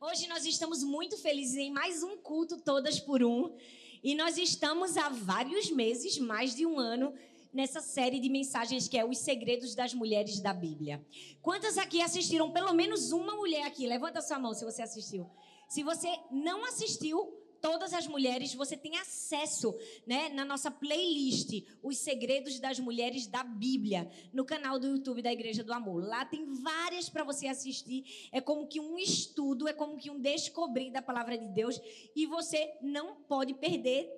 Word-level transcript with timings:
Hoje 0.00 0.28
nós 0.28 0.46
estamos 0.46 0.84
muito 0.84 1.18
felizes 1.18 1.56
em 1.56 1.72
mais 1.72 2.04
um 2.04 2.16
culto 2.16 2.56
Todas 2.56 3.00
por 3.00 3.20
Um. 3.20 3.52
E 4.00 4.14
nós 4.14 4.38
estamos 4.38 4.96
há 4.96 5.08
vários 5.08 5.72
meses, 5.72 6.18
mais 6.18 6.54
de 6.54 6.64
um 6.64 6.78
ano, 6.78 7.12
nessa 7.52 7.80
série 7.80 8.20
de 8.20 8.28
mensagens 8.28 8.86
que 8.86 8.96
é 8.96 9.04
Os 9.04 9.18
Segredos 9.18 9.74
das 9.74 9.92
Mulheres 9.92 10.38
da 10.38 10.54
Bíblia. 10.54 11.04
Quantas 11.42 11.76
aqui 11.76 12.00
assistiram? 12.00 12.52
Pelo 12.52 12.72
menos 12.72 13.10
uma 13.10 13.34
mulher 13.34 13.66
aqui. 13.66 13.88
Levanta 13.88 14.22
sua 14.22 14.38
mão 14.38 14.54
se 14.54 14.64
você 14.64 14.82
assistiu. 14.82 15.28
Se 15.68 15.82
você 15.82 16.08
não 16.30 16.64
assistiu, 16.64 17.36
todas 17.60 17.92
as 17.92 18.06
mulheres, 18.06 18.54
você 18.54 18.76
tem 18.76 18.96
acesso, 18.96 19.74
né, 20.06 20.28
na 20.30 20.44
nossa 20.44 20.70
playlist, 20.70 21.64
Os 21.82 21.98
Segredos 21.98 22.58
das 22.58 22.78
Mulheres 22.78 23.26
da 23.26 23.42
Bíblia, 23.42 24.10
no 24.32 24.44
canal 24.44 24.78
do 24.78 24.88
YouTube 24.88 25.22
da 25.22 25.32
Igreja 25.32 25.62
do 25.62 25.72
Amor. 25.72 26.04
Lá 26.04 26.24
tem 26.24 26.44
várias 26.46 27.08
para 27.08 27.24
você 27.24 27.46
assistir. 27.46 28.28
É 28.32 28.40
como 28.40 28.66
que 28.66 28.80
um 28.80 28.98
estudo, 28.98 29.68
é 29.68 29.72
como 29.72 29.96
que 29.96 30.10
um 30.10 30.20
descobrir 30.20 30.90
da 30.90 31.02
palavra 31.02 31.36
de 31.36 31.48
Deus 31.48 31.80
e 32.14 32.26
você 32.26 32.76
não 32.80 33.16
pode 33.16 33.54
perder 33.54 34.08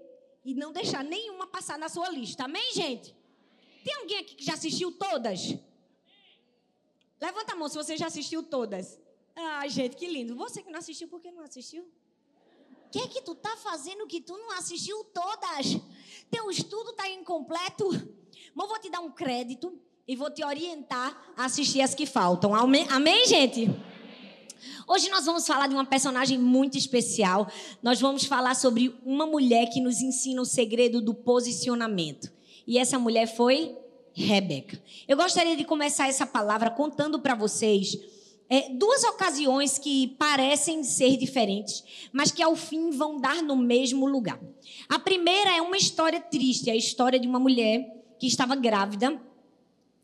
e 0.45 0.55
não 0.55 0.73
deixar 0.73 1.05
nenhuma 1.05 1.47
passar 1.47 1.79
na 1.79 1.89
sua 1.89 2.09
lista. 2.09 2.45
Amém, 2.45 2.73
gente? 2.73 3.15
Tem 3.85 3.95
alguém 3.95 4.19
aqui 4.19 4.35
que 4.35 4.45
já 4.45 4.55
assistiu 4.55 4.93
todas? 4.93 5.55
Levanta 7.21 7.53
a 7.53 7.57
mão 7.57 7.69
se 7.69 7.77
você 7.77 7.97
já 7.97 8.07
assistiu 8.07 8.43
todas. 8.43 8.99
Ah, 9.37 9.67
gente, 9.69 9.97
que 9.97 10.07
lindo. 10.07 10.35
Você 10.37 10.63
que 10.63 10.71
não 10.71 10.79
assistiu, 10.79 11.09
por 11.09 11.21
que 11.21 11.31
não 11.31 11.43
assistiu? 11.43 11.91
Que 12.91 12.99
é 12.99 13.07
que 13.07 13.23
tu 13.23 13.35
tá 13.35 13.57
fazendo 13.57 14.07
que 14.07 14.21
tu 14.21 14.37
não 14.37 14.53
assistiu 14.53 15.05
todas? 15.05 15.79
Teu 16.31 16.51
estudo 16.51 16.93
tá 16.93 17.09
incompleto? 17.09 17.89
Mas 18.55 18.69
vou 18.69 18.79
te 18.81 18.91
dar 18.91 19.01
um 19.01 19.11
crédito 19.11 19.73
e 20.07 20.17
vou 20.17 20.31
te 20.31 20.45
orientar 20.45 21.33
a 21.37 21.45
assistir 21.45 21.81
as 21.81 21.95
que 21.95 22.07
faltam. 22.07 22.55
Amém, 22.55 22.87
Amém 22.91 23.27
gente? 23.27 23.71
Hoje 24.87 25.09
nós 25.09 25.25
vamos 25.25 25.47
falar 25.47 25.69
de 25.69 25.75
uma 25.75 25.85
personagem 25.85 26.37
muito 26.37 26.77
especial. 26.77 27.49
Nós 27.83 28.01
vamos 28.01 28.25
falar 28.25 28.55
sobre 28.57 28.95
uma 29.05 29.25
mulher 29.25 29.67
que 29.67 29.81
nos 29.81 30.01
ensina 30.01 30.43
o 30.43 30.45
segredo 30.45 31.01
do 31.01 31.15
posicionamento. 31.15 32.31
E 32.67 32.77
essa 32.77 32.99
mulher 32.99 33.27
foi 33.27 33.77
Rebeca. 34.13 34.83
Eu 35.07 35.17
gostaria 35.17 35.57
de 35.57 35.65
começar 35.65 36.09
essa 36.09 36.27
palavra 36.27 36.71
contando 36.71 37.21
para 37.21 37.35
vocês 37.35 37.97
é, 38.51 38.69
duas 38.71 39.05
ocasiões 39.05 39.79
que 39.79 40.09
parecem 40.19 40.83
ser 40.83 41.17
diferentes, 41.17 41.85
mas 42.13 42.33
que 42.33 42.43
ao 42.43 42.57
fim 42.57 42.91
vão 42.91 43.21
dar 43.21 43.41
no 43.43 43.57
mesmo 43.57 44.07
lugar. 44.07 44.41
A 44.89 44.99
primeira 44.99 45.57
é 45.57 45.63
uma 45.63 45.77
história 45.77 46.21
triste, 46.21 46.69
a 46.69 46.75
história 46.75 47.21
de 47.21 47.29
uma 47.29 47.39
mulher 47.39 47.89
que 48.19 48.27
estava 48.27 48.57
grávida 48.57 49.23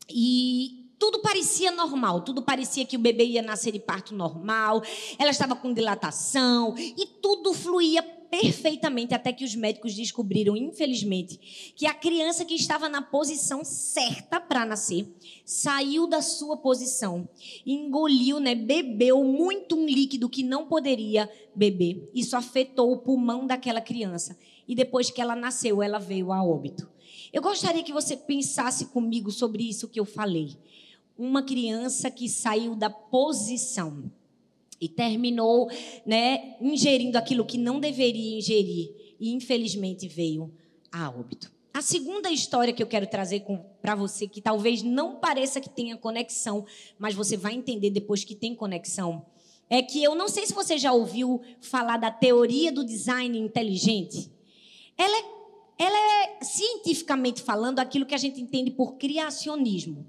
e 0.08 0.86
tudo 0.97 1.20
parecia 1.20 1.72
normal, 1.72 2.22
tudo 2.22 2.41
parecia 2.41 2.86
que 2.86 2.97
o 2.97 3.00
bebê 3.00 3.24
ia 3.24 3.42
nascer 3.42 3.72
de 3.72 3.80
parto 3.80 4.14
normal, 4.14 4.80
ela 5.19 5.30
estava 5.30 5.56
com 5.56 5.74
dilatação 5.74 6.74
e 6.78 7.05
tudo 7.20 7.52
fluía 7.52 8.02
perfeitamente 8.30 9.14
até 9.14 9.32
que 9.32 9.44
os 9.44 9.55
médicos 9.55 9.94
descobriram, 9.94 10.56
infelizmente, 10.56 11.72
que 11.74 11.86
a 11.86 11.94
criança 11.94 12.44
que 12.44 12.55
estava 12.55 12.88
na 12.88 13.02
posição 13.02 13.64
certa 13.64 14.41
para 14.41 14.64
nascer 14.64 15.06
saiu 15.44 16.06
da 16.06 16.20
sua 16.20 16.56
posição, 16.56 17.28
engoliu, 17.64 18.41
né, 18.41 18.55
bebeu 18.55 19.24
muito 19.24 19.77
um 19.77 19.86
líquido 19.86 20.28
que 20.28 20.42
não 20.42 20.66
poderia 20.66 21.30
beber. 21.55 22.10
Isso 22.14 22.36
afetou 22.36 22.92
o 22.92 22.98
pulmão 22.98 23.46
daquela 23.46 23.80
criança. 23.80 24.36
E 24.68 24.74
depois 24.74 25.11
que 25.11 25.20
ela 25.20 25.36
nasceu, 25.36 25.83
ela 25.83 25.98
veio 25.98 26.33
a 26.33 26.44
óbito. 26.44 26.88
Eu 27.33 27.42
gostaria 27.42 27.83
que 27.83 27.92
você 27.92 28.16
pensasse 28.16 28.86
comigo 28.86 29.30
sobre 29.30 29.68
isso 29.68 29.88
que 29.88 30.00
eu 30.00 30.05
falei. 30.05 30.56
Uma 31.16 31.42
criança 31.42 32.11
que 32.11 32.28
saiu 32.28 32.74
da 32.74 32.90
posição 32.90 34.11
e 34.80 34.88
terminou, 34.88 35.69
né, 36.05 36.56
ingerindo 36.60 37.16
aquilo 37.16 37.44
que 37.44 37.58
não 37.58 37.80
deveria 37.80 38.38
ingerir 38.38 38.91
e 39.18 39.33
infelizmente 39.33 40.06
veio 40.06 40.52
a 40.92 41.08
óbito. 41.10 41.50
A 41.72 41.83
segunda 41.83 42.30
história 42.30 42.72
que 42.72 42.83
eu 42.83 42.86
quero 42.86 43.06
trazer 43.06 43.44
para 43.83 43.95
você, 43.95 44.27
que 44.27 44.40
talvez 44.40 44.83
não 44.83 45.17
pareça 45.17 45.61
que 45.61 45.68
tenha 45.68 45.96
conexão, 45.96 46.64
mas 46.98 47.14
você 47.14 47.36
vai 47.36 47.52
entender 47.52 47.90
depois 47.90 48.24
que 48.24 48.34
tem 48.34 48.55
conexão, 48.55 49.27
é 49.68 49.83
que 49.83 50.02
eu 50.02 50.14
não 50.14 50.28
sei 50.28 50.46
se 50.46 50.55
você 50.55 50.78
já 50.78 50.92
ouviu 50.92 51.42
falar 51.61 51.98
da 51.98 52.11
teoria 52.11 52.72
do 52.72 52.84
design 52.84 53.39
inteligente. 53.39 54.30
Ela 54.96 55.18
é 55.18 55.36
ela 55.79 55.98
é, 55.98 56.39
cientificamente 56.42 57.42
falando, 57.42 57.81
aquilo 57.81 58.07
que 58.07 58.14
a 58.14 58.19
gente 58.19 58.41
entende 58.41 58.70
por 58.70 58.95
criacionismo. 58.95 60.07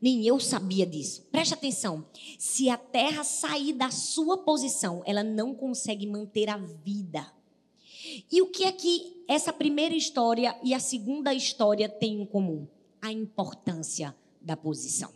Nem 0.00 0.26
eu 0.26 0.40
sabia 0.40 0.86
disso. 0.86 1.28
Preste 1.30 1.54
atenção. 1.54 2.04
Se 2.38 2.70
a 2.70 2.76
terra 2.76 3.22
sair 3.22 3.74
da 3.74 3.90
sua 3.90 4.38
posição, 4.38 5.02
ela 5.04 5.22
não 5.22 5.54
consegue 5.54 6.06
manter 6.06 6.48
a 6.48 6.56
vida. 6.56 7.30
E 8.30 8.42
o 8.42 8.46
que 8.46 8.64
é 8.64 8.72
que 8.72 9.22
essa 9.28 9.52
primeira 9.52 9.94
história 9.94 10.58
e 10.62 10.74
a 10.74 10.80
segunda 10.80 11.32
história 11.32 11.88
têm 11.88 12.22
em 12.22 12.26
comum? 12.26 12.66
A 13.00 13.10
importância 13.12 14.14
da 14.40 14.56
posição. 14.56 15.10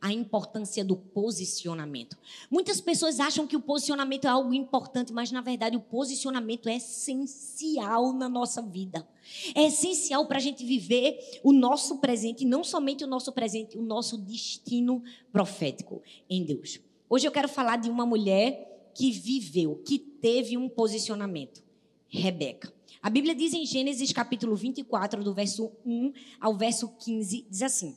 A 0.00 0.12
importância 0.12 0.84
do 0.84 0.96
posicionamento. 0.96 2.16
Muitas 2.50 2.80
pessoas 2.80 3.18
acham 3.18 3.46
que 3.46 3.56
o 3.56 3.60
posicionamento 3.60 4.26
é 4.26 4.28
algo 4.28 4.54
importante, 4.54 5.12
mas 5.12 5.32
na 5.32 5.40
verdade 5.40 5.76
o 5.76 5.80
posicionamento 5.80 6.68
é 6.68 6.76
essencial 6.76 8.12
na 8.12 8.28
nossa 8.28 8.62
vida. 8.62 9.06
É 9.54 9.66
essencial 9.66 10.26
para 10.26 10.36
a 10.36 10.40
gente 10.40 10.64
viver 10.64 11.40
o 11.42 11.52
nosso 11.52 11.98
presente, 11.98 12.44
e 12.44 12.46
não 12.46 12.62
somente 12.62 13.02
o 13.02 13.08
nosso 13.08 13.32
presente, 13.32 13.76
o 13.76 13.82
nosso 13.82 14.16
destino 14.16 15.02
profético 15.32 16.02
em 16.30 16.44
Deus. 16.44 16.80
Hoje 17.08 17.26
eu 17.26 17.32
quero 17.32 17.48
falar 17.48 17.76
de 17.76 17.90
uma 17.90 18.06
mulher 18.06 18.90
que 18.94 19.10
viveu, 19.10 19.82
que 19.84 19.98
teve 19.98 20.56
um 20.56 20.68
posicionamento. 20.68 21.62
Rebeca. 22.08 22.72
A 23.02 23.10
Bíblia 23.10 23.34
diz 23.34 23.52
em 23.52 23.66
Gênesis 23.66 24.12
capítulo 24.12 24.56
24, 24.56 25.22
do 25.22 25.34
verso 25.34 25.70
1 25.84 26.12
ao 26.40 26.56
verso 26.56 26.88
15, 26.98 27.46
diz 27.48 27.62
assim: 27.62 27.96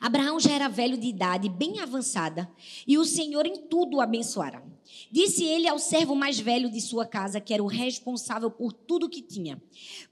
Abraão 0.00 0.38
já 0.38 0.52
era 0.52 0.68
velho 0.68 0.96
de 0.96 1.08
idade, 1.08 1.48
bem 1.48 1.80
avançada, 1.80 2.48
e 2.86 2.98
o 2.98 3.04
Senhor 3.04 3.46
em 3.46 3.62
tudo 3.62 3.96
o 3.96 4.00
abençoara. 4.00 4.62
Disse 5.10 5.44
ele 5.44 5.66
ao 5.66 5.78
servo 5.78 6.14
mais 6.14 6.38
velho 6.38 6.70
de 6.70 6.80
sua 6.80 7.06
casa, 7.06 7.40
que 7.40 7.52
era 7.52 7.62
o 7.62 7.66
responsável 7.66 8.50
por 8.50 8.72
tudo 8.72 9.08
que 9.08 9.22
tinha: 9.22 9.60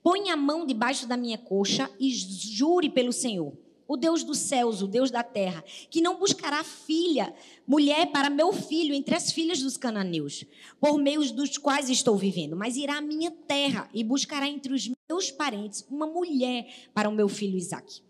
Põe 0.02 0.30
a 0.30 0.36
mão 0.36 0.66
debaixo 0.66 1.06
da 1.06 1.16
minha 1.16 1.38
coxa 1.38 1.90
e 2.00 2.10
jure 2.10 2.88
pelo 2.88 3.12
Senhor 3.12 3.52
o 3.88 3.96
Deus 3.96 4.22
dos 4.22 4.38
céus, 4.38 4.82
o 4.82 4.86
Deus 4.86 5.10
da 5.10 5.22
terra, 5.22 5.62
que 5.90 6.00
não 6.00 6.18
buscará 6.18 6.62
filha, 6.64 7.34
mulher 7.66 8.06
para 8.10 8.30
meu 8.30 8.52
filho 8.52 8.94
entre 8.94 9.14
as 9.14 9.32
filhas 9.32 9.60
dos 9.60 9.76
cananeus, 9.76 10.44
por 10.80 10.98
meios 10.98 11.30
dos 11.30 11.56
quais 11.56 11.88
estou 11.88 12.16
vivendo, 12.16 12.56
mas 12.56 12.76
irá 12.76 12.98
à 12.98 13.00
minha 13.00 13.30
terra 13.30 13.88
e 13.92 14.02
buscará 14.02 14.48
entre 14.48 14.72
os 14.72 14.90
meus 15.08 15.30
parentes 15.30 15.86
uma 15.90 16.06
mulher 16.06 16.66
para 16.92 17.08
o 17.08 17.12
meu 17.12 17.28
filho 17.28 17.56
Isaque. 17.56 18.02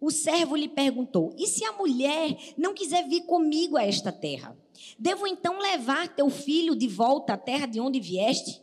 O 0.00 0.10
servo 0.10 0.54
lhe 0.54 0.68
perguntou: 0.68 1.34
E 1.36 1.46
se 1.46 1.64
a 1.64 1.72
mulher 1.72 2.36
não 2.56 2.72
quiser 2.72 3.08
vir 3.08 3.22
comigo 3.22 3.76
a 3.76 3.84
esta 3.84 4.12
terra? 4.12 4.56
Devo 4.98 5.26
então 5.26 5.58
levar 5.58 6.08
teu 6.08 6.30
filho 6.30 6.76
de 6.76 6.86
volta 6.86 7.34
à 7.34 7.36
terra 7.36 7.66
de 7.66 7.80
onde 7.80 7.98
vieste? 7.98 8.62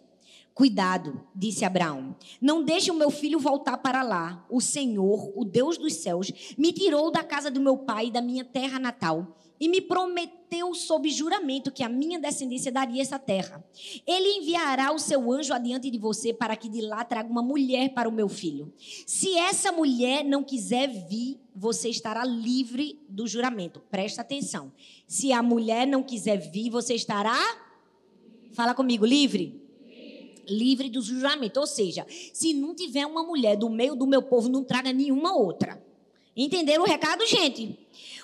Cuidado, 0.55 1.21
disse 1.35 1.65
Abraão. 1.65 2.15
Não 2.39 2.63
deixe 2.63 2.89
o 2.89 2.95
meu 2.95 3.11
filho 3.11 3.37
voltar 3.37 3.75
para 3.75 4.01
lá. 4.01 4.45
O 4.49 4.61
Senhor, 4.61 5.33
o 5.35 5.43
Deus 5.43 5.77
dos 5.77 5.95
céus, 5.95 6.31
me 6.57 6.71
tirou 6.71 7.11
da 7.11 7.21
casa 7.25 7.51
do 7.51 7.59
meu 7.59 7.77
pai 7.77 8.07
e 8.07 8.11
da 8.11 8.21
minha 8.21 8.45
terra 8.45 8.79
natal 8.79 9.37
e 9.59 9.67
me 9.67 9.81
prometeu 9.81 10.73
sob 10.73 11.09
juramento 11.09 11.73
que 11.73 11.83
a 11.83 11.89
minha 11.89 12.17
descendência 12.17 12.71
daria 12.71 13.01
essa 13.01 13.19
terra. 13.19 13.61
Ele 14.07 14.37
enviará 14.37 14.93
o 14.93 14.99
seu 14.99 15.29
anjo 15.29 15.53
adiante 15.53 15.91
de 15.91 15.97
você 15.97 16.33
para 16.33 16.55
que 16.55 16.69
de 16.69 16.79
lá 16.79 17.03
traga 17.03 17.29
uma 17.29 17.41
mulher 17.43 17.93
para 17.93 18.07
o 18.07 18.11
meu 18.11 18.29
filho. 18.29 18.73
Se 19.05 19.37
essa 19.37 19.73
mulher 19.73 20.23
não 20.23 20.41
quiser 20.41 20.87
vir, 20.87 21.37
você 21.53 21.89
estará 21.89 22.23
livre 22.23 22.97
do 23.09 23.27
juramento. 23.27 23.81
Presta 23.91 24.21
atenção. 24.21 24.71
Se 25.05 25.33
a 25.33 25.43
mulher 25.43 25.85
não 25.85 26.01
quiser 26.01 26.37
vir, 26.37 26.69
você 26.69 26.95
estará 26.95 27.37
Fala 28.53 28.73
comigo, 28.73 29.05
livre 29.05 29.64
livre 30.49 30.89
do 30.89 31.01
juramento. 31.01 31.59
Ou 31.59 31.67
seja, 31.67 32.05
se 32.09 32.53
não 32.53 32.75
tiver 32.75 33.05
uma 33.05 33.23
mulher 33.23 33.55
do 33.55 33.69
meio 33.69 33.95
do 33.95 34.07
meu 34.07 34.21
povo, 34.21 34.49
não 34.49 34.63
traga 34.63 34.91
nenhuma 34.93 35.35
outra. 35.35 35.83
Entenderam 36.35 36.83
o 36.83 36.87
recado, 36.87 37.25
gente? 37.25 37.79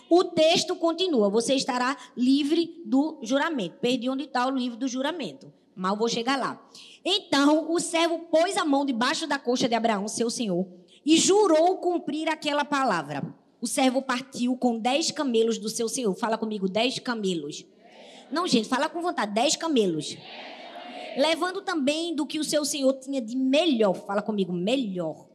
O 0.10 0.24
texto 0.26 0.76
continua: 0.76 1.30
você 1.30 1.54
estará 1.54 1.98
livre 2.18 2.82
do 2.86 3.20
juramento. 3.22 3.78
Perdi 3.80 4.10
onde 4.10 4.26
está 4.26 4.46
o 4.46 4.52
livro 4.52 4.78
do 4.78 4.88
juramento. 4.88 5.52
Mal 5.74 5.96
vou 5.96 6.10
chegar 6.10 6.38
lá. 6.38 6.62
Então 7.04 7.72
o 7.72 7.80
servo 7.80 8.20
pôs 8.20 8.58
a 8.58 8.66
mão 8.66 8.86
debaixo 8.86 9.26
da 9.26 9.40
coxa 9.40 9.70
de 9.70 9.76
Abraão, 9.76 10.08
seu 10.08 10.30
senhor, 10.30 10.68
e 11.06 11.18
jurou 11.18 11.78
cumprir 11.78 12.28
aquela 12.28 12.66
palavra. 12.66 13.34
O 13.62 13.68
servo 13.68 14.02
partiu 14.02 14.58
com 14.58 14.78
dez 14.78 15.12
camelos 15.12 15.58
do 15.58 15.70
seu 15.70 15.88
senhor. 15.88 16.14
Fala 16.16 16.38
comigo, 16.38 16.68
dez 16.68 17.00
camelos. 17.00 17.66
Não, 18.32 18.48
gente, 18.48 18.68
fala 18.68 18.90
com 18.90 19.02
vontade, 19.02 19.34
dez 19.34 19.56
camelos. 19.56 20.18
Levando 21.18 21.62
também 21.62 22.16
do 22.16 22.25
que 22.25 22.40
o 22.40 22.44
seu 22.44 22.63
senhor 22.63 22.94
tinha 22.94 23.22
de 23.22 23.36
melhor. 23.36 23.94
Fala 23.94 24.22
comigo, 24.22 24.54
melhor 24.54 25.31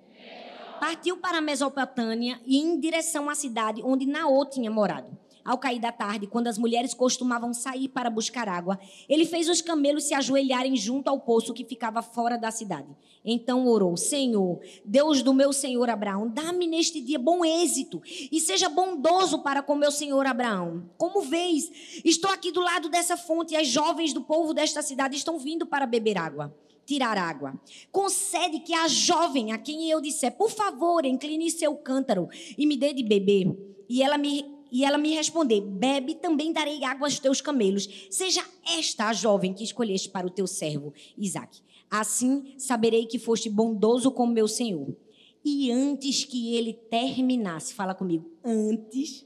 partiu 0.78 1.17
para 1.17 1.38
a 1.38 1.40
Mesopotâmia 1.40 2.40
e 2.44 2.58
em 2.58 2.78
direção 2.78 3.28
à 3.28 3.34
cidade 3.34 3.82
onde 3.84 4.06
Naô 4.06 4.44
tinha 4.44 4.70
morado. 4.70 5.17
Ao 5.46 5.56
cair 5.56 5.78
da 5.78 5.93
tarde, 5.93 6.26
quando 6.26 6.48
as 6.48 6.58
mulheres 6.58 6.93
costumavam 6.93 7.54
sair 7.54 7.87
para 7.87 8.10
buscar 8.10 8.48
água, 8.48 8.76
ele 9.08 9.25
fez 9.25 9.48
os 9.48 9.62
camelos 9.62 10.02
se 10.02 10.12
ajoelharem 10.12 10.75
junto 10.75 11.08
ao 11.08 11.20
poço 11.20 11.54
que 11.54 11.64
ficava 11.64 12.02
fora 12.02 12.37
da 12.37 12.50
cidade. 12.50 12.88
Então 13.25 13.64
orou: 13.69 13.96
Senhor, 13.96 14.58
Deus 14.84 15.22
do 15.22 15.32
meu 15.32 15.52
senhor 15.52 15.88
Abraão, 15.88 16.28
dá-me 16.28 16.66
neste 16.66 17.00
dia 17.00 17.19
bom 17.19 17.44
êxito 17.44 18.02
e 18.04 18.40
seja 18.40 18.69
bondoso 18.69 19.38
para 19.38 19.62
com 19.62 19.76
meu 19.76 19.93
senhor 19.93 20.26
Abraão. 20.26 20.90
Como 20.98 21.22
vês, 21.22 21.70
estou 22.04 22.31
aqui 22.32 22.50
do 22.50 22.60
lado 22.60 22.88
dessa 22.88 23.16
fonte 23.16 23.54
e 23.54 23.56
as 23.56 23.69
jovens 23.69 24.12
do 24.12 24.22
povo 24.22 24.52
desta 24.52 24.82
cidade 24.82 25.16
estão 25.16 25.38
vindo 25.38 25.64
para 25.64 25.87
beber 25.87 26.19
água 26.19 26.52
tirar 26.84 27.19
água. 27.19 27.60
Concede 27.90 28.60
que 28.60 28.72
a 28.72 28.87
jovem 28.87 29.50
a 29.50 29.58
quem 29.58 29.90
eu 29.90 30.00
disser, 30.00 30.31
por 30.37 30.49
favor, 30.49 31.04
incline 31.04 31.50
seu 31.50 31.75
cântaro 31.75 32.28
e 32.56 32.64
me 32.64 32.76
dê 32.76 32.92
de 32.92 33.02
beber. 33.02 33.49
E 33.88 34.04
ela 34.04 34.16
me 34.16 34.56
e 34.70 34.84
ela 34.84 34.98
me 34.98 35.14
responder: 35.14 35.60
Bebe, 35.60 36.14
também 36.14 36.52
darei 36.52 36.84
água 36.84 37.06
aos 37.06 37.18
teus 37.18 37.40
camelos. 37.40 37.88
Seja 38.10 38.44
esta 38.78 39.08
a 39.08 39.12
jovem 39.12 39.52
que 39.52 39.64
escolheste 39.64 40.08
para 40.08 40.26
o 40.26 40.30
teu 40.30 40.46
servo, 40.46 40.92
Isaac. 41.16 41.60
Assim 41.90 42.54
saberei 42.58 43.06
que 43.06 43.18
foste 43.18 43.48
bondoso 43.48 44.10
com 44.10 44.26
meu 44.26 44.48
senhor. 44.48 44.96
E 45.44 45.70
antes 45.70 46.24
que 46.24 46.56
ele 46.56 46.72
terminasse, 46.72 47.72
fala 47.72 47.94
comigo, 47.94 48.28
antes 48.44 49.24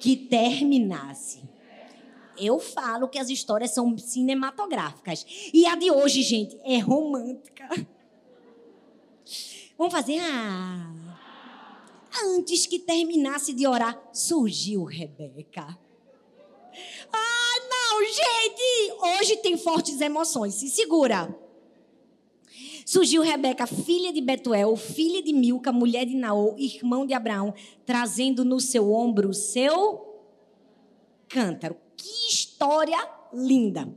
que 0.00 0.16
terminasse 0.16 1.46
eu 2.38 2.58
falo 2.58 3.08
que 3.08 3.18
as 3.18 3.30
histórias 3.30 3.72
são 3.72 3.96
cinematográficas. 3.96 5.24
E 5.52 5.66
a 5.66 5.74
de 5.74 5.90
hoje, 5.90 6.22
gente, 6.22 6.58
é 6.64 6.78
romântica. 6.78 7.68
Vamos 9.76 9.92
fazer. 9.92 10.18
Ah. 10.20 11.05
Antes 12.24 12.66
que 12.66 12.78
terminasse 12.78 13.52
de 13.52 13.66
orar, 13.66 14.00
surgiu 14.12 14.84
Rebeca. 14.84 15.78
Ah, 17.12 17.58
não, 17.70 18.04
gente! 18.04 19.20
Hoje 19.20 19.36
tem 19.36 19.56
fortes 19.56 20.00
emoções. 20.00 20.54
Se 20.54 20.68
segura. 20.68 21.34
Surgiu 22.84 23.22
Rebeca, 23.22 23.66
filha 23.66 24.12
de 24.12 24.20
Betuel, 24.20 24.76
filha 24.76 25.20
de 25.22 25.32
Milca, 25.32 25.72
mulher 25.72 26.06
de 26.06 26.14
Naô, 26.14 26.54
irmão 26.56 27.04
de 27.04 27.12
Abraão, 27.12 27.52
trazendo 27.84 28.44
no 28.44 28.60
seu 28.60 28.92
ombro 28.92 29.30
o 29.30 29.34
seu 29.34 30.22
cântaro. 31.28 31.76
Que 31.96 32.28
história 32.30 32.98
linda! 33.32 33.92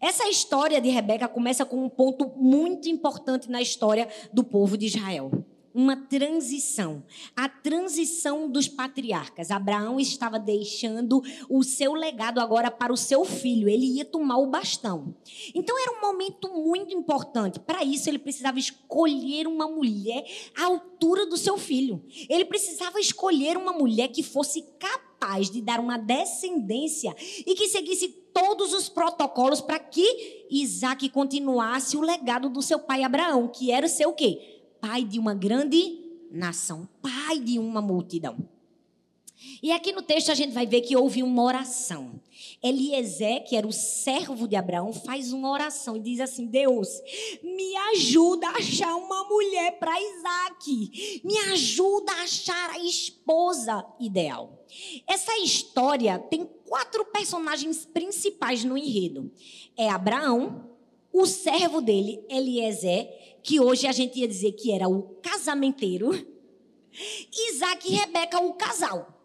Essa 0.00 0.28
história 0.28 0.80
de 0.80 0.88
Rebeca 0.88 1.28
começa 1.28 1.64
com 1.64 1.84
um 1.84 1.88
ponto 1.88 2.28
muito 2.36 2.88
importante 2.88 3.50
na 3.50 3.60
história 3.60 4.08
do 4.32 4.44
povo 4.44 4.78
de 4.78 4.86
Israel. 4.86 5.30
Uma 5.78 5.94
transição, 5.94 7.04
a 7.36 7.48
transição 7.48 8.50
dos 8.50 8.66
patriarcas. 8.66 9.52
Abraão 9.52 10.00
estava 10.00 10.36
deixando 10.36 11.22
o 11.48 11.62
seu 11.62 11.92
legado 11.92 12.40
agora 12.40 12.68
para 12.68 12.92
o 12.92 12.96
seu 12.96 13.24
filho, 13.24 13.68
ele 13.68 13.86
ia 13.86 14.04
tomar 14.04 14.38
o 14.38 14.48
bastão. 14.48 15.14
Então 15.54 15.80
era 15.80 15.96
um 15.96 16.00
momento 16.00 16.48
muito 16.52 16.92
importante. 16.92 17.60
Para 17.60 17.84
isso, 17.84 18.10
ele 18.10 18.18
precisava 18.18 18.58
escolher 18.58 19.46
uma 19.46 19.68
mulher 19.68 20.24
à 20.56 20.64
altura 20.64 21.24
do 21.26 21.36
seu 21.36 21.56
filho. 21.56 22.02
Ele 22.28 22.44
precisava 22.44 22.98
escolher 22.98 23.56
uma 23.56 23.72
mulher 23.72 24.08
que 24.08 24.24
fosse 24.24 24.62
capaz 24.80 25.48
de 25.48 25.62
dar 25.62 25.78
uma 25.78 25.96
descendência 25.96 27.14
e 27.46 27.54
que 27.54 27.68
seguisse 27.68 28.08
todos 28.34 28.74
os 28.74 28.88
protocolos 28.88 29.60
para 29.60 29.78
que 29.78 30.44
Isaac 30.50 31.08
continuasse 31.10 31.96
o 31.96 32.00
legado 32.00 32.48
do 32.48 32.62
seu 32.62 32.80
pai 32.80 33.04
Abraão, 33.04 33.46
que 33.46 33.70
era 33.70 33.86
o 33.86 34.12
quê? 34.12 34.57
Pai 34.80 35.04
de 35.04 35.18
uma 35.18 35.34
grande 35.34 35.98
nação, 36.30 36.88
pai 37.02 37.38
de 37.40 37.58
uma 37.58 37.80
multidão. 37.80 38.36
E 39.62 39.70
aqui 39.70 39.92
no 39.92 40.02
texto 40.02 40.32
a 40.32 40.34
gente 40.34 40.52
vai 40.52 40.66
ver 40.66 40.80
que 40.80 40.96
houve 40.96 41.22
uma 41.22 41.42
oração. 41.44 42.20
Eliezer, 42.62 43.44
que 43.44 43.54
era 43.54 43.66
o 43.66 43.72
servo 43.72 44.48
de 44.48 44.56
Abraão, 44.56 44.92
faz 44.92 45.32
uma 45.32 45.50
oração 45.50 45.96
e 45.96 46.00
diz 46.00 46.18
assim: 46.18 46.46
Deus, 46.46 46.88
me 47.42 47.76
ajuda 47.92 48.48
a 48.48 48.56
achar 48.56 48.96
uma 48.96 49.24
mulher 49.24 49.78
para 49.78 50.00
Isaac. 50.00 51.22
Me 51.24 51.38
ajuda 51.52 52.12
a 52.12 52.22
achar 52.22 52.70
a 52.70 52.78
esposa 52.80 53.84
ideal. 54.00 54.64
Essa 55.06 55.36
história 55.38 56.18
tem 56.18 56.44
quatro 56.66 57.04
personagens 57.04 57.84
principais 57.86 58.64
no 58.64 58.76
enredo: 58.76 59.30
é 59.76 59.88
Abraão, 59.88 60.68
o 61.12 61.26
servo 61.26 61.80
dele, 61.80 62.24
Eliezer, 62.28 63.27
que 63.48 63.58
hoje 63.58 63.86
a 63.86 63.92
gente 63.92 64.20
ia 64.20 64.28
dizer 64.28 64.52
que 64.52 64.70
era 64.70 64.86
o 64.86 65.02
casamenteiro, 65.22 66.10
Isaac 67.50 67.90
e 67.90 67.96
Rebeca, 67.96 68.38
o 68.38 68.52
casal. 68.52 69.18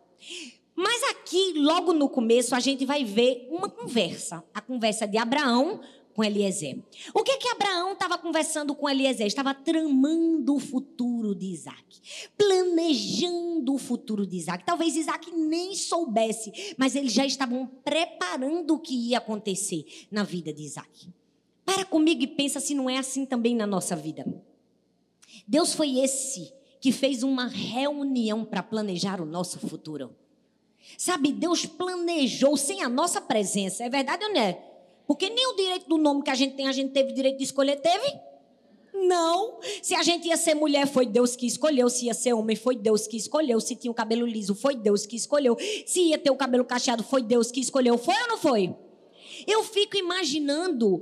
Mas 0.74 1.03
aqui, 1.12 1.56
logo 1.58 1.92
no 1.92 2.08
começo, 2.08 2.56
a 2.56 2.62
gente 2.62 2.86
vai 2.86 3.03
ver 3.03 3.46
uma 3.51 3.70
conversa. 3.70 4.42
A 4.53 4.62
conversa 4.62 5.06
de 5.06 5.18
Abraão 5.18 5.82
com 6.13 6.24
Eliezer. 6.24 6.82
O 7.13 7.22
que 7.22 7.36
que 7.36 7.50
Abraão 7.50 7.92
estava 7.92 8.18
conversando 8.18 8.74
com 8.74 8.89
Eliezer? 8.89 9.27
Estava 9.27 9.53
tramando 9.53 10.56
o 10.56 10.60
futuro 10.60 11.36
de 11.36 11.48
Isaac, 11.48 12.30
planejando 12.38 13.74
o 13.74 13.77
futuro 13.77 14.25
de 14.25 14.38
Isaac. 14.38 14.63
Talvez 14.63 14.96
Isaac 14.96 15.30
nem 15.32 15.75
soubesse, 15.75 16.75
mas 16.77 16.96
eles 16.96 17.12
já 17.12 17.25
estavam 17.25 17.68
preparando 17.84 18.75
o 18.75 18.80
que 18.80 18.94
ia 19.10 19.18
acontecer 19.18 19.86
na 20.10 20.24
vida 20.24 20.53
de 20.53 20.63
Isaac. 20.63 21.10
Para 21.65 21.86
comigo 21.86 22.24
e 22.24 22.27
pensa 22.27 22.60
se 22.60 22.74
não 22.74 22.89
é 22.89 22.98
assim 22.98 23.25
também 23.25 23.55
na 23.55 23.65
nossa 23.65 23.96
vida. 23.96 24.25
Deus 25.48 25.74
foi 25.74 26.00
esse 26.00 26.53
que 26.79 26.91
fez 26.91 27.24
uma 27.24 27.48
reunião 27.48 28.43
para 28.43 28.62
planejar 28.62 29.22
o 29.22 29.25
nosso 29.25 29.60
futuro. 29.60 30.15
Sabe, 30.98 31.32
Deus 31.32 31.65
planejou 31.65 32.58
sem 32.58 32.84
a 32.84 32.89
nossa 32.89 33.22
presença. 33.22 33.84
É 33.84 33.89
verdade 33.89 34.25
ou 34.25 34.34
não 34.34 34.41
é? 34.41 34.62
Porque 35.08 35.29
nem 35.29 35.48
o 35.48 35.55
direito 35.55 35.88
do 35.88 35.98
nome 35.98 36.24
que 36.24 36.29
a 36.29 36.36
gente 36.36 36.55
tem, 36.55 36.67
a 36.67 36.72
gente 36.72 36.91
teve 36.91 37.13
direito 37.13 37.38
de 37.38 37.43
escolher, 37.43 37.77
teve? 37.77 38.20
Não. 38.93 39.60
Se 39.82 39.96
a 39.96 40.03
gente 40.03 40.27
ia 40.27 40.38
ser 40.38 40.55
mulher, 40.55 40.88
foi 40.88 41.05
Deus 41.05 41.36
que 41.36 41.48
escolheu. 41.48 41.89
Se 41.89 42.05
ia 42.05 42.13
ser 42.13 42.34
homem, 42.34 42.55
foi 42.55 42.75
Deus 42.75 43.08
que 43.08 43.17
escolheu. 43.17 43.60
Se 43.60 43.75
tinha 43.75 43.91
o 43.91 43.96
cabelo 43.96 44.25
liso, 44.25 44.53
foi 44.53 44.75
Deus 44.75 45.05
que 45.05 45.15
escolheu. 45.15 45.58
Se 45.86 46.01
ia 46.01 46.17
ter 46.17 46.32
o 46.32 46.36
cabelo 46.36 46.63
cacheado, 46.63 47.03
foi 47.03 47.24
Deus 47.24 47.51
que 47.51 47.60
escolheu. 47.60 47.98
Foi 47.98 48.13
ou 48.13 48.27
não 48.27 48.38
foi? 48.38 48.74
Eu 49.48 49.63
fico 49.63 49.98
imaginando 49.98 51.01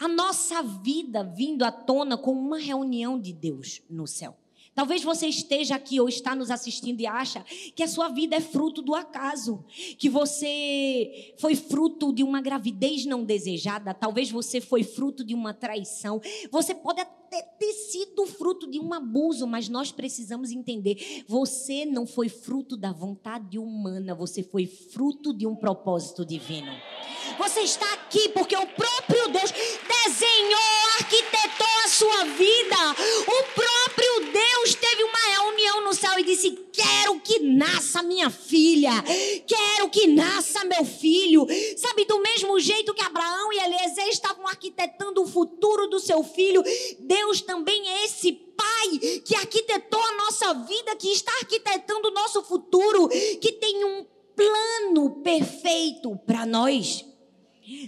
a 0.00 0.08
nossa 0.08 0.62
vida 0.62 1.22
vindo 1.22 1.62
à 1.62 1.70
tona 1.70 2.16
com 2.16 2.32
uma 2.32 2.58
reunião 2.58 3.20
de 3.20 3.34
Deus 3.34 3.82
no 3.88 4.06
céu. 4.06 4.34
Talvez 4.74 5.02
você 5.02 5.26
esteja 5.26 5.74
aqui 5.74 6.00
ou 6.00 6.08
está 6.08 6.34
nos 6.34 6.50
assistindo 6.50 7.00
e 7.00 7.06
acha 7.06 7.44
que 7.74 7.82
a 7.82 7.88
sua 7.88 8.08
vida 8.08 8.36
é 8.36 8.40
fruto 8.40 8.80
do 8.80 8.94
acaso, 8.94 9.62
que 9.98 10.08
você 10.08 11.34
foi 11.38 11.54
fruto 11.54 12.14
de 12.14 12.22
uma 12.22 12.40
gravidez 12.40 13.04
não 13.04 13.22
desejada, 13.22 13.92
talvez 13.92 14.30
você 14.30 14.58
foi 14.58 14.82
fruto 14.82 15.22
de 15.22 15.34
uma 15.34 15.52
traição. 15.52 16.18
Você 16.50 16.74
pode 16.74 17.00
até 17.00 17.42
ter 17.58 17.72
sido 17.72 18.24
fruto 18.26 18.70
de 18.70 18.80
um 18.80 18.94
abuso, 18.94 19.46
mas 19.46 19.68
nós 19.68 19.92
precisamos 19.92 20.50
entender, 20.50 21.24
você 21.28 21.84
não 21.84 22.06
foi 22.06 22.28
fruto 22.28 22.76
da 22.76 22.92
vontade 22.92 23.58
humana, 23.58 24.14
você 24.14 24.42
foi 24.42 24.66
fruto 24.66 25.34
de 25.34 25.46
um 25.46 25.54
propósito 25.54 26.24
divino. 26.24 26.72
Você 27.38 27.60
está 27.60 27.92
aqui 27.94 28.28
porque 28.30 28.56
o 28.56 28.66
próprio 28.66 29.28
Deus 29.28 29.52
nasça 38.00 38.02
minha 38.02 38.30
filha, 38.30 38.90
quero 39.46 39.90
que 39.90 40.06
nasça 40.06 40.64
meu 40.64 40.84
filho. 40.84 41.46
Sabe, 41.76 42.04
do 42.04 42.18
mesmo 42.20 42.58
jeito 42.58 42.94
que 42.94 43.02
Abraão 43.02 43.52
e 43.52 43.58
Eliezer 43.58 44.08
estavam 44.08 44.46
arquitetando 44.46 45.22
o 45.22 45.26
futuro 45.26 45.86
do 45.86 46.00
seu 46.00 46.22
filho, 46.22 46.62
Deus 46.98 47.40
também 47.42 47.88
é 47.88 48.04
esse 48.04 48.32
pai 48.32 48.98
que 49.24 49.34
arquitetou 49.36 50.00
a 50.00 50.16
nossa 50.16 50.54
vida, 50.54 50.96
que 50.96 51.08
está 51.08 51.32
arquitetando 51.40 52.08
o 52.08 52.12
nosso 52.12 52.42
futuro, 52.42 53.08
que 53.08 53.52
tem 53.52 53.84
um 53.84 54.06
plano 54.34 55.22
perfeito 55.22 56.16
para 56.26 56.46
nós. 56.46 57.04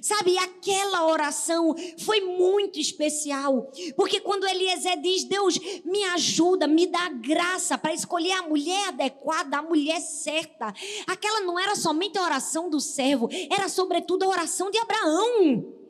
Sabe, 0.01 0.39
aquela 0.39 1.07
oração 1.07 1.75
foi 1.99 2.21
muito 2.21 2.79
especial, 2.79 3.71
porque 3.97 4.21
quando 4.21 4.47
Eliezer 4.47 5.01
diz: 5.01 5.25
Deus, 5.25 5.59
me 5.85 6.05
ajuda, 6.05 6.67
me 6.67 6.87
dá 6.87 7.09
graça 7.09 7.77
para 7.77 7.93
escolher 7.93 8.33
a 8.33 8.43
mulher 8.43 8.89
adequada, 8.89 9.59
a 9.59 9.63
mulher 9.63 10.01
certa, 10.01 10.73
aquela 11.07 11.41
não 11.41 11.59
era 11.59 11.75
somente 11.75 12.19
a 12.19 12.23
oração 12.23 12.71
do 12.71 12.81
servo, 12.81 13.29
era 13.51 13.69
sobretudo 13.69 14.25
a 14.25 14.29
oração 14.29 14.71
de 14.71 14.79
Abraão. 14.79 15.83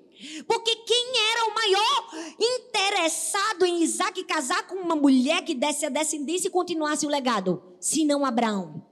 Porque 0.46 0.76
quem 0.76 1.12
era 1.32 1.50
o 1.50 1.54
maior 1.54 2.08
interessado 2.38 3.64
em 3.64 3.82
Isaac 3.82 4.22
casar 4.24 4.66
com 4.68 4.76
uma 4.76 4.94
mulher 4.94 5.42
que 5.42 5.54
desse 5.54 5.84
a 5.84 5.88
descendência 5.88 6.46
e 6.46 6.50
continuasse 6.50 7.04
o 7.04 7.08
legado? 7.08 7.60
Se 7.80 8.04
não 8.04 8.24
Abraão. 8.24 8.86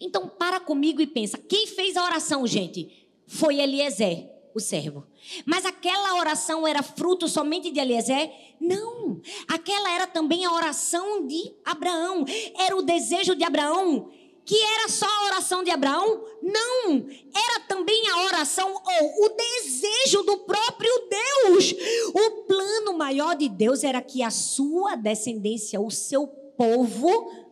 Então, 0.00 0.28
para 0.28 0.60
comigo 0.60 1.02
e 1.02 1.06
pensa: 1.06 1.36
quem 1.36 1.66
fez 1.66 1.96
a 1.96 2.04
oração, 2.04 2.46
gente? 2.46 3.03
Foi 3.26 3.60
Eliezer, 3.60 4.30
o 4.54 4.60
servo. 4.60 5.06
Mas 5.44 5.64
aquela 5.64 6.16
oração 6.16 6.66
era 6.66 6.82
fruto 6.82 7.28
somente 7.28 7.70
de 7.70 7.80
Eliezer? 7.80 8.30
Não. 8.60 9.20
Aquela 9.48 9.90
era 9.92 10.06
também 10.06 10.44
a 10.44 10.52
oração 10.52 11.26
de 11.26 11.54
Abraão. 11.64 12.24
Era 12.58 12.76
o 12.76 12.82
desejo 12.82 13.34
de 13.34 13.44
Abraão. 13.44 14.10
Que 14.44 14.62
era 14.62 14.88
só 14.90 15.06
a 15.06 15.24
oração 15.24 15.64
de 15.64 15.70
Abraão? 15.70 16.22
Não. 16.42 17.06
Era 17.34 17.60
também 17.66 18.08
a 18.10 18.24
oração 18.24 18.74
ou 18.74 19.24
o 19.24 19.28
desejo 19.30 20.22
do 20.22 20.38
próprio 20.38 20.92
Deus. 21.08 21.74
O 22.14 22.30
plano 22.42 22.92
maior 22.96 23.34
de 23.34 23.48
Deus 23.48 23.82
era 23.82 24.02
que 24.02 24.22
a 24.22 24.30
sua 24.30 24.96
descendência, 24.96 25.80
o 25.80 25.90
seu 25.90 26.26
povo, 26.26 27.43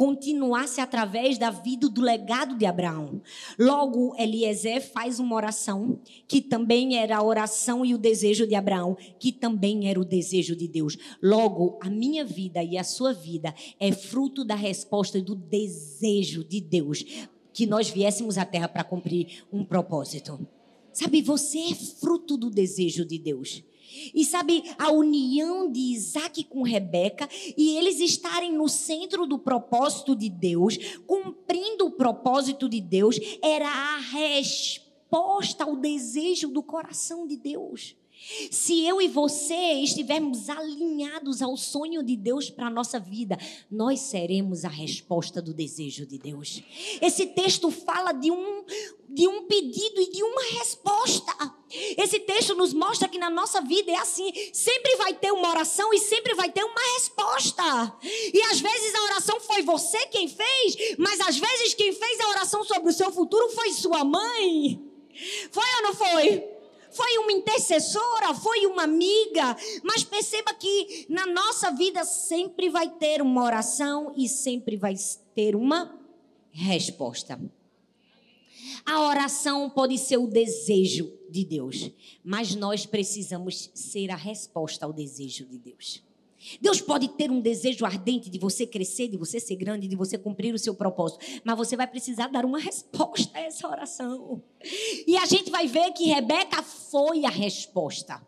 continuasse 0.00 0.80
através 0.80 1.36
da 1.36 1.50
vida 1.50 1.86
do 1.86 2.00
legado 2.00 2.56
de 2.56 2.64
Abraão. 2.64 3.20
Logo, 3.58 4.14
Eliezer 4.18 4.80
faz 4.80 5.20
uma 5.20 5.36
oração 5.36 6.00
que 6.26 6.40
também 6.40 6.96
era 6.96 7.18
a 7.18 7.22
oração 7.22 7.84
e 7.84 7.94
o 7.94 7.98
desejo 7.98 8.46
de 8.46 8.54
Abraão, 8.54 8.96
que 9.18 9.30
também 9.30 9.90
era 9.90 10.00
o 10.00 10.04
desejo 10.04 10.56
de 10.56 10.66
Deus. 10.66 10.96
Logo, 11.22 11.78
a 11.82 11.90
minha 11.90 12.24
vida 12.24 12.64
e 12.64 12.78
a 12.78 12.82
sua 12.82 13.12
vida 13.12 13.54
é 13.78 13.92
fruto 13.92 14.42
da 14.42 14.54
resposta 14.54 15.20
do 15.20 15.34
desejo 15.34 16.44
de 16.44 16.62
Deus, 16.62 17.04
que 17.52 17.66
nós 17.66 17.90
viéssemos 17.90 18.38
à 18.38 18.46
terra 18.46 18.68
para 18.68 18.82
cumprir 18.82 19.44
um 19.52 19.62
propósito. 19.66 20.48
Sabe, 20.94 21.20
você 21.20 21.58
é 21.58 21.74
fruto 21.74 22.38
do 22.38 22.48
desejo 22.48 23.04
de 23.04 23.18
Deus. 23.18 23.62
E 24.14 24.24
sabe, 24.24 24.62
a 24.78 24.90
união 24.90 25.70
de 25.70 25.80
Isaac 25.80 26.44
com 26.44 26.62
Rebeca 26.62 27.28
e 27.56 27.76
eles 27.76 28.00
estarem 28.00 28.52
no 28.52 28.68
centro 28.68 29.26
do 29.26 29.38
propósito 29.38 30.14
de 30.14 30.28
Deus, 30.28 30.78
cumprindo 31.06 31.86
o 31.86 31.92
propósito 31.92 32.68
de 32.68 32.80
Deus, 32.80 33.18
era 33.42 33.68
a 33.68 33.98
resposta 33.98 35.64
ao 35.64 35.76
desejo 35.76 36.48
do 36.48 36.62
coração 36.62 37.26
de 37.26 37.36
Deus. 37.36 37.96
Se 38.50 38.86
eu 38.86 39.00
e 39.00 39.08
você 39.08 39.54
estivermos 39.54 40.48
alinhados 40.50 41.40
ao 41.40 41.56
sonho 41.56 42.02
de 42.02 42.16
Deus 42.16 42.50
para 42.50 42.66
a 42.66 42.70
nossa 42.70 43.00
vida, 43.00 43.38
nós 43.70 44.00
seremos 44.00 44.64
a 44.64 44.68
resposta 44.68 45.40
do 45.40 45.54
desejo 45.54 46.04
de 46.04 46.18
Deus. 46.18 46.62
Esse 47.00 47.26
texto 47.28 47.70
fala 47.70 48.12
de 48.12 48.30
um, 48.30 48.64
de 49.08 49.26
um 49.26 49.46
pedido 49.46 50.00
e 50.02 50.10
de 50.10 50.22
uma 50.22 50.42
resposta. 50.58 51.32
Esse 51.96 52.20
texto 52.20 52.54
nos 52.54 52.74
mostra 52.74 53.08
que 53.08 53.18
na 53.18 53.30
nossa 53.30 53.60
vida 53.62 53.90
é 53.90 53.96
assim: 53.96 54.30
sempre 54.52 54.96
vai 54.96 55.14
ter 55.14 55.32
uma 55.32 55.48
oração 55.48 55.92
e 55.94 55.98
sempre 55.98 56.34
vai 56.34 56.50
ter 56.52 56.62
uma 56.62 56.94
resposta. 56.98 57.96
E 58.02 58.42
às 58.50 58.60
vezes 58.60 58.94
a 58.94 59.04
oração 59.04 59.40
foi 59.40 59.62
você 59.62 60.06
quem 60.08 60.28
fez, 60.28 60.96
mas 60.98 61.20
às 61.20 61.38
vezes 61.38 61.74
quem 61.74 61.92
fez 61.92 62.20
a 62.20 62.28
oração 62.28 62.62
sobre 62.64 62.90
o 62.90 62.94
seu 62.94 63.10
futuro 63.10 63.48
foi 63.50 63.72
sua 63.72 64.04
mãe. 64.04 64.84
Foi 65.50 65.64
ou 65.76 65.82
não 65.82 65.94
foi? 65.94 66.59
Foi 66.90 67.18
uma 67.18 67.32
intercessora, 67.32 68.34
foi 68.34 68.66
uma 68.66 68.82
amiga, 68.84 69.56
mas 69.82 70.04
perceba 70.04 70.52
que 70.54 71.06
na 71.08 71.26
nossa 71.26 71.70
vida 71.70 72.04
sempre 72.04 72.68
vai 72.68 72.88
ter 72.88 73.22
uma 73.22 73.44
oração 73.44 74.12
e 74.16 74.28
sempre 74.28 74.76
vai 74.76 74.94
ter 75.34 75.54
uma 75.54 75.98
resposta. 76.50 77.40
A 78.84 79.08
oração 79.08 79.70
pode 79.70 79.98
ser 79.98 80.16
o 80.16 80.26
desejo 80.26 81.12
de 81.28 81.44
Deus, 81.44 81.90
mas 82.24 82.54
nós 82.54 82.86
precisamos 82.86 83.70
ser 83.74 84.10
a 84.10 84.16
resposta 84.16 84.84
ao 84.84 84.92
desejo 84.92 85.46
de 85.46 85.58
Deus. 85.58 86.02
Deus 86.60 86.80
pode 86.80 87.08
ter 87.08 87.30
um 87.30 87.40
desejo 87.40 87.84
ardente 87.84 88.30
de 88.30 88.38
você 88.38 88.66
crescer, 88.66 89.08
de 89.08 89.16
você 89.16 89.38
ser 89.38 89.56
grande, 89.56 89.86
de 89.86 89.96
você 89.96 90.16
cumprir 90.16 90.54
o 90.54 90.58
seu 90.58 90.74
propósito, 90.74 91.24
mas 91.44 91.56
você 91.56 91.76
vai 91.76 91.86
precisar 91.86 92.28
dar 92.28 92.46
uma 92.46 92.58
resposta 92.58 93.36
a 93.36 93.42
essa 93.42 93.68
oração. 93.68 94.42
E 95.06 95.16
a 95.16 95.26
gente 95.26 95.50
vai 95.50 95.66
ver 95.66 95.92
que 95.92 96.04
Rebeca 96.04 96.62
foi 96.62 97.26
a 97.26 97.30
resposta. 97.30 98.20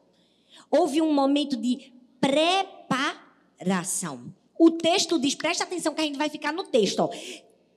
Houve 0.70 1.00
um 1.00 1.12
momento 1.12 1.56
de 1.56 1.92
preparação. 2.20 4.32
O 4.58 4.70
texto 4.70 5.18
diz, 5.18 5.34
presta 5.34 5.64
atenção 5.64 5.94
que 5.94 6.00
a 6.00 6.04
gente 6.04 6.18
vai 6.18 6.28
ficar 6.28 6.52
no 6.52 6.64
texto, 6.64 7.00
ó. 7.00 7.10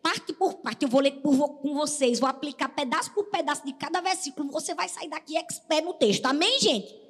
Parte 0.01 0.33
por 0.33 0.55
parte, 0.55 0.83
eu 0.83 0.89
vou 0.89 1.01
ler 1.01 1.13
por, 1.13 1.49
com 1.55 1.73
vocês, 1.73 2.19
vou 2.19 2.29
aplicar 2.29 2.69
pedaço 2.69 3.11
por 3.11 3.25
pedaço 3.25 3.65
de 3.65 3.73
cada 3.73 4.01
versículo. 4.01 4.51
Você 4.51 4.75
vai 4.75 4.87
sair 4.87 5.09
daqui 5.09 5.35
expert 5.35 5.83
no 5.83 5.95
texto. 5.95 6.27
Amém, 6.27 6.59
gente? 6.59 7.04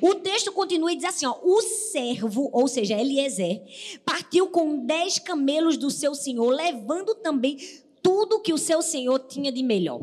O 0.00 0.14
texto 0.14 0.52
continua 0.52 0.92
e 0.92 0.96
diz 0.96 1.04
assim: 1.04 1.26
ó, 1.26 1.38
o 1.42 1.60
servo, 1.60 2.48
ou 2.52 2.68
seja, 2.68 2.98
Eliezer, 2.98 3.62
partiu 4.04 4.48
com 4.48 4.84
dez 4.84 5.18
camelos 5.18 5.76
do 5.76 5.90
seu 5.90 6.14
senhor, 6.14 6.50
levando 6.50 7.14
também 7.14 7.58
tudo 8.02 8.40
que 8.40 8.52
o 8.52 8.58
seu 8.58 8.82
senhor 8.82 9.18
tinha 9.20 9.52
de 9.52 9.62
melhor. 9.62 10.00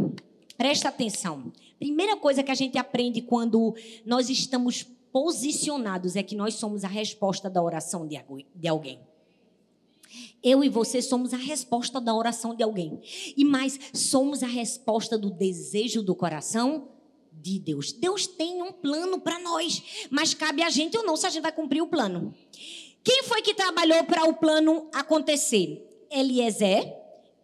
Presta 0.57 0.89
atenção. 0.89 1.51
Primeira 1.79 2.17
coisa 2.17 2.43
que 2.43 2.51
a 2.51 2.55
gente 2.55 2.77
aprende 2.77 3.21
quando 3.21 3.73
nós 4.05 4.29
estamos 4.29 4.83
posicionados 5.11 6.15
é 6.15 6.23
que 6.23 6.35
nós 6.35 6.55
somos 6.55 6.83
a 6.83 6.87
resposta 6.87 7.49
da 7.49 7.61
oração 7.61 8.07
de 8.07 8.67
alguém. 8.67 8.99
Eu 10.41 10.63
e 10.63 10.69
você 10.69 11.01
somos 11.01 11.33
a 11.33 11.37
resposta 11.37 11.99
da 12.01 12.13
oração 12.13 12.55
de 12.55 12.63
alguém. 12.63 12.99
E 13.35 13.45
mais, 13.45 13.79
somos 13.93 14.41
a 14.43 14.47
resposta 14.47 15.17
do 15.17 15.29
desejo 15.29 16.01
do 16.01 16.15
coração 16.15 16.89
de 17.41 17.59
Deus. 17.59 17.91
Deus 17.91 18.27
tem 18.27 18.61
um 18.61 18.71
plano 18.71 19.19
para 19.19 19.39
nós, 19.39 20.07
mas 20.09 20.33
cabe 20.33 20.61
a 20.63 20.69
gente 20.69 20.97
ou 20.97 21.05
não 21.05 21.15
se 21.15 21.25
a 21.25 21.29
gente 21.29 21.41
vai 21.41 21.51
cumprir 21.51 21.81
o 21.81 21.87
plano. 21.87 22.33
Quem 23.03 23.23
foi 23.23 23.41
que 23.41 23.53
trabalhou 23.53 24.03
para 24.03 24.25
o 24.25 24.35
plano 24.35 24.89
acontecer? 24.93 25.85
Eliezer 26.11 26.93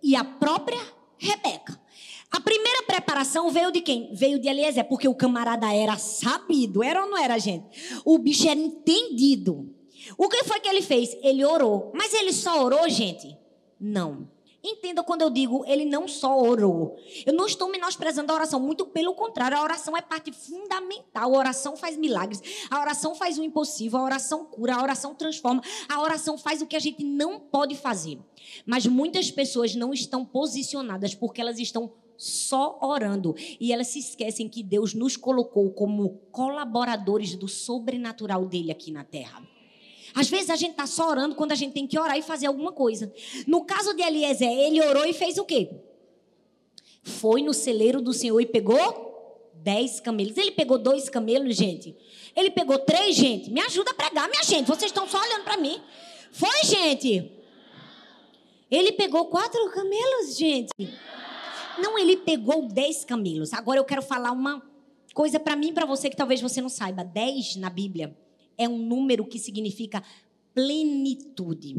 e 0.02 0.16
a 0.16 0.24
própria 0.24 0.80
Rebeca. 1.18 1.80
A 2.30 2.40
primeira 2.42 2.84
preparação 2.84 3.50
veio 3.50 3.72
de 3.72 3.80
quem? 3.80 4.14
Veio 4.14 4.40
de 4.40 4.50
Eliezer, 4.50 4.84
porque 4.86 5.08
o 5.08 5.16
camarada 5.16 5.74
era 5.74 5.98
sabido, 5.98 6.84
era 6.84 7.04
ou 7.04 7.10
não 7.10 7.18
era, 7.18 7.40
gente? 7.40 7.66
O 8.04 8.18
bicho 8.18 8.48
era 8.50 8.60
entendido. 8.60 9.74
O 10.18 10.28
que 10.28 10.44
foi 10.44 10.60
que 10.60 10.68
ele 10.68 10.82
fez? 10.82 11.16
Ele 11.22 11.46
orou. 11.46 11.92
Mas 11.96 12.14
ele 12.14 12.34
só 12.34 12.64
orou, 12.64 12.90
gente? 12.90 13.38
Não. 13.80 14.30
Entenda 14.68 15.04
quando 15.04 15.22
eu 15.22 15.30
digo, 15.30 15.64
ele 15.68 15.86
não 15.86 16.08
só 16.08 16.42
orou. 16.42 16.98
Eu 17.24 17.34
não 17.34 17.46
estou 17.46 17.70
menosprezando 17.70 18.32
a 18.32 18.36
oração, 18.36 18.60
muito 18.60 18.84
pelo 18.88 19.14
contrário, 19.14 19.56
a 19.56 19.62
oração 19.62 19.96
é 19.96 20.02
parte 20.02 20.32
fundamental. 20.32 21.36
A 21.36 21.38
oração 21.38 21.78
faz 21.78 21.96
milagres, 21.96 22.42
a 22.72 22.82
oração 22.82 23.14
faz 23.14 23.38
o 23.38 23.44
impossível, 23.44 24.00
a 24.00 24.04
oração 24.04 24.44
cura, 24.46 24.76
a 24.76 24.82
oração 24.82 25.14
transforma, 25.14 25.62
a 25.88 26.02
oração 26.02 26.36
faz 26.36 26.64
o 26.64 26.66
que 26.66 26.76
a 26.76 26.80
gente 26.80 27.04
não 27.04 27.40
pode 27.40 27.76
fazer. 27.76 28.18
Mas 28.66 28.88
muitas 28.88 29.30
pessoas 29.30 29.76
não 29.76 29.94
estão 29.94 30.26
posicionadas 30.26 31.14
porque 31.14 31.40
elas 31.40 31.60
estão 31.60 31.94
só 32.18 32.80
orando 32.82 33.36
e 33.60 33.72
elas 33.72 33.88
se 33.90 34.00
esquecem 34.00 34.50
que 34.50 34.64
Deus 34.64 34.96
nos 34.96 35.16
colocou 35.16 35.72
como 35.74 36.22
colaboradores 36.32 37.36
do 37.36 37.48
sobrenatural 37.48 38.46
dele 38.46 38.72
aqui 38.72 38.92
na 38.92 39.04
terra. 39.04 39.55
Às 40.16 40.30
vezes 40.30 40.50
a 40.50 40.56
gente 40.56 40.72
está 40.72 40.88
só 40.88 41.10
orando 41.10 41.36
quando 41.36 41.52
a 41.52 41.56
gente 41.56 41.74
tem 41.74 41.86
que 41.86 42.00
orar 42.00 42.18
e 42.18 42.22
fazer 42.22 42.48
alguma 42.48 42.72
coisa. 42.72 43.14
No 43.46 43.66
caso 43.66 43.94
de 43.94 44.02
Eliezer, 44.02 44.50
ele 44.50 44.82
orou 44.82 45.06
e 45.06 45.12
fez 45.12 45.38
o 45.38 45.44
quê? 45.44 45.70
Foi 47.04 47.44
no 47.44 47.54
celeiro 47.54 48.02
do 48.02 48.14
Senhor 48.14 48.40
e 48.40 48.46
pegou 48.46 49.52
dez 49.56 50.00
camelos. 50.00 50.38
Ele 50.38 50.52
pegou 50.52 50.78
dois 50.78 51.10
camelos, 51.10 51.58
gente. 51.58 51.94
Ele 52.34 52.50
pegou 52.50 52.80
três, 52.80 53.14
gente. 53.14 53.52
Me 53.52 53.60
ajuda 53.60 53.92
a 53.92 53.94
pregar, 53.94 54.30
minha 54.30 54.44
gente. 54.44 54.68
Vocês 54.68 54.90
estão 54.90 55.06
só 55.06 55.20
olhando 55.20 55.44
para 55.44 55.58
mim. 55.58 55.82
Foi, 56.32 56.64
gente. 56.64 57.30
Ele 58.72 58.94
pegou 58.94 59.26
quatro 59.26 59.70
camelos, 59.72 60.38
gente. 60.38 60.72
Não, 61.78 62.00
ele 62.00 62.16
pegou 62.16 62.70
dez 62.70 63.04
camelos. 63.04 63.52
Agora 63.52 63.82
eu 63.82 63.86
quero 63.86 64.02
falar 64.02 64.32
uma 64.32 64.62
coisa 65.14 65.42
para 65.42 65.58
mim 65.58 65.70
e 65.70 65.74
para 65.74 65.86
você 65.86 66.10
que 66.10 66.16
talvez 66.16 66.40
você 66.40 66.62
não 66.62 66.70
saiba. 66.70 67.04
Dez 67.04 67.58
na 67.58 67.70
Bíblia 67.70 68.16
é 68.58 68.68
um 68.68 68.78
número 68.78 69.26
que 69.26 69.40
significa 69.40 70.04
plenitude. 70.54 71.76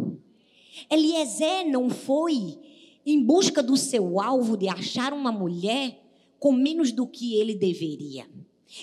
Eliezer 0.90 1.66
não 1.68 1.88
foi 1.88 2.58
em 3.04 3.22
busca 3.22 3.62
do 3.62 3.76
seu 3.76 4.20
alvo 4.20 4.56
de 4.56 4.68
achar 4.68 5.12
uma 5.12 5.32
mulher 5.32 6.02
com 6.38 6.52
menos 6.52 6.92
do 6.92 7.06
que 7.06 7.34
ele 7.34 7.54
deveria. 7.54 8.26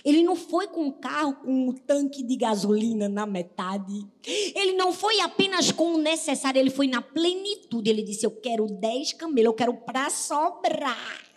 Ele 0.03 0.23
não 0.23 0.35
foi 0.35 0.67
com 0.67 0.85
um 0.85 0.91
carro 0.91 1.35
com 1.35 1.69
um 1.69 1.73
tanque 1.73 2.23
de 2.23 2.35
gasolina 2.37 3.09
na 3.09 3.25
metade. 3.25 4.07
Ele 4.25 4.73
não 4.73 4.93
foi 4.93 5.19
apenas 5.19 5.71
com 5.71 5.95
o 5.95 5.97
necessário, 5.97 6.59
ele 6.59 6.69
foi 6.69 6.87
na 6.87 7.01
plenitude. 7.01 7.89
Ele 7.89 8.01
disse: 8.01 8.25
Eu 8.25 8.31
quero 8.31 8.65
dez 8.65 9.11
camelos, 9.13 9.45
eu 9.45 9.53
quero 9.53 9.73
para 9.73 10.09
sobrar. 10.09 11.32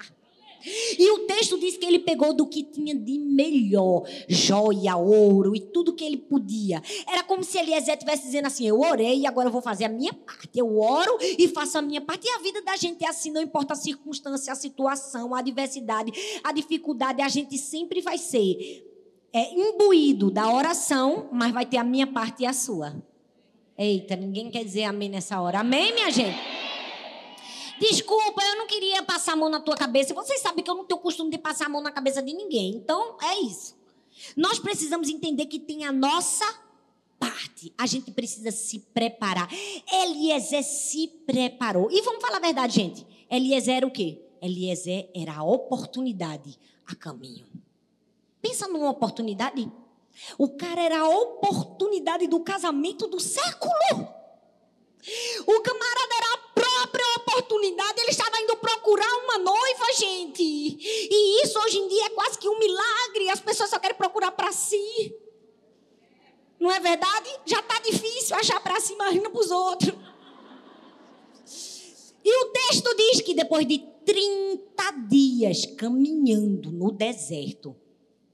E 0.98 1.10
o 1.12 1.20
texto 1.20 1.58
diz 1.58 1.76
que 1.76 1.86
ele 1.86 1.98
pegou 1.98 2.32
do 2.32 2.46
que 2.46 2.62
tinha 2.62 2.94
de 2.94 3.18
melhor, 3.18 4.02
joia, 4.28 4.96
ouro 4.96 5.54
e 5.54 5.60
tudo 5.60 5.94
que 5.94 6.04
ele 6.04 6.16
podia. 6.16 6.82
Era 7.06 7.22
como 7.22 7.44
se 7.44 7.58
Eliezer 7.58 7.94
estivesse 7.94 8.24
dizendo 8.24 8.46
assim: 8.46 8.66
Eu 8.66 8.80
orei 8.80 9.20
e 9.20 9.26
agora 9.26 9.48
eu 9.48 9.52
vou 9.52 9.62
fazer 9.62 9.84
a 9.84 9.88
minha 9.88 10.12
parte. 10.12 10.50
Eu 10.54 10.78
oro 10.78 11.16
e 11.20 11.48
faço 11.48 11.78
a 11.78 11.82
minha 11.82 12.00
parte. 12.00 12.26
E 12.26 12.30
a 12.30 12.38
vida 12.38 12.62
da 12.62 12.76
gente 12.76 13.04
é 13.04 13.08
assim, 13.08 13.30
não 13.30 13.42
importa 13.42 13.74
a 13.74 13.76
circunstância, 13.76 14.52
a 14.52 14.56
situação, 14.56 15.34
a 15.34 15.38
adversidade, 15.38 16.12
a 16.42 16.52
dificuldade, 16.52 17.22
a 17.22 17.28
gente 17.28 17.56
sempre 17.58 18.00
vai 18.00 18.18
ser 18.18 18.84
é, 19.32 19.52
imbuído 19.52 20.30
da 20.30 20.50
oração, 20.52 21.28
mas 21.32 21.52
vai 21.52 21.66
ter 21.66 21.76
a 21.76 21.84
minha 21.84 22.06
parte 22.06 22.42
e 22.42 22.46
a 22.46 22.52
sua. 22.52 22.96
Eita, 23.78 24.16
ninguém 24.16 24.50
quer 24.50 24.64
dizer 24.64 24.84
amém 24.84 25.10
nessa 25.10 25.40
hora. 25.40 25.60
Amém, 25.60 25.92
minha 25.92 26.10
gente? 26.10 26.65
Desculpa, 27.78 28.42
eu 28.42 28.56
não 28.56 28.66
queria 28.66 29.02
passar 29.02 29.32
a 29.32 29.36
mão 29.36 29.48
na 29.48 29.60
tua 29.60 29.76
cabeça. 29.76 30.14
Vocês 30.14 30.40
sabem 30.40 30.64
que 30.64 30.70
eu 30.70 30.74
não 30.74 30.84
tenho 30.84 31.00
costume 31.00 31.30
de 31.30 31.38
passar 31.38 31.66
a 31.66 31.68
mão 31.68 31.82
na 31.82 31.90
cabeça 31.90 32.22
de 32.22 32.32
ninguém. 32.32 32.74
Então, 32.74 33.16
é 33.22 33.40
isso. 33.40 33.76
Nós 34.36 34.58
precisamos 34.58 35.08
entender 35.08 35.46
que 35.46 35.58
tem 35.58 35.84
a 35.84 35.92
nossa 35.92 36.44
parte. 37.18 37.72
A 37.76 37.86
gente 37.86 38.10
precisa 38.10 38.50
se 38.50 38.78
preparar. 38.78 39.48
Eliezer 39.92 40.62
se 40.62 41.08
preparou. 41.26 41.90
E 41.90 42.00
vamos 42.02 42.22
falar 42.22 42.38
a 42.38 42.40
verdade, 42.40 42.74
gente. 42.74 43.06
Eliezer 43.30 43.76
era 43.76 43.86
o 43.86 43.90
quê? 43.90 44.22
Eliezer 44.40 45.10
era 45.14 45.36
a 45.36 45.44
oportunidade 45.44 46.58
a 46.86 46.94
caminho. 46.94 47.46
Pensa 48.40 48.68
numa 48.68 48.90
oportunidade. 48.90 49.70
O 50.38 50.48
cara 50.50 50.80
era 50.80 51.00
a 51.00 51.08
oportunidade 51.08 52.26
do 52.26 52.40
casamento 52.40 53.06
do 53.06 53.20
século. 53.20 53.72
O 55.46 55.60
camarada 55.60 56.14
era 56.16 56.34
a 56.34 56.38
própria 56.54 57.15
oportunidade, 57.36 58.00
ele 58.00 58.10
estava 58.10 58.40
indo 58.40 58.56
procurar 58.56 59.12
uma 59.24 59.38
noiva, 59.38 59.92
gente. 59.98 60.42
E 60.42 61.42
isso 61.44 61.58
hoje 61.58 61.78
em 61.78 61.88
dia 61.88 62.06
é 62.06 62.10
quase 62.10 62.38
que 62.38 62.48
um 62.48 62.58
milagre. 62.58 63.30
As 63.30 63.40
pessoas 63.40 63.70
só 63.70 63.78
querem 63.78 63.96
procurar 63.96 64.32
para 64.32 64.52
si. 64.52 65.14
Não 66.58 66.70
é 66.70 66.80
verdade? 66.80 67.28
Já 67.44 67.60
está 67.60 67.78
difícil 67.80 68.34
achar 68.36 68.60
para 68.60 68.80
si, 68.80 68.94
imagina 68.94 69.28
para 69.28 69.40
os 69.40 69.50
outros. 69.50 69.94
E 72.24 72.44
o 72.44 72.46
texto 72.46 72.96
diz 72.96 73.20
que 73.20 73.34
depois 73.34 73.66
de 73.66 73.78
30 74.04 74.90
dias 75.08 75.66
caminhando 75.66 76.72
no 76.72 76.90
deserto, 76.90 77.76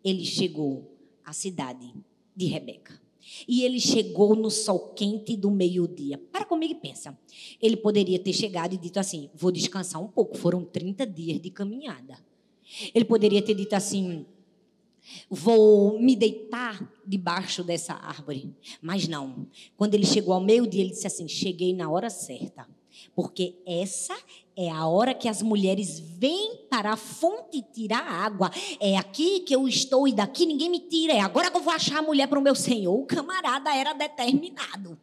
ele 0.05 0.25
chegou 0.25 0.97
à 1.25 1.33
cidade 1.33 1.93
de 2.35 2.47
Rebeca. 2.47 3.02
E 3.47 3.65
ele 3.65 3.81
chegou 3.81 4.35
no 4.35 4.51
sol 4.51 4.93
quente 4.95 5.37
do 5.37 5.51
meio-dia. 5.51 6.19
Para 6.19 6.45
comigo 6.45 6.73
e 6.73 6.77
pensa. 6.77 7.17
Ele 7.61 7.77
poderia 7.77 8.19
ter 8.19 8.33
chegado 8.33 8.75
e 8.75 8.79
dito 8.79 8.99
assim: 8.99 9.31
vou 9.35 9.51
descansar 9.51 10.03
um 10.03 10.09
pouco. 10.09 10.37
Foram 10.37 10.65
30 10.65 11.07
dias 11.07 11.41
de 11.41 11.51
caminhada. 11.51 12.19
Ele 12.95 13.05
poderia 13.05 13.43
ter 13.43 13.55
dito 13.55 13.75
assim: 13.75 14.27
vou 15.29 16.01
me 16.01 16.15
deitar 16.15 16.91
debaixo 17.07 17.65
dessa 17.65 17.95
árvore. 17.95 18.55
Mas 18.81 19.09
não. 19.09 19.47
Quando 19.77 19.95
ele 19.95 20.07
chegou 20.07 20.35
ao 20.35 20.41
meio-dia, 20.41 20.83
ele 20.83 20.91
disse 20.91 21.07
assim: 21.07 21.29
cheguei 21.29 21.75
na 21.75 21.91
hora 21.91 22.11
certa. 22.11 22.67
Porque 23.15 23.55
essa 23.67 24.17
é 24.57 24.71
a 24.71 24.87
hora 24.87 25.15
que 25.15 25.29
as 25.29 25.43
mulheres 25.43 25.99
vêm 25.99 26.67
para 26.71 26.93
a 26.93 26.97
fonte 26.97 27.63
tirar 27.73 28.07
água. 28.07 28.51
É 28.81 28.97
aqui 28.97 29.41
que 29.41 29.55
eu 29.55 29.67
estou 29.67 30.07
e 30.07 30.13
daqui 30.13 30.47
ninguém 30.47 30.71
me 30.71 30.81
tira. 30.81 31.13
É 31.13 31.21
agora 31.21 31.51
que 31.51 31.57
eu 31.57 31.63
vou 31.63 31.73
achar 31.73 31.99
a 31.99 32.03
mulher 32.03 32.29
para 32.29 32.39
o 32.39 32.43
meu 32.43 32.55
senhor. 32.55 32.95
O 32.95 33.07
camarada 33.07 33.75
era 33.75 33.93
determinado. 33.93 34.99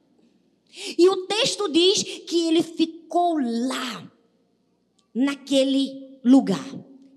E 0.98 1.10
o 1.10 1.26
texto 1.26 1.68
diz 1.68 2.04
que 2.04 2.48
ele 2.48 2.62
ficou 2.62 3.38
lá, 3.40 4.12
naquele 5.14 6.20
lugar. 6.24 6.64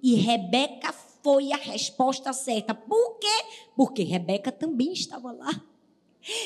E 0.03 0.15
Rebeca 0.15 0.93
foi 1.23 1.53
a 1.53 1.57
resposta 1.57 2.33
certa. 2.33 2.75
Por 2.75 3.19
quê? 3.19 3.45
Porque 3.77 4.03
Rebeca 4.03 4.51
também 4.51 4.93
estava 4.93 5.31
lá. 5.33 5.63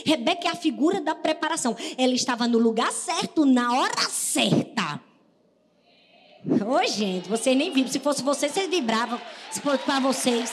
Rebeca 0.04 0.48
é 0.48 0.50
a 0.50 0.56
figura 0.56 1.00
da 1.00 1.14
preparação. 1.14 1.76
Ela 1.98 2.14
estava 2.14 2.48
no 2.48 2.58
lugar 2.58 2.90
certo, 2.92 3.44
na 3.44 3.72
hora 3.74 4.08
certa. 4.08 5.00
Ô, 6.48 6.76
oh, 6.76 6.86
gente, 6.86 7.28
vocês 7.28 7.56
nem 7.56 7.72
vibram. 7.72 7.92
Se 7.92 7.98
fosse 7.98 8.22
vocês, 8.22 8.52
vocês 8.52 8.70
vibravam. 8.70 9.20
Se 9.50 9.60
fosse 9.60 9.82
para 9.84 10.00
vocês. 10.00 10.52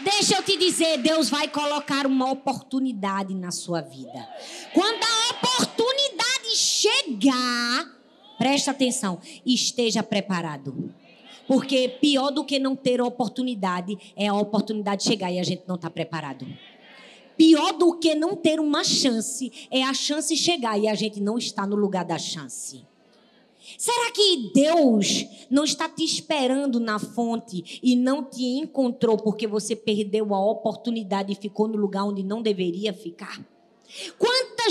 Deixa 0.00 0.36
eu 0.36 0.42
te 0.42 0.56
dizer, 0.56 0.98
Deus 0.98 1.30
vai 1.30 1.48
colocar 1.48 2.06
uma 2.06 2.30
oportunidade 2.30 3.34
na 3.34 3.50
sua 3.50 3.80
vida. 3.80 4.28
Quando 4.74 5.02
a 5.02 5.30
oportunidade 5.30 6.56
chegar, 6.56 7.86
presta 8.38 8.70
atenção, 8.70 9.18
esteja 9.44 10.02
preparado. 10.02 10.94
Porque 11.46 11.88
pior 12.00 12.30
do 12.30 12.44
que 12.44 12.58
não 12.58 12.76
ter 12.76 13.00
oportunidade 13.00 13.96
é 14.16 14.26
a 14.26 14.34
oportunidade 14.34 15.04
chegar 15.04 15.30
e 15.30 15.38
a 15.38 15.44
gente 15.44 15.62
não 15.66 15.76
está 15.76 15.88
preparado. 15.88 16.46
Pior 17.36 17.72
do 17.72 17.98
que 17.98 18.14
não 18.14 18.34
ter 18.34 18.58
uma 18.58 18.82
chance 18.82 19.52
é 19.70 19.82
a 19.82 19.92
chance 19.92 20.36
chegar 20.36 20.78
e 20.78 20.88
a 20.88 20.94
gente 20.94 21.20
não 21.20 21.36
está 21.36 21.66
no 21.66 21.76
lugar 21.76 22.04
da 22.04 22.18
chance. 22.18 22.84
Será 23.76 24.12
que 24.12 24.52
Deus 24.54 25.26
não 25.50 25.64
está 25.64 25.88
te 25.88 26.04
esperando 26.04 26.78
na 26.78 26.98
fonte 26.98 27.80
e 27.82 27.96
não 27.96 28.22
te 28.22 28.44
encontrou 28.44 29.16
porque 29.16 29.46
você 29.46 29.74
perdeu 29.74 30.32
a 30.34 30.50
oportunidade 30.50 31.32
e 31.32 31.36
ficou 31.36 31.66
no 31.66 31.76
lugar 31.76 32.04
onde 32.04 32.22
não 32.22 32.40
deveria 32.40 32.92
ficar? 32.92 33.44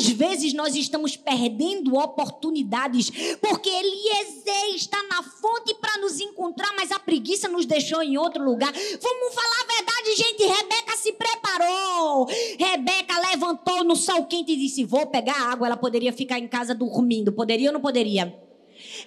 Vezes 0.03 0.53
nós 0.53 0.75
estamos 0.75 1.15
perdendo 1.15 1.95
oportunidades 1.95 3.09
porque 3.39 3.69
Eliezer 3.69 4.75
está 4.75 5.01
na 5.03 5.23
fonte 5.23 5.73
para 5.75 5.99
nos 5.99 6.19
encontrar, 6.19 6.73
mas 6.75 6.91
a 6.91 6.99
preguiça 6.99 7.47
nos 7.47 7.65
deixou 7.65 8.01
em 8.01 8.17
outro 8.17 8.43
lugar? 8.43 8.71
Vamos 8.73 9.35
falar 9.35 9.61
a 9.61 9.75
verdade, 9.75 10.15
gente. 10.15 10.45
Rebeca 10.45 10.97
se 10.97 11.13
preparou. 11.13 12.25
Rebeca 12.57 13.19
levantou 13.29 13.83
no 13.83 13.95
sol 13.95 14.25
quente 14.25 14.53
e 14.53 14.57
disse: 14.57 14.83
Vou 14.83 15.07
pegar 15.07 15.51
água. 15.51 15.67
Ela 15.67 15.77
poderia 15.77 16.11
ficar 16.11 16.39
em 16.39 16.47
casa 16.47 16.73
dormindo. 16.73 17.31
Poderia 17.31 17.69
ou 17.69 17.73
não 17.73 17.81
poderia? 17.81 18.37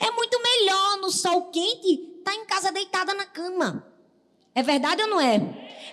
É 0.00 0.10
muito 0.10 0.40
melhor 0.42 0.98
no 0.98 1.10
sol 1.10 1.50
quente 1.50 1.92
estar 1.92 2.32
tá 2.32 2.34
em 2.34 2.46
casa 2.46 2.72
deitada 2.72 3.14
na 3.14 3.26
cama. 3.26 3.86
É 4.54 4.62
verdade 4.62 5.02
ou 5.02 5.08
não 5.08 5.20
é? 5.20 5.40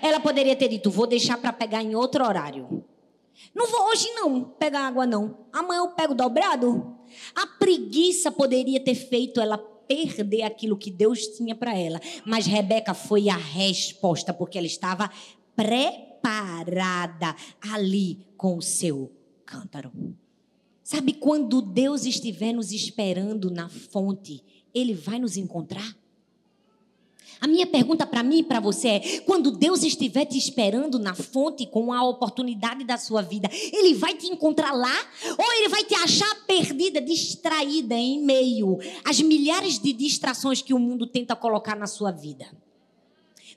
Ela 0.01 0.19
poderia 0.19 0.55
ter 0.55 0.67
dito: 0.67 0.89
vou 0.89 1.07
deixar 1.07 1.37
para 1.37 1.53
pegar 1.53 1.81
em 1.81 1.95
outro 1.95 2.25
horário. 2.25 2.84
Não 3.53 3.67
vou 3.67 3.89
hoje 3.89 4.09
não 4.13 4.43
pegar 4.43 4.87
água 4.87 5.05
não. 5.05 5.45
Amanhã 5.51 5.79
eu 5.79 5.89
pego 5.89 6.13
dobrado. 6.13 6.95
A 7.35 7.47
preguiça 7.47 8.31
poderia 8.31 8.79
ter 8.79 8.95
feito 8.95 9.39
ela 9.39 9.57
perder 9.57 10.43
aquilo 10.43 10.77
que 10.77 10.89
Deus 10.89 11.27
tinha 11.27 11.55
para 11.55 11.77
ela, 11.77 12.01
mas 12.25 12.45
Rebeca 12.47 12.93
foi 12.93 13.29
a 13.29 13.37
resposta 13.37 14.33
porque 14.33 14.57
ela 14.57 14.67
estava 14.67 15.11
preparada 15.55 17.35
ali 17.61 18.25
com 18.35 18.57
o 18.57 18.61
seu 18.61 19.11
cântaro. 19.45 19.91
Sabe 20.83 21.13
quando 21.13 21.61
Deus 21.61 22.05
estiver 22.05 22.53
nos 22.53 22.71
esperando 22.71 23.49
na 23.49 23.69
fonte, 23.69 24.43
Ele 24.73 24.93
vai 24.93 25.19
nos 25.19 25.37
encontrar? 25.37 25.95
A 27.39 27.47
minha 27.47 27.67
pergunta 27.67 28.05
para 28.05 28.23
mim 28.23 28.39
e 28.39 28.43
para 28.43 28.59
você 28.59 28.87
é: 28.87 29.19
quando 29.21 29.51
Deus 29.51 29.83
estiver 29.83 30.25
te 30.25 30.37
esperando 30.37 30.97
na 30.97 31.13
fonte 31.13 31.65
com 31.65 31.91
a 31.91 32.03
oportunidade 32.03 32.83
da 32.83 32.97
sua 32.97 33.21
vida, 33.21 33.49
Ele 33.51 33.93
vai 33.93 34.15
te 34.15 34.27
encontrar 34.27 34.71
lá? 34.71 34.95
Ou 35.37 35.53
Ele 35.53 35.69
vai 35.69 35.83
te 35.83 35.95
achar 35.95 36.45
perdida, 36.45 37.01
distraída 37.01 37.95
em 37.95 38.23
meio 38.23 38.77
às 39.03 39.19
milhares 39.21 39.79
de 39.79 39.93
distrações 39.93 40.61
que 40.61 40.73
o 40.73 40.79
mundo 40.79 41.07
tenta 41.07 41.35
colocar 41.35 41.75
na 41.75 41.87
sua 41.87 42.11
vida? 42.11 42.45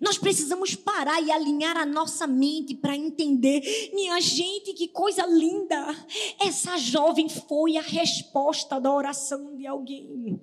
Nós 0.01 0.17
precisamos 0.17 0.75
parar 0.75 1.21
e 1.21 1.31
alinhar 1.31 1.77
a 1.77 1.85
nossa 1.85 2.27
mente 2.27 2.75
para 2.75 2.97
entender. 2.97 3.91
Minha 3.93 4.21
gente, 4.21 4.73
que 4.73 4.89
coisa 4.89 5.27
linda! 5.27 6.07
Essa 6.39 6.77
jovem 6.77 7.29
foi 7.29 7.77
a 7.77 7.83
resposta 7.83 8.81
da 8.81 8.93
oração 8.93 9.57
de 9.57 9.67
alguém. 9.67 10.41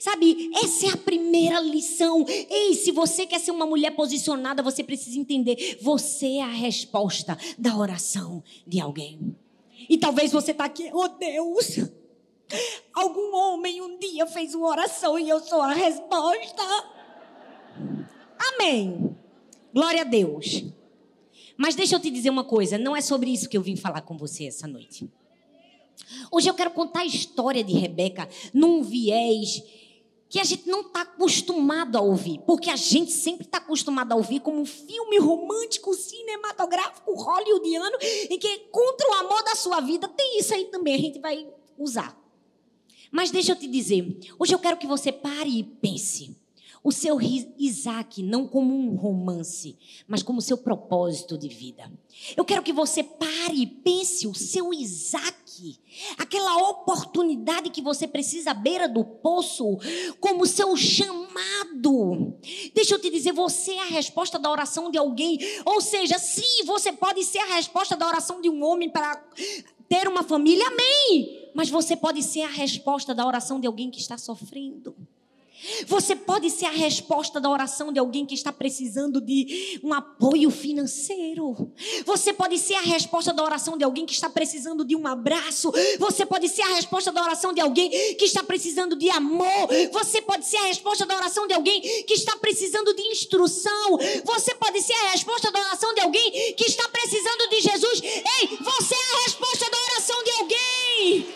Sabe, 0.00 0.50
essa 0.62 0.86
é 0.86 0.90
a 0.90 0.96
primeira 0.96 1.58
lição. 1.60 2.24
Ei, 2.28 2.74
se 2.74 2.92
você 2.92 3.24
quer 3.26 3.40
ser 3.40 3.50
uma 3.50 3.64
mulher 3.64 3.92
posicionada, 3.92 4.62
você 4.62 4.84
precisa 4.84 5.18
entender: 5.18 5.78
você 5.80 6.36
é 6.36 6.42
a 6.42 6.50
resposta 6.50 7.38
da 7.56 7.76
oração 7.76 8.42
de 8.66 8.80
alguém. 8.80 9.34
E 9.88 9.96
talvez 9.96 10.32
você 10.32 10.50
está 10.50 10.64
aqui, 10.64 10.90
oh 10.92 11.08
Deus, 11.08 11.78
algum 12.92 13.34
homem 13.34 13.80
um 13.80 13.98
dia 13.98 14.26
fez 14.26 14.54
uma 14.54 14.68
oração 14.68 15.18
e 15.18 15.28
eu 15.28 15.40
sou 15.40 15.60
a 15.60 15.72
resposta. 15.72 16.62
Amém. 18.38 19.16
Glória 19.72 20.02
a 20.02 20.04
Deus. 20.04 20.64
Mas 21.56 21.74
deixa 21.74 21.96
eu 21.96 22.00
te 22.00 22.10
dizer 22.10 22.30
uma 22.30 22.44
coisa: 22.44 22.76
não 22.76 22.94
é 22.94 23.00
sobre 23.00 23.30
isso 23.30 23.48
que 23.48 23.56
eu 23.56 23.62
vim 23.62 23.76
falar 23.76 24.02
com 24.02 24.16
você 24.16 24.46
essa 24.46 24.66
noite. 24.66 25.08
Hoje 26.30 26.48
eu 26.48 26.54
quero 26.54 26.70
contar 26.70 27.00
a 27.00 27.06
história 27.06 27.62
de 27.62 27.72
Rebeca 27.72 28.28
num 28.52 28.82
viés 28.82 29.62
que 30.28 30.40
a 30.40 30.44
gente 30.44 30.68
não 30.68 30.80
está 30.80 31.02
acostumado 31.02 31.96
a 31.96 32.00
ouvir, 32.00 32.40
porque 32.46 32.68
a 32.68 32.76
gente 32.76 33.12
sempre 33.12 33.46
está 33.46 33.58
acostumado 33.58 34.12
a 34.12 34.16
ouvir 34.16 34.40
como 34.40 34.60
um 34.60 34.66
filme 34.66 35.18
romântico, 35.18 35.94
cinematográfico, 35.94 37.14
hollywoodiano, 37.14 37.96
em 38.28 38.38
que 38.38 38.58
contra 38.70 39.08
o 39.08 39.14
amor 39.14 39.44
da 39.44 39.54
sua 39.54 39.80
vida 39.80 40.08
tem 40.08 40.38
isso 40.38 40.52
aí 40.52 40.64
também, 40.66 40.94
a 40.94 40.98
gente 40.98 41.20
vai 41.20 41.46
usar. 41.78 42.20
Mas 43.10 43.30
deixa 43.30 43.52
eu 43.52 43.56
te 43.56 43.68
dizer, 43.68 44.18
hoje 44.38 44.52
eu 44.52 44.58
quero 44.58 44.76
que 44.76 44.86
você 44.86 45.12
pare 45.12 45.58
e 45.58 45.62
pense 45.62 46.36
o 46.86 46.92
seu 46.92 47.18
Isaac 47.58 48.22
não 48.22 48.46
como 48.46 48.72
um 48.72 48.94
romance, 48.94 49.76
mas 50.06 50.22
como 50.22 50.40
seu 50.40 50.56
propósito 50.56 51.36
de 51.36 51.48
vida. 51.48 51.92
Eu 52.36 52.44
quero 52.44 52.62
que 52.62 52.72
você 52.72 53.02
pare 53.02 53.60
e 53.62 53.66
pense 53.66 54.24
o 54.28 54.34
seu 54.34 54.72
Isaac, 54.72 55.45
aquela 56.18 56.56
oportunidade 56.68 57.70
que 57.70 57.82
você 57.82 58.06
precisa 58.06 58.50
à 58.50 58.54
beira 58.54 58.88
do 58.88 59.04
poço, 59.04 59.78
como 60.20 60.46
seu 60.46 60.76
chamado. 60.76 62.36
Deixa 62.74 62.94
eu 62.94 63.00
te 63.00 63.10
dizer, 63.10 63.32
você 63.32 63.72
é 63.72 63.82
a 63.82 63.86
resposta 63.86 64.38
da 64.38 64.50
oração 64.50 64.90
de 64.90 64.98
alguém. 64.98 65.38
Ou 65.64 65.80
seja, 65.80 66.18
sim, 66.18 66.64
você 66.64 66.92
pode 66.92 67.24
ser 67.24 67.38
a 67.38 67.54
resposta 67.54 67.96
da 67.96 68.06
oração 68.06 68.40
de 68.40 68.48
um 68.48 68.64
homem 68.64 68.90
para 68.90 69.16
ter 69.88 70.08
uma 70.08 70.22
família, 70.22 70.66
amém. 70.66 71.50
Mas 71.54 71.70
você 71.70 71.96
pode 71.96 72.22
ser 72.22 72.42
a 72.42 72.48
resposta 72.48 73.14
da 73.14 73.26
oração 73.26 73.60
de 73.60 73.66
alguém 73.66 73.90
que 73.90 74.00
está 74.00 74.18
sofrendo. 74.18 74.94
Você 75.86 76.14
pode 76.14 76.50
ser 76.50 76.66
a 76.66 76.70
resposta 76.70 77.40
da 77.40 77.50
oração 77.50 77.92
de 77.92 77.98
alguém 77.98 78.26
que 78.26 78.34
está 78.34 78.52
precisando 78.52 79.20
de 79.20 79.80
um 79.82 79.92
apoio 79.92 80.50
financeiro. 80.50 81.72
Você 82.04 82.32
pode 82.32 82.58
ser 82.58 82.74
a 82.74 82.80
resposta 82.80 83.32
da 83.32 83.42
oração 83.42 83.76
de 83.76 83.84
alguém 83.84 84.06
que 84.06 84.14
está 84.14 84.28
precisando 84.28 84.84
de 84.84 84.96
um 84.96 85.06
abraço. 85.06 85.72
Você 85.98 86.24
pode 86.26 86.48
ser 86.48 86.62
a 86.62 86.74
resposta 86.74 87.12
da 87.12 87.22
oração 87.22 87.52
de 87.52 87.60
alguém 87.60 87.90
que 88.16 88.24
está 88.24 88.42
precisando 88.42 88.96
de 88.96 89.10
amor. 89.10 89.68
Você 89.92 90.20
pode 90.22 90.46
ser 90.46 90.58
a 90.58 90.64
resposta 90.64 91.06
da 91.06 91.16
oração 91.16 91.46
de 91.46 91.54
alguém 91.54 91.80
que 92.04 92.14
está 92.14 92.36
precisando 92.36 92.94
de 92.94 93.02
instrução. 93.02 93.98
Você 94.24 94.54
pode 94.54 94.80
ser 94.82 94.94
a 94.94 95.10
resposta 95.10 95.50
da 95.50 95.60
oração 95.60 95.94
de 95.94 96.00
alguém 96.00 96.54
que 96.54 96.64
está 96.64 96.88
precisando 96.88 97.48
de 97.50 97.60
Jesus. 97.60 98.00
Ei, 98.02 98.58
você 98.60 98.94
é 98.94 99.14
a 99.14 99.22
resposta 99.24 99.70
da 99.70 99.78
oração 99.78 100.24
de 100.24 100.30
alguém. 100.32 101.26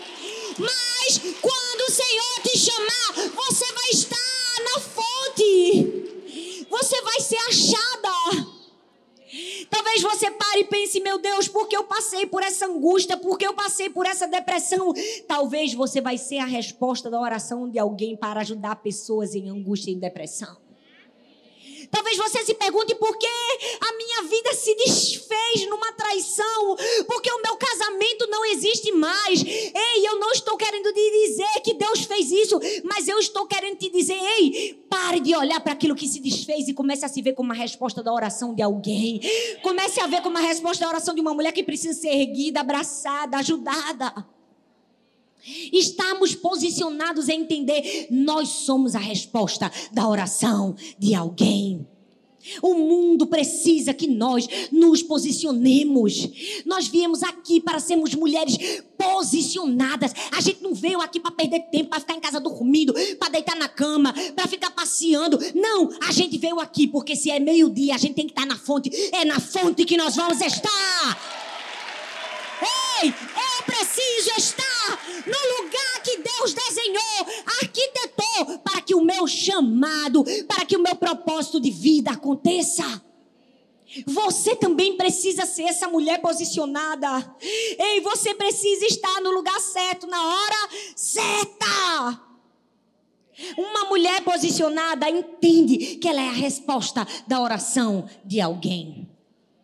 Mas 0.59 1.19
quando 1.41 1.89
o 1.89 1.93
Senhor 1.93 2.41
te 2.43 2.59
chamar, 2.59 3.31
você 3.35 3.70
Você 6.71 7.03
vai 7.03 7.21
ser 7.21 7.39
achada. 7.49 8.51
Talvez 9.69 10.03
você 10.03 10.31
pare 10.31 10.61
e 10.61 10.65
pense, 10.65 11.01
meu 11.01 11.19
Deus, 11.19 11.47
porque 11.47 11.77
eu 11.77 11.85
passei 11.85 12.27
por 12.27 12.43
essa 12.43 12.67
angústia, 12.67 13.17
porque 13.17 13.47
eu 13.47 13.55
passei 13.55 13.89
por 13.89 14.05
essa 14.05 14.27
depressão. 14.27 14.93
Talvez 15.29 15.73
você 15.73 16.01
vai 16.01 16.19
ser 16.19 16.39
a 16.39 16.45
resposta 16.45 17.09
da 17.09 17.21
oração 17.21 17.69
de 17.69 17.79
alguém 17.79 18.17
para 18.17 18.41
ajudar 18.41 18.77
pessoas 18.77 19.35
em 19.35 19.49
angústia 19.49 19.93
e 19.93 19.97
depressão. 19.97 20.70
Talvez 21.91 22.17
você 22.17 22.45
se 22.45 22.55
pergunte 22.55 22.95
por 22.95 23.17
que 23.19 23.27
a 23.27 23.93
minha 23.97 24.23
vida 24.23 24.55
se 24.55 24.75
desfez 24.77 25.69
numa 25.69 25.93
traição, 25.93 26.77
porque 27.07 27.31
o 27.31 27.43
meu 27.43 27.57
casamento 27.57 28.27
não 28.29 28.45
existe 28.45 28.93
mais. 28.93 29.43
Ei, 29.45 30.07
eu 30.07 30.19
não 30.19 30.31
estou 30.31 30.57
querendo 30.57 30.93
te 30.93 31.27
dizer 31.27 31.61
que 31.65 31.75
Deus 31.75 32.05
fez 32.05 32.31
isso, 32.31 32.59
mas 32.85 33.09
eu 33.09 33.19
estou 33.19 33.47
querendo 33.47 33.77
te 33.77 33.91
dizer, 33.91 34.19
ei, 34.39 34.75
pare 34.89 35.21
de 35.21 35.35
olhar 35.35 35.61
para 35.61 35.73
aquilo 35.73 35.97
que 35.97 36.09
se 36.09 36.21
desfez 36.21 36.69
e 36.69 36.75
comece 36.75 37.05
a 37.05 37.09
se 37.09 37.21
ver 37.23 37.35
como 37.35 37.51
uma 37.51 37.55
resposta 37.55 38.03
da 38.03 38.13
oração 38.13 38.55
de 38.55 38.63
alguém. 38.63 39.21
Comece 39.63 40.01
a 40.01 40.07
ver 40.07 40.23
como 40.23 40.37
uma 40.39 40.47
resposta 40.47 40.85
da 40.85 40.91
oração 40.91 41.15
de 41.15 41.21
uma 41.21 41.35
mulher 41.35 41.53
que 41.53 41.63
precisa 41.63 41.99
ser 41.99 42.09
erguida, 42.09 42.61
abraçada, 42.61 43.39
ajudada. 43.39 44.40
Estamos 45.73 46.35
posicionados 46.35 47.29
a 47.29 47.35
entender, 47.35 48.09
nós 48.11 48.49
somos 48.49 48.95
a 48.95 48.99
resposta 48.99 49.71
da 49.93 50.09
oração 50.09 50.75
de 50.99 51.15
alguém. 51.15 51.87
O 52.63 52.75
mundo 52.75 53.27
precisa 53.27 53.93
que 53.93 54.07
nós 54.07 54.49
nos 54.73 55.03
posicionemos. 55.03 56.29
Nós 56.65 56.89
viemos 56.89 57.23
aqui 57.23 57.61
para 57.61 57.79
sermos 57.79 58.15
mulheres 58.15 58.57
posicionadas. 58.97 60.13
A 60.33 60.41
gente 60.41 60.63
não 60.63 60.75
veio 60.75 61.01
aqui 61.01 61.21
para 61.21 61.31
perder 61.31 61.61
tempo, 61.71 61.91
para 61.91 62.01
ficar 62.01 62.15
em 62.15 62.21
casa 62.21 62.41
dormindo, 62.41 62.95
para 63.19 63.29
deitar 63.29 63.57
na 63.57 63.69
cama, 63.69 64.15
para 64.35 64.49
ficar 64.49 64.71
passeando. 64.71 65.39
Não, 65.55 65.91
a 66.01 66.13
gente 66.13 66.39
veio 66.39 66.59
aqui 66.61 66.87
porque 66.87 67.15
se 67.15 67.31
é 67.31 67.39
meio-dia, 67.39 67.95
a 67.95 67.99
gente 67.99 68.15
tem 68.15 68.27
que 68.27 68.33
estar 68.33 68.47
na 68.47 68.57
fonte. 68.57 68.91
É 69.13 69.25
na 69.25 69.39
fonte 69.39 69.85
que 69.85 69.97
nós 69.97 70.17
vamos 70.17 70.41
estar. 70.41 71.41
Ei, 73.03 73.09
eu 73.09 73.65
preciso 73.65 74.31
estar 74.37 74.60
no 75.27 75.63
lugar 75.63 76.03
que 76.03 76.19
Deus 76.19 76.55
desenhou, 76.55 77.27
arquitetou, 77.63 78.59
para 78.65 78.81
que 78.81 78.95
o 78.95 79.05
meu 79.05 79.27
chamado, 79.27 80.25
para 80.47 80.65
que 80.65 80.77
o 80.77 80.83
meu 80.83 80.97
propósito 80.97 81.61
de 81.61 81.71
vida 81.71 82.11
aconteça. 82.11 83.03
Você 84.07 84.55
também 84.55 84.97
precisa 84.97 85.45
ser 85.45 85.65
essa 85.65 85.89
mulher 85.89 86.21
posicionada. 86.21 87.37
Ei, 87.41 88.01
você 88.01 88.35
precisa 88.35 88.87
estar 88.87 89.21
no 89.21 89.33
lugar 89.33 89.61
certo, 89.61 90.07
na 90.07 90.23
hora 90.23 90.69
certa. 90.95 92.21
Uma 93.57 93.87
mulher 93.87 94.23
posicionada 94.23 95.09
entende 95.11 95.97
que 95.97 96.07
ela 96.07 96.21
é 96.21 96.29
a 96.29 96.33
resposta 96.33 97.07
da 97.27 97.41
oração 97.41 98.09
de 98.25 98.41
alguém. 98.41 99.09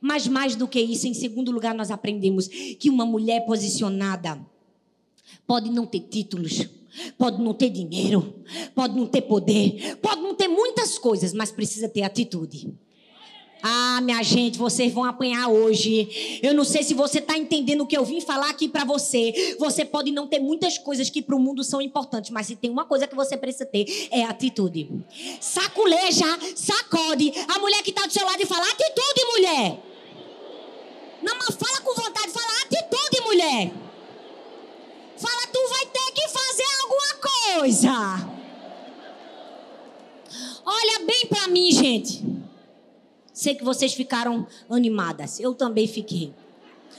Mas 0.00 0.26
mais 0.26 0.56
do 0.56 0.66
que 0.66 0.80
isso, 0.80 1.06
em 1.06 1.14
segundo 1.14 1.52
lugar, 1.52 1.74
nós 1.74 1.90
aprendemos 1.90 2.48
que 2.48 2.90
uma 2.90 3.04
mulher 3.04 3.44
posicionada 3.44 4.40
pode 5.46 5.70
não 5.70 5.86
ter 5.86 6.00
títulos, 6.00 6.66
pode 7.16 7.42
não 7.42 7.54
ter 7.54 7.70
dinheiro, 7.70 8.34
pode 8.74 8.96
não 8.96 9.06
ter 9.06 9.22
poder, 9.22 9.96
pode 10.02 10.20
não 10.20 10.34
ter 10.34 10.48
muitas 10.48 10.98
coisas, 10.98 11.32
mas 11.32 11.50
precisa 11.50 11.88
ter 11.88 12.02
atitude. 12.02 12.74
Ah, 13.62 14.00
minha 14.00 14.22
gente, 14.22 14.58
vocês 14.58 14.92
vão 14.92 15.04
apanhar 15.04 15.48
hoje. 15.48 16.38
Eu 16.42 16.54
não 16.54 16.62
sei 16.62 16.82
se 16.82 16.94
você 16.94 17.18
está 17.18 17.36
entendendo 17.36 17.80
o 17.80 17.86
que 17.86 17.96
eu 17.96 18.04
vim 18.04 18.20
falar 18.20 18.50
aqui 18.50 18.68
para 18.68 18.84
você. 18.84 19.56
Você 19.58 19.84
pode 19.84 20.12
não 20.12 20.26
ter 20.26 20.38
muitas 20.38 20.78
coisas 20.78 21.10
que 21.10 21.22
para 21.22 21.34
o 21.34 21.40
mundo 21.40 21.64
são 21.64 21.80
importantes, 21.80 22.30
mas 22.30 22.46
se 22.46 22.54
tem 22.54 22.70
uma 22.70 22.84
coisa 22.84 23.08
que 23.08 23.16
você 23.16 23.36
precisa 23.36 23.66
ter, 23.66 24.08
é 24.10 24.22
atitude. 24.24 24.88
Saculeja, 25.40 26.26
sacode 26.54 27.32
a 27.48 27.58
mulher 27.58 27.82
que 27.82 27.90
está 27.90 28.06
do 28.06 28.12
seu 28.12 28.24
lado 28.24 28.40
e 28.40 28.46
fala: 28.46 28.64
atitude, 28.70 29.24
mulher. 29.32 29.82
Não, 31.22 31.34
mas 31.34 31.56
fala 31.56 31.80
com 31.80 31.94
vontade, 31.94 32.30
fala 32.30 32.46
atitude, 32.62 33.24
mulher. 33.24 33.85
Fala, 35.18 35.46
tu 35.52 35.68
vai 35.68 35.86
ter 35.86 36.12
que 36.12 36.28
fazer 36.28 36.64
alguma 36.82 37.14
coisa. 37.62 38.36
Olha 40.64 41.06
bem 41.06 41.26
para 41.26 41.48
mim, 41.48 41.70
gente. 41.70 42.24
Sei 43.32 43.54
que 43.54 43.64
vocês 43.64 43.94
ficaram 43.94 44.46
animadas. 44.68 45.38
Eu 45.40 45.54
também 45.54 45.86
fiquei. 45.86 46.34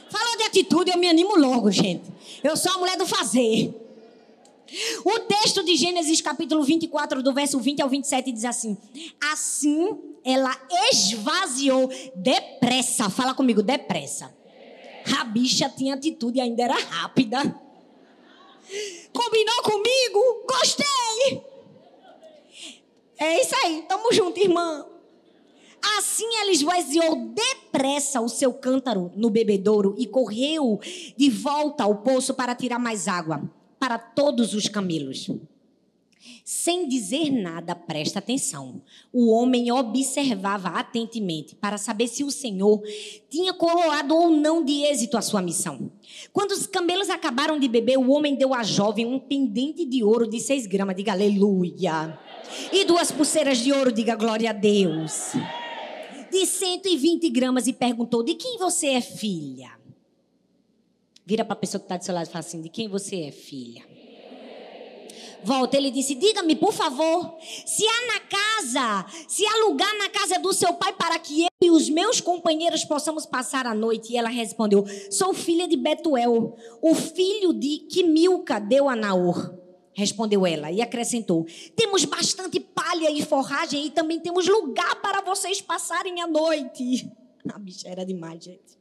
Falou 0.09 0.37
de 0.37 0.43
atitude, 0.43 0.91
eu 0.91 0.97
me 0.97 1.07
animo 1.07 1.37
logo, 1.37 1.69
gente. 1.71 2.03
Eu 2.43 2.55
sou 2.55 2.71
a 2.73 2.77
mulher 2.77 2.97
do 2.97 3.05
fazer. 3.05 3.73
O 5.03 5.19
texto 5.21 5.63
de 5.63 5.75
Gênesis 5.75 6.21
capítulo 6.21 6.63
24, 6.63 7.23
do 7.23 7.33
verso 7.33 7.59
20 7.59 7.81
ao 7.81 7.89
27, 7.89 8.31
diz 8.31 8.45
assim: 8.45 8.77
Assim 9.31 9.97
ela 10.23 10.55
esvaziou 10.91 11.89
depressa. 12.15 13.09
Fala 13.09 13.33
comigo, 13.33 13.63
depressa. 13.63 14.35
A 15.19 15.23
bicha 15.23 15.69
tinha 15.69 15.95
atitude 15.95 16.39
ainda 16.41 16.63
era 16.63 16.75
rápida. 16.75 17.66
Combinou 19.13 19.61
comigo? 19.63 20.45
Gostei. 20.47 21.41
É 23.19 23.41
isso 23.41 23.55
aí, 23.63 23.83
tamo 23.87 24.13
junto, 24.13 24.39
irmã. 24.39 24.85
Assim 25.97 26.25
ela 26.37 26.51
esvaziou 26.51 27.29
depressa 27.33 28.19
o 28.21 28.27
seu 28.27 28.53
cântaro 28.53 29.11
no 29.15 29.29
bebedouro 29.29 29.95
e 29.97 30.05
correu 30.05 30.79
de 31.15 31.29
volta 31.29 31.83
ao 31.83 31.97
poço 31.97 32.33
para 32.33 32.55
tirar 32.55 32.79
mais 32.79 33.07
água 33.07 33.41
para 33.79 33.97
todos 33.97 34.53
os 34.53 34.67
camelos. 34.67 35.29
Sem 36.43 36.87
dizer 36.87 37.29
nada, 37.31 37.75
presta 37.75 38.19
atenção. 38.19 38.81
O 39.11 39.31
homem 39.31 39.71
observava 39.71 40.69
atentamente 40.69 41.55
para 41.55 41.77
saber 41.77 42.07
se 42.07 42.23
o 42.23 42.31
Senhor 42.31 42.81
tinha 43.29 43.53
coroado 43.53 44.15
ou 44.15 44.31
não 44.31 44.63
de 44.63 44.83
êxito 44.83 45.17
a 45.17 45.21
sua 45.21 45.41
missão. 45.41 45.91
Quando 46.31 46.51
os 46.51 46.65
camelos 46.65 47.09
acabaram 47.09 47.59
de 47.59 47.67
beber, 47.67 47.97
o 47.97 48.09
homem 48.11 48.35
deu 48.35 48.53
à 48.53 48.63
jovem 48.63 49.05
um 49.05 49.19
pendente 49.19 49.85
de 49.85 50.03
ouro 50.03 50.27
de 50.27 50.39
seis 50.39 50.65
gramas, 50.65 50.95
diga 50.95 51.11
aleluia. 51.11 52.17
E 52.71 52.85
duas 52.85 53.11
pulseiras 53.11 53.57
de 53.59 53.71
ouro, 53.71 53.91
diga 53.91 54.15
glória 54.15 54.49
a 54.49 54.53
Deus. 54.53 55.33
De 56.31 56.45
120 56.45 57.29
gramas 57.29 57.67
e 57.67 57.73
perguntou: 57.73 58.23
De 58.23 58.35
quem 58.35 58.57
você 58.57 58.87
é 58.87 59.01
filha? 59.01 59.71
Vira 61.25 61.43
para 61.43 61.53
a 61.53 61.57
pessoa 61.57 61.79
que 61.79 61.85
está 61.85 61.97
do 61.97 62.05
seu 62.05 62.13
lado 62.13 62.27
e 62.27 62.31
fala 62.31 62.39
assim: 62.39 62.61
De 62.61 62.69
quem 62.69 62.87
você 62.87 63.23
é 63.23 63.31
filha? 63.31 63.96
Volta. 65.43 65.77
Ele 65.77 65.91
disse: 65.91 66.15
Diga-me, 66.15 66.55
por 66.55 66.73
favor, 66.73 67.37
se 67.65 67.85
há 67.85 68.13
na 68.13 68.19
casa, 68.19 69.05
se 69.27 69.45
há 69.45 69.65
lugar 69.65 69.93
na 69.97 70.09
casa 70.09 70.39
do 70.39 70.53
seu 70.53 70.73
pai 70.73 70.93
para 70.93 71.17
que 71.19 71.43
eu 71.43 71.47
e 71.61 71.71
os 71.71 71.89
meus 71.89 72.21
companheiros 72.21 72.83
possamos 72.85 73.25
passar 73.25 73.65
a 73.65 73.73
noite. 73.73 74.13
E 74.13 74.17
ela 74.17 74.29
respondeu: 74.29 74.85
Sou 75.11 75.33
filha 75.33 75.67
de 75.67 75.77
Betuel, 75.77 76.55
o 76.81 76.95
filho 76.95 77.53
de 77.53 77.79
que 77.89 78.03
Milca 78.03 78.59
deu 78.59 78.89
a 78.89 78.95
Naor. 78.95 79.53
Respondeu 79.93 80.45
ela 80.45 80.71
e 80.71 80.81
acrescentou: 80.81 81.45
Temos 81.75 82.05
bastante 82.05 82.59
palha 82.59 83.09
e 83.09 83.23
forragem 83.23 83.87
e 83.87 83.89
também 83.89 84.19
temos 84.19 84.47
lugar 84.47 85.01
para 85.01 85.21
vocês 85.21 85.59
passarem 85.59 86.21
a 86.21 86.27
noite. 86.27 87.09
A 87.51 87.57
bicha 87.57 87.87
era 87.87 88.05
demais, 88.05 88.43
gente. 88.43 88.76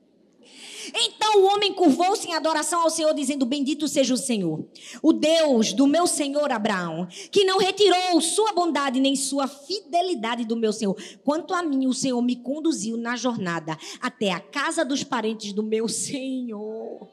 Então 0.95 1.41
o 1.41 1.47
homem 1.47 1.73
curvou-se 1.73 2.27
em 2.29 2.35
adoração 2.35 2.83
ao 2.83 2.91
Senhor, 2.91 3.13
dizendo: 3.15 3.47
Bendito 3.47 3.89
seja 3.89 4.15
o 4.15 4.17
Senhor, 4.17 4.65
o 5.03 5.13
Deus 5.13 5.73
do 5.73 5.87
meu 5.87 6.07
senhor 6.07 6.51
Abraão, 6.53 7.07
que 7.31 7.45
não 7.45 7.59
retirou 7.59 8.21
sua 8.21 8.53
bondade 8.53 9.01
nem 9.01 9.17
sua 9.17 9.47
fidelidade 9.47 10.45
do 10.45 10.57
meu 10.57 10.73
senhor. 10.73 10.97
Quanto 11.25 11.55
a 11.55 11.63
mim, 11.63 11.87
o 11.87 11.93
Senhor 11.93 12.21
me 12.23 12.37
conduziu 12.37 12.97
na 12.97 13.17
jornada 13.17 13.77
até 14.01 14.33
a 14.33 14.41
casa 14.41 14.85
dos 14.85 15.03
parentes 15.03 15.53
do 15.53 15.63
meu 15.63 15.89
senhor. 15.89 17.09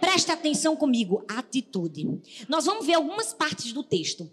Presta 0.00 0.32
atenção 0.32 0.74
comigo, 0.74 1.22
atitude. 1.28 2.08
Nós 2.48 2.64
vamos 2.64 2.86
ver 2.86 2.94
algumas 2.94 3.34
partes 3.34 3.72
do 3.72 3.82
texto. 3.82 4.30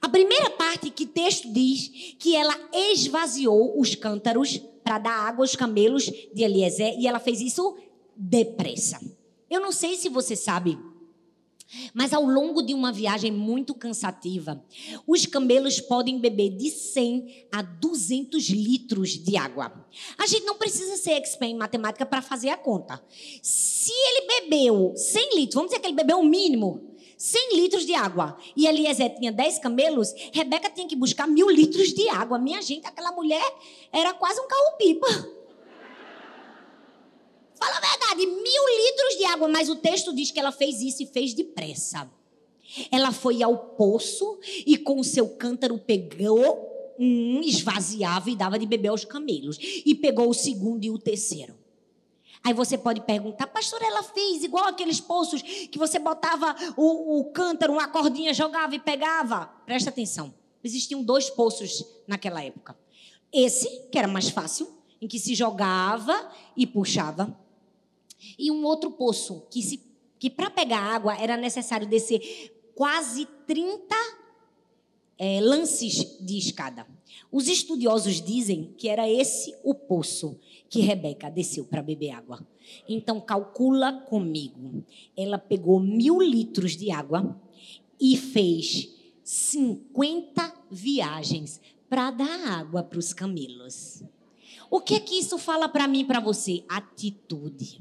A 0.00 0.08
primeira 0.08 0.50
parte 0.50 0.90
que 0.90 1.04
o 1.04 1.08
texto 1.08 1.52
diz 1.52 2.14
que 2.18 2.34
ela 2.34 2.56
esvaziou 2.72 3.78
os 3.78 3.94
cântaros 3.94 4.58
para 4.82 4.98
dar 4.98 5.12
água 5.12 5.44
aos 5.44 5.54
camelos 5.54 6.04
de 6.04 6.42
Eliezer 6.42 6.98
e 6.98 7.06
ela 7.06 7.20
fez 7.20 7.40
isso 7.40 7.76
depressa. 8.20 9.00
Eu 9.48 9.60
não 9.60 9.72
sei 9.72 9.96
se 9.96 10.08
você 10.08 10.36
sabe, 10.36 10.78
mas 11.94 12.12
ao 12.12 12.22
longo 12.24 12.62
de 12.62 12.74
uma 12.74 12.92
viagem 12.92 13.32
muito 13.32 13.74
cansativa, 13.74 14.62
os 15.06 15.24
camelos 15.24 15.80
podem 15.80 16.18
beber 16.18 16.50
de 16.50 16.70
100 16.70 17.46
a 17.50 17.62
200 17.62 18.48
litros 18.50 19.10
de 19.10 19.36
água. 19.36 19.86
A 20.18 20.26
gente 20.26 20.44
não 20.44 20.56
precisa 20.56 20.96
ser 20.96 21.12
expert 21.12 21.50
em 21.50 21.56
matemática 21.56 22.04
para 22.04 22.20
fazer 22.20 22.50
a 22.50 22.56
conta. 22.56 23.02
Se 23.42 23.92
ele 23.92 24.26
bebeu 24.26 24.92
100 24.94 25.36
litros, 25.36 25.54
vamos 25.54 25.70
dizer 25.70 25.80
que 25.80 25.86
ele 25.86 25.96
bebeu 25.96 26.18
o 26.18 26.24
mínimo, 26.24 26.90
100 27.16 27.56
litros 27.56 27.86
de 27.86 27.94
água, 27.94 28.36
e 28.56 28.66
Eliezer 28.66 29.14
tinha 29.18 29.30
10 29.30 29.58
camelos, 29.58 30.12
Rebeca 30.32 30.70
tinha 30.70 30.88
que 30.88 30.96
buscar 30.96 31.26
mil 31.26 31.50
litros 31.50 31.92
de 31.92 32.08
água. 32.08 32.38
Minha 32.38 32.62
gente, 32.62 32.86
aquela 32.86 33.12
mulher 33.12 33.44
era 33.92 34.12
quase 34.14 34.40
um 34.40 34.48
carro-pipa. 34.48 35.39
Fala 37.60 37.76
a 37.76 37.80
verdade, 37.80 38.26
mil 38.26 38.64
litros 38.86 39.18
de 39.18 39.24
água, 39.26 39.46
mas 39.46 39.68
o 39.68 39.76
texto 39.76 40.14
diz 40.14 40.30
que 40.30 40.40
ela 40.40 40.50
fez 40.50 40.80
isso 40.80 41.02
e 41.02 41.06
fez 41.06 41.34
depressa. 41.34 42.10
Ela 42.90 43.12
foi 43.12 43.42
ao 43.42 43.56
poço 43.56 44.38
e 44.66 44.78
com 44.78 44.98
o 44.98 45.04
seu 45.04 45.28
cântaro 45.28 45.78
pegou 45.78 46.94
um, 46.98 47.40
esvaziava 47.42 48.30
e 48.30 48.36
dava 48.36 48.58
de 48.58 48.64
beber 48.66 48.88
aos 48.88 49.04
camelos. 49.04 49.58
E 49.60 49.94
pegou 49.94 50.30
o 50.30 50.34
segundo 50.34 50.84
e 50.84 50.90
o 50.90 50.98
terceiro. 50.98 51.54
Aí 52.42 52.54
você 52.54 52.78
pode 52.78 53.02
perguntar, 53.02 53.46
pastor, 53.48 53.82
ela 53.82 54.02
fez 54.02 54.42
igual 54.42 54.66
aqueles 54.66 54.98
poços 54.98 55.42
que 55.42 55.78
você 55.78 55.98
botava 55.98 56.56
o, 56.76 57.20
o 57.20 57.24
cântaro, 57.32 57.74
uma 57.74 57.88
cordinha, 57.88 58.32
jogava 58.32 58.74
e 58.74 58.78
pegava. 58.78 59.46
Presta 59.66 59.90
atenção. 59.90 60.32
Existiam 60.64 61.02
dois 61.02 61.28
poços 61.28 61.84
naquela 62.06 62.42
época. 62.42 62.78
Esse, 63.30 63.68
que 63.92 63.98
era 63.98 64.08
mais 64.08 64.30
fácil, 64.30 64.68
em 65.00 65.08
que 65.08 65.18
se 65.18 65.34
jogava 65.34 66.30
e 66.56 66.66
puxava 66.66 67.38
e 68.38 68.50
um 68.50 68.64
outro 68.64 68.90
poço 68.90 69.46
que, 69.50 69.62
se, 69.62 69.80
que 70.18 70.30
para 70.30 70.50
pegar 70.50 70.80
água 70.80 71.16
era 71.16 71.36
necessário 71.36 71.88
descer 71.88 72.20
quase 72.74 73.26
30 73.46 73.94
é, 75.18 75.40
lances 75.40 76.18
de 76.20 76.38
escada. 76.38 76.86
Os 77.30 77.46
estudiosos 77.46 78.20
dizem 78.22 78.74
que 78.76 78.88
era 78.88 79.08
esse 79.08 79.54
o 79.62 79.74
poço 79.74 80.38
que 80.68 80.80
Rebeca 80.80 81.30
desceu 81.30 81.64
para 81.64 81.82
beber 81.82 82.10
água. 82.10 82.46
Então 82.88 83.20
calcula 83.20 83.92
comigo. 83.92 84.84
Ela 85.16 85.38
pegou 85.38 85.78
mil 85.78 86.20
litros 86.20 86.76
de 86.76 86.90
água 86.90 87.40
e 88.00 88.16
fez 88.16 88.94
50 89.22 90.54
viagens 90.70 91.60
para 91.88 92.10
dar 92.10 92.48
água 92.48 92.82
para 92.82 92.98
os 92.98 93.12
camelos. 93.12 94.02
O 94.70 94.80
que 94.80 94.94
é 94.94 95.00
que 95.00 95.18
isso 95.18 95.36
fala 95.36 95.68
para 95.68 95.88
mim 95.88 96.04
para 96.04 96.20
você? 96.20 96.64
Atitude. 96.68 97.80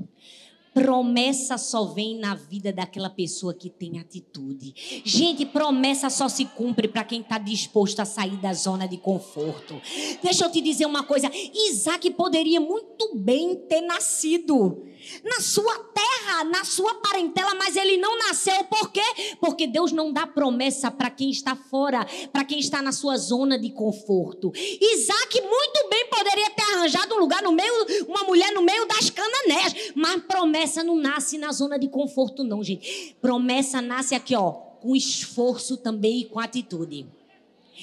Promessa 0.80 1.58
só 1.58 1.84
vem 1.84 2.18
na 2.18 2.36
vida 2.36 2.72
daquela 2.72 3.10
pessoa 3.10 3.54
que 3.54 3.70
tem 3.70 4.00
atitude. 4.00 4.74
Gente, 5.04 5.46
promessa 5.46 6.10
só 6.10 6.30
se 6.30 6.46
cumpre 6.46 6.88
para 6.88 7.04
quem 7.04 7.20
está 7.20 7.38
disposto 7.38 8.00
a 8.00 8.06
sair 8.06 8.38
da 8.38 8.54
zona 8.54 8.88
de 8.88 8.98
conforto. 8.98 9.76
Deixa 10.24 10.46
eu 10.46 10.50
te 10.50 10.62
dizer 10.62 10.86
uma 10.86 11.04
coisa: 11.04 11.30
Isaac 11.70 12.10
poderia 12.12 12.62
muito 12.62 13.14
bem 13.14 13.58
ter 13.68 13.82
nascido 13.82 14.86
na 15.24 15.40
sua 15.42 15.78
terra, 15.94 16.44
na 16.46 16.64
sua 16.64 16.96
parentela, 16.96 17.56
mas 17.56 17.76
ele 17.76 17.98
não 17.98 18.18
nasceu. 18.18 18.64
Por 18.66 18.92
quê? 18.92 19.04
Porque 19.40 19.68
Deus 19.68 19.92
não 19.92 20.12
dá 20.12 20.28
promessa 20.28 20.92
para 20.92 21.10
quem 21.10 21.30
está 21.30 21.56
fora, 21.56 22.06
para 22.32 22.44
quem 22.44 22.60
está 22.60 22.82
na 22.82 22.92
sua 22.92 23.18
zona 23.18 23.58
de 23.58 23.70
conforto. 23.72 24.52
Isaac 24.56 25.42
muito 25.42 25.90
bem 25.90 26.08
poderia 26.10 26.50
ter 26.52 26.64
arranjado 26.74 27.16
um 27.16 27.20
lugar 27.20 27.42
no 27.42 27.52
meio, 27.52 27.74
uma 28.08 28.24
mulher 28.24 28.52
no 28.54 28.62
meio 28.62 28.86
das 28.88 29.10
cananés, 29.10 29.92
mas 29.96 30.22
promessa 30.24 30.69
não 30.84 30.96
nasce 30.96 31.38
na 31.38 31.52
zona 31.52 31.78
de 31.78 31.88
conforto, 31.88 32.44
não, 32.44 32.64
gente. 32.64 33.16
Promessa 33.22 33.82
nasce 33.82 34.16
aqui, 34.16 34.36
ó, 34.36 34.52
com 34.52 34.96
esforço 34.96 35.78
também 35.78 36.22
e 36.22 36.26
com 36.26 36.40
atitude. 36.40 37.08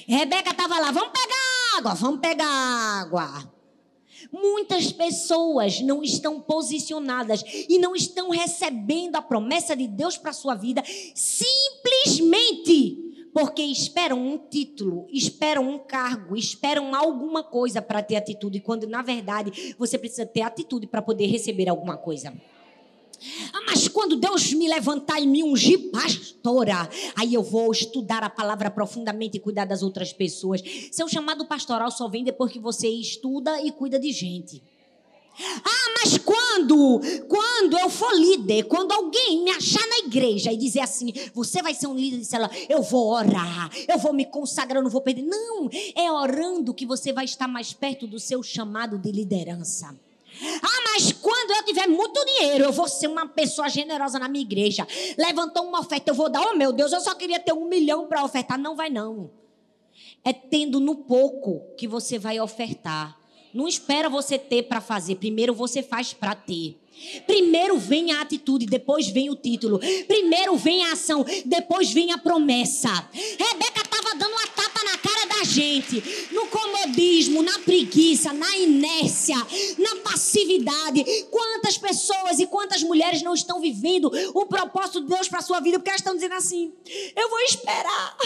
Rebeca 0.07 0.51
estava 0.51 0.79
lá, 0.79 0.91
vamos 0.91 1.09
pegar 1.09 1.77
água, 1.77 1.93
vamos 1.93 2.19
pegar 2.19 2.47
água. 2.47 3.51
Muitas 4.31 4.91
pessoas 4.91 5.79
não 5.81 6.03
estão 6.03 6.41
posicionadas 6.41 7.43
e 7.69 7.77
não 7.79 7.95
estão 7.95 8.29
recebendo 8.29 9.15
a 9.15 9.21
promessa 9.21 9.75
de 9.75 9.87
Deus 9.87 10.17
para 10.17 10.33
sua 10.33 10.55
vida 10.55 10.83
simplesmente 11.15 13.07
porque 13.37 13.61
esperam 13.61 14.17
um 14.17 14.35
título, 14.35 15.07
esperam 15.11 15.69
um 15.69 15.77
cargo, 15.77 16.35
esperam 16.35 16.95
alguma 16.95 17.43
coisa 17.43 17.79
para 17.83 18.01
ter 18.01 18.15
atitude, 18.15 18.59
quando 18.61 18.87
na 18.87 19.03
verdade 19.03 19.75
você 19.77 19.95
precisa 19.95 20.25
ter 20.25 20.41
atitude 20.41 20.87
para 20.87 21.03
poder 21.03 21.27
receber 21.27 21.69
alguma 21.69 21.95
coisa. 21.95 22.33
Ah, 23.53 23.61
mas 23.65 23.87
quando 23.87 24.15
Deus 24.15 24.53
me 24.53 24.67
levantar 24.67 25.19
e 25.19 25.27
me 25.27 25.43
ungir 25.43 25.89
pastora, 25.91 26.89
aí 27.15 27.33
eu 27.33 27.43
vou 27.43 27.71
estudar 27.71 28.23
a 28.23 28.29
palavra 28.29 28.69
profundamente 28.69 29.37
e 29.37 29.39
cuidar 29.39 29.65
das 29.65 29.81
outras 29.81 30.13
pessoas. 30.13 30.61
Seu 30.91 31.07
chamado 31.07 31.45
pastoral 31.45 31.89
só 31.91 32.07
vem 32.07 32.23
depois 32.23 32.51
que 32.51 32.59
você 32.59 32.87
estuda 32.87 33.61
e 33.61 33.71
cuida 33.71 33.99
de 33.99 34.11
gente. 34.11 34.61
Ah, 35.39 35.93
mas 35.99 36.17
quando, 36.17 36.99
quando 37.27 37.77
eu 37.77 37.89
for 37.89 38.11
líder, 38.15 38.63
quando 38.63 38.91
alguém 38.91 39.43
me 39.43 39.51
achar 39.51 39.85
na 39.87 39.99
igreja 39.99 40.51
e 40.51 40.57
dizer 40.57 40.79
assim, 40.79 41.13
você 41.33 41.61
vai 41.61 41.75
ser 41.75 41.85
um 41.85 41.93
líder 41.93 42.17
de 42.17 42.25
célula, 42.25 42.49
eu 42.67 42.81
vou 42.81 43.13
orar, 43.13 43.69
eu 43.87 43.99
vou 43.99 44.13
me 44.13 44.25
consagrar, 44.25 44.77
eu 44.77 44.83
não 44.83 44.89
vou 44.89 45.01
perder. 45.01 45.21
Não, 45.21 45.69
é 45.95 46.11
orando 46.11 46.73
que 46.73 46.87
você 46.87 47.13
vai 47.13 47.25
estar 47.25 47.47
mais 47.47 47.71
perto 47.71 48.07
do 48.07 48.19
seu 48.19 48.41
chamado 48.41 48.97
de 48.97 49.11
liderança. 49.11 49.95
Ah, 50.41 50.81
mas 50.85 51.11
quando 51.11 51.36
eu 51.53 51.63
tiver 51.63 51.87
muito 51.87 52.23
dinheiro, 52.25 52.65
eu 52.65 52.71
vou 52.71 52.87
ser 52.87 53.07
uma 53.07 53.27
pessoa 53.27 53.69
generosa 53.69 54.19
na 54.19 54.27
minha 54.27 54.43
igreja. 54.43 54.87
Levantou 55.17 55.65
uma 55.65 55.79
oferta, 55.79 56.11
eu 56.11 56.15
vou 56.15 56.29
dar. 56.29 56.41
Oh, 56.41 56.55
meu 56.55 56.71
Deus, 56.71 56.91
eu 56.91 57.01
só 57.01 57.13
queria 57.15 57.39
ter 57.39 57.53
um 57.53 57.67
milhão 57.67 58.07
para 58.07 58.23
ofertar. 58.23 58.57
Não 58.57 58.75
vai, 58.75 58.89
não. 58.89 59.29
É 60.23 60.33
tendo 60.33 60.79
no 60.79 60.95
pouco 60.95 61.61
que 61.77 61.87
você 61.87 62.19
vai 62.19 62.39
ofertar. 62.39 63.17
Não 63.53 63.67
espera 63.67 64.09
você 64.09 64.37
ter 64.37 64.63
para 64.63 64.81
fazer. 64.81 65.15
Primeiro 65.15 65.53
você 65.53 65.81
faz 65.81 66.13
para 66.13 66.35
ter. 66.35 66.77
Primeiro 67.25 67.77
vem 67.77 68.11
a 68.11 68.21
atitude, 68.21 68.65
depois 68.65 69.07
vem 69.07 69.29
o 69.29 69.35
título. 69.35 69.79
Primeiro 70.07 70.55
vem 70.57 70.85
a 70.85 70.93
ação, 70.93 71.25
depois 71.45 71.91
vem 71.91 72.11
a 72.11 72.17
promessa. 72.17 72.89
Rebeca 73.13 73.81
estava 73.81 74.15
dando 74.15 74.31
uma 74.31 74.47
tapa 74.47 74.83
na 74.83 74.97
cara 74.97 75.26
da 75.37 75.43
gente, 75.43 76.03
no 76.31 76.47
comodismo, 76.47 77.43
na 77.43 77.59
preguiça, 77.59 78.33
na 78.33 78.57
inércia, 78.57 79.35
na 79.77 79.95
passividade. 79.97 81.03
Quantas 81.29 81.77
pessoas 81.77 82.39
e 82.39 82.47
quantas 82.47 82.81
mulheres 82.81 83.21
não 83.21 83.33
estão 83.33 83.61
vivendo 83.61 84.11
o 84.33 84.45
propósito 84.45 85.01
de 85.01 85.07
Deus 85.07 85.27
para 85.27 85.39
a 85.39 85.43
sua 85.43 85.59
vida 85.59 85.77
porque 85.77 85.89
elas 85.89 86.01
estão 86.01 86.15
dizendo 86.15 86.35
assim: 86.35 86.73
eu 87.15 87.29
vou 87.29 87.39
esperar. 87.41 88.17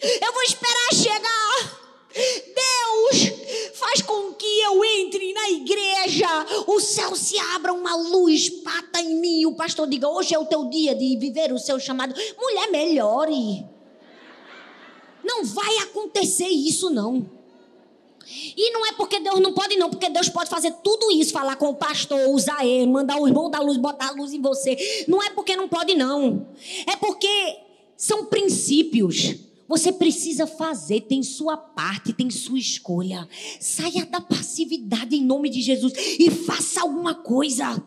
Eu 0.00 0.32
vou 0.32 0.42
esperar 0.42 0.94
chegar. 0.94 1.88
Deus 2.14 3.32
faz 3.74 4.00
com 4.02 4.32
que 4.32 4.60
eu 4.60 4.84
entre 4.84 5.32
na 5.32 5.50
igreja, 5.50 6.26
o 6.66 6.80
céu 6.80 7.14
se 7.14 7.36
abra, 7.54 7.72
uma 7.72 7.94
luz 7.96 8.48
pata 8.48 9.00
em 9.00 9.16
mim. 9.16 9.46
O 9.46 9.54
pastor 9.54 9.88
diga: 9.88 10.08
Hoje 10.08 10.34
é 10.34 10.38
o 10.38 10.46
teu 10.46 10.64
dia 10.66 10.94
de 10.94 11.16
viver 11.16 11.52
o 11.52 11.58
seu 11.58 11.78
chamado. 11.78 12.14
Mulher, 12.38 12.70
melhore. 12.70 13.77
Não 15.28 15.44
vai 15.44 15.76
acontecer 15.80 16.48
isso, 16.48 16.88
não. 16.88 17.24
E 18.56 18.72
não 18.72 18.86
é 18.86 18.92
porque 18.92 19.20
Deus 19.20 19.38
não 19.40 19.52
pode, 19.52 19.76
não, 19.76 19.90
porque 19.90 20.08
Deus 20.08 20.30
pode 20.30 20.48
fazer 20.48 20.72
tudo 20.82 21.10
isso, 21.10 21.32
falar 21.32 21.56
com 21.56 21.68
o 21.68 21.74
pastor, 21.74 22.30
usar 22.30 22.64
ele, 22.64 22.86
mandar 22.86 23.20
o 23.20 23.28
irmão 23.28 23.50
da 23.50 23.60
luz, 23.60 23.76
botar 23.76 24.08
a 24.08 24.12
luz 24.12 24.32
em 24.32 24.40
você. 24.40 25.04
Não 25.06 25.22
é 25.22 25.28
porque 25.30 25.54
não 25.54 25.68
pode, 25.68 25.94
não. 25.94 26.48
É 26.86 26.96
porque 26.96 27.58
são 27.94 28.24
princípios. 28.24 29.34
Você 29.68 29.92
precisa 29.92 30.46
fazer, 30.46 31.02
tem 31.02 31.22
sua 31.22 31.54
parte, 31.54 32.14
tem 32.14 32.30
sua 32.30 32.58
escolha. 32.58 33.28
Saia 33.60 34.06
da 34.06 34.18
passividade 34.18 35.14
em 35.14 35.22
nome 35.22 35.50
de 35.50 35.60
Jesus 35.60 35.92
e 36.18 36.30
faça 36.30 36.80
alguma 36.80 37.14
coisa. 37.14 37.82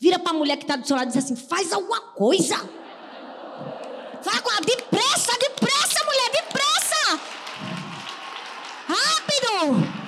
Vira 0.00 0.18
para 0.18 0.30
a 0.30 0.38
mulher 0.38 0.56
que 0.56 0.64
está 0.64 0.76
do 0.76 0.86
seu 0.86 0.96
lado 0.96 1.08
e 1.08 1.12
diz 1.12 1.22
assim: 1.22 1.36
faz 1.36 1.72
alguma 1.74 2.00
coisa. 2.00 2.56
Vai 4.22 4.36
agora, 4.36 4.60
depressa, 4.62 5.32
depressa, 5.38 6.04
mulher, 6.04 6.30
depressa. 6.32 7.20
Rápido. 8.88 9.98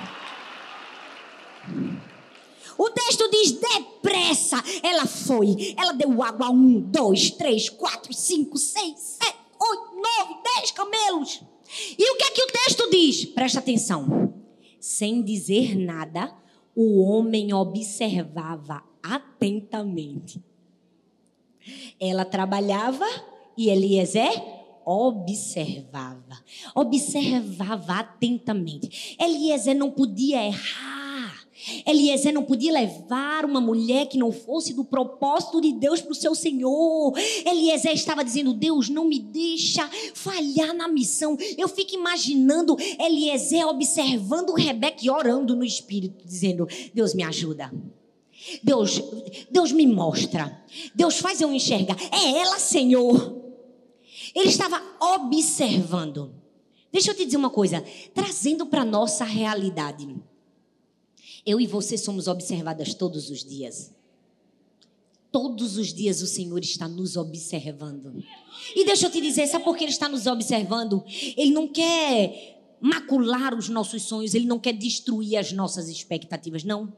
O 2.77 2.80
texto 2.91 3.29
diz 3.29 3.51
depressa. 3.51 4.63
Ela 4.83 5.05
foi. 5.05 5.75
Ela 5.77 5.93
deu 5.93 6.21
água 6.21 6.47
a 6.47 6.49
um, 6.49 6.79
dois, 6.79 7.31
três, 7.31 7.69
quatro, 7.69 8.13
cinco, 8.13 8.57
seis, 8.57 9.17
sete, 9.21 9.37
oito, 9.59 9.95
nove, 9.95 10.41
dez 10.43 10.71
camelos. 10.71 11.41
E 11.97 12.11
o 12.11 12.17
que 12.17 12.23
é 12.23 12.31
que 12.31 12.43
o 12.43 12.47
texto 12.47 12.89
diz? 12.89 13.25
Presta 13.25 13.59
atenção. 13.59 14.33
Sem 14.79 15.21
dizer 15.21 15.77
nada, 15.77 16.35
o 16.75 17.01
homem 17.01 17.53
observava 17.53 18.83
atentamente. 19.01 20.41
Ela 21.99 22.25
trabalhava 22.25 23.05
e 23.57 23.69
Eliezer 23.69 24.31
observava. 24.85 26.43
Observava 26.75 27.99
atentamente. 27.99 29.15
Eliezer 29.19 29.75
não 29.75 29.91
podia 29.91 30.43
errar. 30.43 31.00
Eliezer 31.85 32.33
não 32.33 32.43
podia 32.43 32.71
levar 32.71 33.45
uma 33.45 33.61
mulher 33.61 34.07
que 34.07 34.17
não 34.17 34.31
fosse 34.31 34.73
do 34.73 34.83
propósito 34.83 35.61
de 35.61 35.71
Deus 35.73 36.01
para 36.01 36.11
o 36.11 36.15
seu 36.15 36.33
Senhor. 36.33 37.13
Eliezer 37.45 37.93
estava 37.93 38.23
dizendo: 38.23 38.53
Deus, 38.53 38.89
não 38.89 39.05
me 39.05 39.19
deixa 39.19 39.87
falhar 40.13 40.73
na 40.73 40.87
missão. 40.87 41.37
Eu 41.57 41.67
fico 41.67 41.93
imaginando 41.93 42.75
Eliezer 42.99 43.67
observando 43.67 44.53
Rebeca 44.53 45.03
e 45.03 45.09
orando 45.09 45.55
no 45.55 45.63
espírito, 45.63 46.25
dizendo: 46.25 46.67
Deus 46.93 47.13
me 47.13 47.23
ajuda. 47.23 47.71
Deus, 48.63 49.01
Deus 49.51 49.71
me 49.71 49.85
mostra. 49.85 50.63
Deus 50.95 51.19
faz 51.19 51.41
eu 51.41 51.53
enxergar. 51.53 51.95
É 52.11 52.39
ela, 52.39 52.57
Senhor. 52.57 53.39
Ele 54.33 54.49
estava 54.49 54.81
observando. 55.15 56.33
Deixa 56.91 57.11
eu 57.11 57.15
te 57.15 57.25
dizer 57.25 57.37
uma 57.37 57.49
coisa, 57.49 57.83
trazendo 58.13 58.65
para 58.65 58.83
nossa 58.83 59.23
realidade. 59.23 60.07
Eu 61.45 61.59
e 61.59 61.67
você 61.67 61.97
somos 61.97 62.27
observadas 62.27 62.93
todos 62.93 63.29
os 63.29 63.43
dias. 63.43 63.91
Todos 65.31 65.77
os 65.77 65.93
dias 65.93 66.21
o 66.21 66.27
Senhor 66.27 66.59
está 66.59 66.87
nos 66.87 67.15
observando. 67.15 68.21
E 68.75 68.85
deixa 68.85 69.07
eu 69.07 69.11
te 69.11 69.21
dizer, 69.21 69.47
sabe 69.47 69.63
por 69.63 69.77
que 69.77 69.85
Ele 69.85 69.91
está 69.91 70.09
nos 70.09 70.27
observando? 70.27 71.03
Ele 71.37 71.51
não 71.51 71.67
quer 71.67 72.77
macular 72.81 73.53
os 73.57 73.69
nossos 73.69 74.03
sonhos, 74.03 74.33
Ele 74.33 74.45
não 74.45 74.59
quer 74.59 74.73
destruir 74.73 75.37
as 75.37 75.51
nossas 75.51 75.87
expectativas, 75.87 76.63
não. 76.63 76.91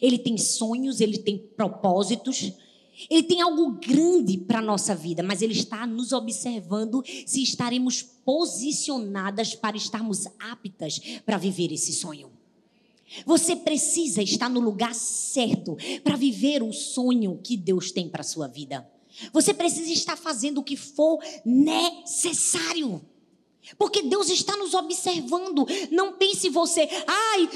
Ele 0.00 0.18
tem 0.18 0.38
sonhos, 0.38 1.00
Ele 1.00 1.18
tem 1.18 1.36
propósitos, 1.36 2.52
Ele 3.10 3.22
tem 3.22 3.42
algo 3.42 3.72
grande 3.72 4.38
para 4.38 4.60
a 4.60 4.62
nossa 4.62 4.94
vida, 4.94 5.22
mas 5.22 5.42
Ele 5.42 5.52
está 5.52 5.86
nos 5.86 6.12
observando 6.12 7.02
se 7.26 7.42
estaremos 7.42 8.02
posicionadas 8.02 9.54
para 9.54 9.76
estarmos 9.76 10.26
aptas 10.38 11.00
para 11.26 11.36
viver 11.36 11.72
esse 11.72 11.92
sonho. 11.92 12.30
Você 13.24 13.56
precisa 13.56 14.22
estar 14.22 14.48
no 14.48 14.60
lugar 14.60 14.94
certo 14.94 15.76
para 16.02 16.16
viver 16.16 16.62
o 16.62 16.72
sonho 16.72 17.40
que 17.42 17.56
Deus 17.56 17.92
tem 17.92 18.08
para 18.08 18.20
a 18.20 18.24
sua 18.24 18.48
vida. 18.48 18.88
Você 19.32 19.54
precisa 19.54 19.92
estar 19.92 20.16
fazendo 20.16 20.58
o 20.58 20.64
que 20.64 20.76
for 20.76 21.20
necessário. 21.44 23.04
Porque 23.78 24.02
Deus 24.02 24.28
está 24.28 24.56
nos 24.56 24.74
observando. 24.74 25.66
Não 25.90 26.14
pense 26.14 26.48
você, 26.48 26.88
ai, 27.06 27.48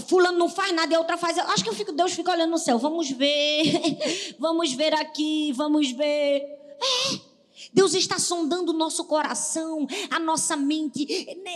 fulano 0.00 0.38
não 0.38 0.48
faz 0.48 0.72
nada 0.72 0.92
e 0.92 0.96
a 0.96 1.00
outra 1.00 1.16
faz. 1.16 1.38
Acho 1.38 1.64
que 1.64 1.74
fico, 1.74 1.92
Deus 1.92 2.12
fica 2.12 2.32
olhando 2.32 2.50
no 2.50 2.58
céu. 2.58 2.78
Vamos 2.78 3.10
ver, 3.10 3.96
vamos 4.38 4.72
ver 4.72 4.94
aqui, 4.94 5.52
vamos 5.52 5.90
ver. 5.90 6.42
É. 6.80 7.27
Deus 7.72 7.94
está 7.94 8.18
sondando 8.18 8.72
o 8.72 8.76
nosso 8.76 9.04
coração, 9.04 9.86
a 10.10 10.18
nossa 10.18 10.56
mente, 10.56 11.06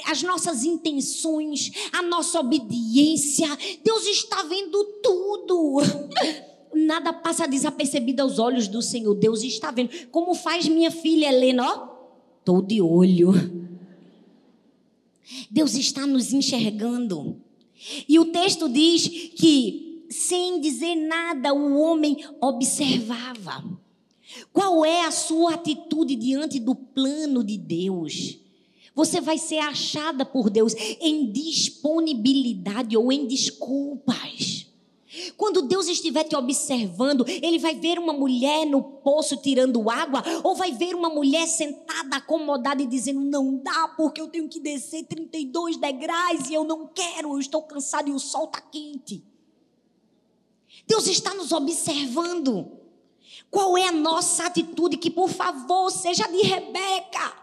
as 0.07 0.23
nossas 0.23 0.65
intenções, 0.65 1.71
a 1.93 2.03
nossa 2.03 2.41
obediência. 2.41 3.47
Deus 3.83 4.07
está 4.07 4.43
vendo 4.43 4.85
tudo. 5.03 5.79
Nada 6.75 7.13
passa 7.13 7.47
desapercebido 7.47 8.23
aos 8.23 8.39
olhos 8.39 8.69
do 8.69 8.81
Senhor. 8.81 9.15
Deus 9.15 9.43
está 9.43 9.71
vendo. 9.71 9.91
Como 10.11 10.35
faz 10.35 10.67
minha 10.67 10.91
filha 10.91 11.29
Helena, 11.29 11.67
ó? 11.67 11.93
Tô 12.45 12.61
de 12.61 12.81
olho. 12.81 13.33
Deus 15.51 15.75
está 15.75 16.07
nos 16.07 16.33
enxergando. 16.33 17.41
E 18.09 18.19
o 18.19 18.27
texto 18.27 18.69
diz 18.69 19.09
que, 19.09 20.07
sem 20.11 20.61
dizer 20.61 20.95
nada, 20.95 21.53
o 21.53 21.79
homem 21.79 22.25
observava. 22.41 23.82
Qual 24.53 24.85
é 24.85 25.05
a 25.05 25.11
sua 25.11 25.55
atitude 25.55 26.17
diante 26.17 26.59
do 26.59 26.75
plano 26.75 27.43
de 27.43 27.57
Deus? 27.57 28.39
Você 28.95 29.21
vai 29.21 29.39
ser 29.39 29.59
achada 29.59 30.25
por 30.25 30.51
Deus 30.51 30.75
em 31.01 31.31
disponibilidade 31.31 32.97
ou 32.97 33.11
em 33.11 33.27
desculpas. 33.27 34.67
Quando 35.37 35.63
Deus 35.63 35.89
estiver 35.89 36.25
te 36.25 36.35
observando, 36.35 37.27
Ele 37.29 37.59
vai 37.59 37.75
ver 37.75 37.99
uma 37.99 38.15
mulher 38.15 38.65
no 38.65 38.83
poço 38.83 39.37
tirando 39.37 39.91
água, 39.91 40.23
ou 40.43 40.55
vai 40.55 40.73
ver 40.73 40.95
uma 40.95 41.11
mulher 41.11 41.47
sentada, 41.47 42.17
acomodada 42.17 42.83
e 42.83 42.87
dizendo: 42.87 43.21
Não 43.21 43.57
dá, 43.57 43.89
porque 43.89 44.21
eu 44.21 44.29
tenho 44.29 44.49
que 44.49 44.59
descer 44.59 45.05
32 45.05 45.77
degraus 45.77 46.49
e 46.49 46.55
eu 46.55 46.65
não 46.65 46.87
quero, 46.87 47.33
eu 47.33 47.39
estou 47.39 47.63
cansado 47.63 48.09
e 48.09 48.13
o 48.13 48.19
sol 48.19 48.47
está 48.47 48.61
quente. 48.61 49.23
Deus 50.87 51.07
está 51.07 51.35
nos 51.35 51.53
observando. 51.53 52.82
Qual 53.53 53.77
é 53.77 53.87
a 53.87 53.93
nossa 53.93 54.47
atitude? 54.47 54.97
Que, 54.97 55.11
por 55.11 55.29
favor, 55.29 55.91
seja 55.91 56.27
de 56.27 56.39
Rebeca. 56.39 57.35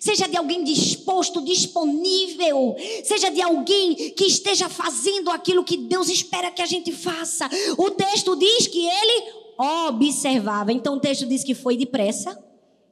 Seja 0.00 0.26
de 0.26 0.36
alguém 0.36 0.64
disposto, 0.64 1.40
disponível. 1.40 2.74
Seja 3.04 3.30
de 3.30 3.40
alguém 3.40 3.94
que 4.10 4.24
esteja 4.24 4.68
fazendo 4.68 5.30
aquilo 5.30 5.62
que 5.62 5.76
Deus 5.76 6.08
espera 6.08 6.50
que 6.50 6.60
a 6.60 6.66
gente 6.66 6.90
faça. 6.90 7.48
O 7.78 7.92
texto 7.92 8.34
diz 8.34 8.66
que 8.66 8.84
ele 8.84 9.32
observava. 9.56 10.72
Então 10.72 10.96
o 10.96 11.00
texto 11.00 11.24
diz 11.24 11.44
que 11.44 11.54
foi 11.54 11.76
depressa. 11.76 12.36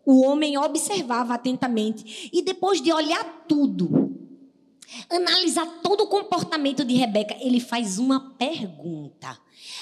O 0.06 0.22
homem 0.22 0.56
observava 0.56 1.34
atentamente. 1.34 2.30
E 2.32 2.40
depois 2.40 2.80
de 2.80 2.92
olhar 2.92 3.44
tudo, 3.48 4.16
analisar 5.10 5.66
todo 5.82 6.04
o 6.04 6.06
comportamento 6.06 6.84
de 6.84 6.94
Rebeca, 6.94 7.36
ele 7.40 7.58
faz 7.58 7.98
uma 7.98 8.30
pergunta. 8.38 9.36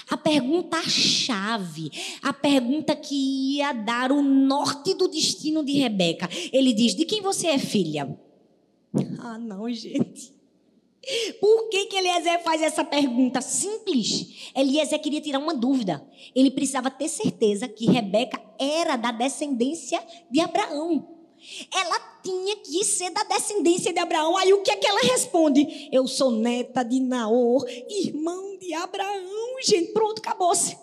A 0.09 0.17
pergunta-chave, 0.17 1.91
a 2.23 2.33
pergunta 2.33 2.95
que 2.95 3.57
ia 3.57 3.73
dar 3.73 4.13
o 4.13 4.23
norte 4.23 4.95
do 4.95 5.09
destino 5.09 5.65
de 5.65 5.73
Rebeca. 5.73 6.29
Ele 6.53 6.73
diz: 6.73 6.95
De 6.95 7.05
quem 7.05 7.21
você 7.21 7.49
é 7.49 7.59
filha? 7.59 8.17
Ah, 9.19 9.37
não, 9.37 9.69
gente. 9.73 10.35
Por 11.41 11.69
que, 11.69 11.87
que 11.87 11.97
Eliezer 11.97 12.43
faz 12.43 12.63
essa 12.63 12.85
pergunta? 12.85 13.41
Simples. 13.41 14.51
Eliezer 14.57 15.01
queria 15.01 15.21
tirar 15.21 15.39
uma 15.39 15.55
dúvida. 15.55 16.05
Ele 16.35 16.51
precisava 16.51 16.91
ter 16.91 17.09
certeza 17.09 17.69
que 17.69 17.87
Rebeca 17.87 18.41
era 18.59 18.97
da 18.97 19.13
descendência 19.13 20.03
de 20.31 20.41
Abraão. 20.41 21.16
Ela 21.73 21.99
tinha 22.23 22.57
que 22.57 22.85
ser 22.85 23.11
da 23.11 23.23
descendência 23.25 23.93
de 23.93 23.99
Abraão. 23.99 24.37
Aí 24.37 24.53
o 24.53 24.63
que 24.63 24.71
é 24.71 24.77
que 24.77 24.87
ela 24.87 25.01
responde? 25.01 25.89
Eu 25.93 26.07
sou 26.09 26.31
neta 26.31 26.83
de 26.83 27.01
Naor, 27.01 27.65
irmão 27.89 28.59
de 28.59 28.75
Abraão. 28.75 29.61
Gente, 29.63 29.93
pronto, 29.93 30.19
acabou-se. 30.19 30.77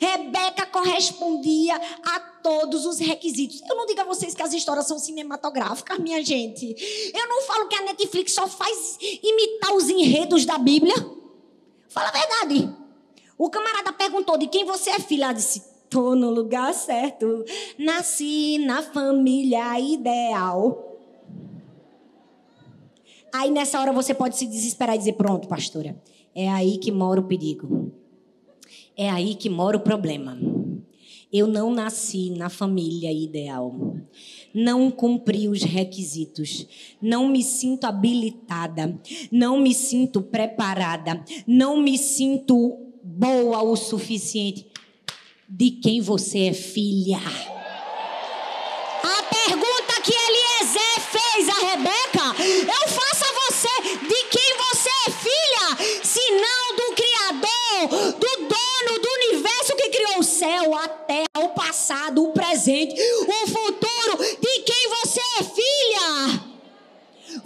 Rebeca 0.00 0.66
correspondia 0.66 1.76
a 2.04 2.20
todos 2.42 2.84
os 2.86 2.98
requisitos. 2.98 3.62
Eu 3.68 3.76
não 3.76 3.86
digo 3.86 4.00
a 4.00 4.04
vocês 4.04 4.34
que 4.34 4.42
as 4.42 4.52
histórias 4.52 4.86
são 4.86 4.98
cinematográficas, 4.98 5.98
minha 5.98 6.22
gente. 6.24 6.74
Eu 7.14 7.28
não 7.28 7.42
falo 7.42 7.68
que 7.68 7.76
a 7.76 7.82
Netflix 7.82 8.32
só 8.32 8.48
faz 8.48 8.98
imitar 9.00 9.72
os 9.74 9.88
enredos 9.88 10.44
da 10.44 10.58
Bíblia. 10.58 10.94
Fala 11.88 12.08
a 12.08 12.12
verdade. 12.12 12.74
O 13.38 13.48
camarada 13.48 13.92
perguntou 13.92 14.36
de 14.36 14.48
quem 14.48 14.64
você 14.64 14.90
é 14.90 14.98
filha. 14.98 15.24
Ela 15.24 15.32
disse: 15.34 15.62
Estou 15.90 16.14
no 16.14 16.30
lugar 16.30 16.72
certo. 16.72 17.44
Nasci 17.76 18.58
na 18.58 18.80
família 18.80 19.80
ideal. 19.80 21.00
Aí 23.34 23.50
nessa 23.50 23.80
hora 23.80 23.92
você 23.92 24.14
pode 24.14 24.36
se 24.36 24.46
desesperar 24.46 24.94
e 24.94 24.98
dizer: 24.98 25.14
Pronto, 25.14 25.48
pastora, 25.48 26.00
é 26.32 26.48
aí 26.48 26.78
que 26.78 26.92
mora 26.92 27.18
o 27.18 27.24
perigo. 27.24 27.90
É 28.96 29.10
aí 29.10 29.34
que 29.34 29.50
mora 29.50 29.78
o 29.78 29.80
problema. 29.80 30.38
Eu 31.32 31.48
não 31.48 31.74
nasci 31.74 32.30
na 32.30 32.48
família 32.48 33.12
ideal. 33.12 33.96
Não 34.54 34.92
cumpri 34.92 35.48
os 35.48 35.64
requisitos. 35.64 36.68
Não 37.02 37.26
me 37.26 37.42
sinto 37.42 37.84
habilitada. 37.84 38.96
Não 39.32 39.58
me 39.58 39.74
sinto 39.74 40.22
preparada. 40.22 41.20
Não 41.48 41.82
me 41.82 41.98
sinto 41.98 42.78
boa 43.02 43.60
o 43.62 43.74
suficiente. 43.74 44.69
De 45.52 45.72
quem 45.82 46.00
você 46.00 46.46
é 46.46 46.52
filha? 46.52 47.18
A 49.02 49.22
pergunta 49.24 50.00
que 50.00 50.14
Eliezer 50.14 51.00
fez 51.10 51.48
a 51.48 51.54
Rebeca, 51.70 52.40
eu 52.40 52.88
faço 52.88 53.24
a 53.24 53.32
você: 53.50 53.68
de 53.98 54.24
quem 54.28 54.56
você 54.58 54.88
é 54.88 55.10
filha? 55.10 56.04
Se 56.04 56.20
não 56.30 56.76
do 56.76 56.94
Criador, 56.94 58.12
do 58.12 58.36
dono 58.46 59.00
do 59.02 59.08
universo 59.24 59.74
que 59.76 59.88
criou 59.88 60.20
o 60.20 60.22
céu, 60.22 60.72
a 60.76 60.86
terra, 60.86 61.26
o 61.40 61.48
passado, 61.48 62.22
o 62.22 62.32
presente, 62.32 62.94
o 62.94 63.46
futuro. 63.48 63.79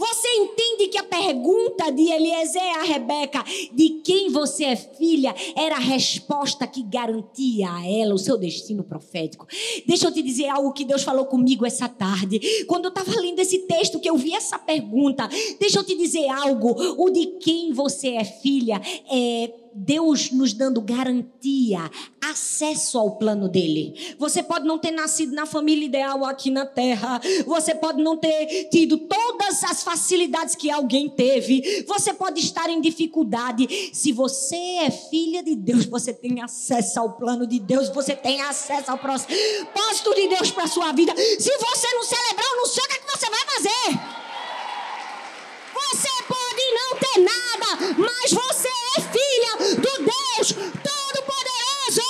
Você 0.07 0.29
entende 0.29 0.89
que 0.89 0.99
a 0.99 1.03
pergunta 1.03 1.91
de 1.91 2.11
Eliezer 2.11 2.79
a 2.79 2.83
Rebeca, 2.83 3.43
de 3.73 4.03
quem 4.05 4.31
você 4.31 4.65
é 4.65 4.77
filha, 4.77 5.35
era 5.57 5.77
a 5.77 5.81
resposta 5.81 6.67
que 6.67 6.83
garantia 6.83 7.71
a 7.71 7.89
ela 7.89 8.15
o 8.15 8.19
seu 8.19 8.37
destino 8.37 8.85
profético. 8.85 9.47
Deixa 9.87 10.07
eu 10.07 10.13
te 10.13 10.21
dizer 10.21 10.51
algo 10.51 10.75
que 10.75 10.85
Deus 10.85 11.03
falou 11.03 11.25
comigo 11.25 11.65
essa 11.65 11.89
tarde. 11.89 12.39
Quando 12.67 12.85
eu 12.85 12.91
estava 12.91 13.19
lendo 13.19 13.39
esse 13.39 13.61
texto, 13.61 13.99
que 13.99 14.11
eu 14.11 14.19
vi 14.19 14.35
essa 14.35 14.59
pergunta, 14.59 15.27
deixa 15.59 15.79
eu 15.79 15.85
te 15.85 15.97
dizer 15.97 16.29
algo. 16.29 16.75
O 17.03 17.09
de 17.09 17.39
quem 17.39 17.73
você 17.73 18.11
é 18.11 18.25
filha 18.25 18.79
é 19.11 19.64
Deus 19.75 20.31
nos 20.31 20.53
dando 20.53 20.81
garantia, 20.81 21.91
acesso 22.23 22.99
ao 22.99 23.17
plano 23.17 23.49
dele. 23.49 24.17
Você 24.19 24.43
pode 24.43 24.67
não 24.67 24.79
ter 24.79 24.91
nascido 24.91 25.35
na 25.35 25.47
família 25.47 25.87
ideal 25.87 26.25
aqui 26.25 26.51
na 26.51 26.65
terra, 26.65 27.21
você 27.45 27.75
pode 27.75 28.03
não 28.03 28.17
ter 28.17 28.69
tido 28.71 28.99
todas 28.99 29.65
as 29.65 29.83
facilidades 29.83 30.55
que 30.55 30.71
alguém 30.71 31.09
teve, 31.09 31.85
você 31.87 32.15
pode 32.15 32.41
estar 32.41 32.71
em 32.71 32.81
dificuldade. 32.81 33.91
Se 33.93 34.13
você 34.13 34.57
é 34.57 34.91
filha 34.91 35.43
de 35.43 35.55
Deus, 35.55 35.87
você 35.87 36.13
tem 36.13 36.41
acesso 36.41 37.01
ao 37.01 37.13
plano 37.13 37.47
de 37.47 37.59
Deus, 37.59 37.89
você 37.89 38.15
tem 38.15 38.41
acesso 38.43 38.91
ao 38.91 38.99
propósito 38.99 40.15
de 40.15 40.29
Deus 40.29 40.51
para 40.51 40.67
sua 40.67 40.93
vida. 40.93 41.15
Se 41.17 41.59
você 41.59 41.95
não 41.95 42.03
celebrar, 42.03 42.47
eu 42.47 42.57
não 42.57 42.67
sei 42.67 42.85
o 42.85 42.89
que, 42.89 42.95
é 42.95 42.99
que 42.99 43.19
você 43.19 43.31
vai 43.31 43.41
fazer. 43.47 44.25
Você 45.75 46.09
pode 46.29 46.63
não 46.73 46.97
ter 46.99 47.21
nada, 47.21 47.95
mas 47.99 48.31
você 48.31 48.44
Deus 50.45 50.53
Todo-Poderoso. 50.53 52.03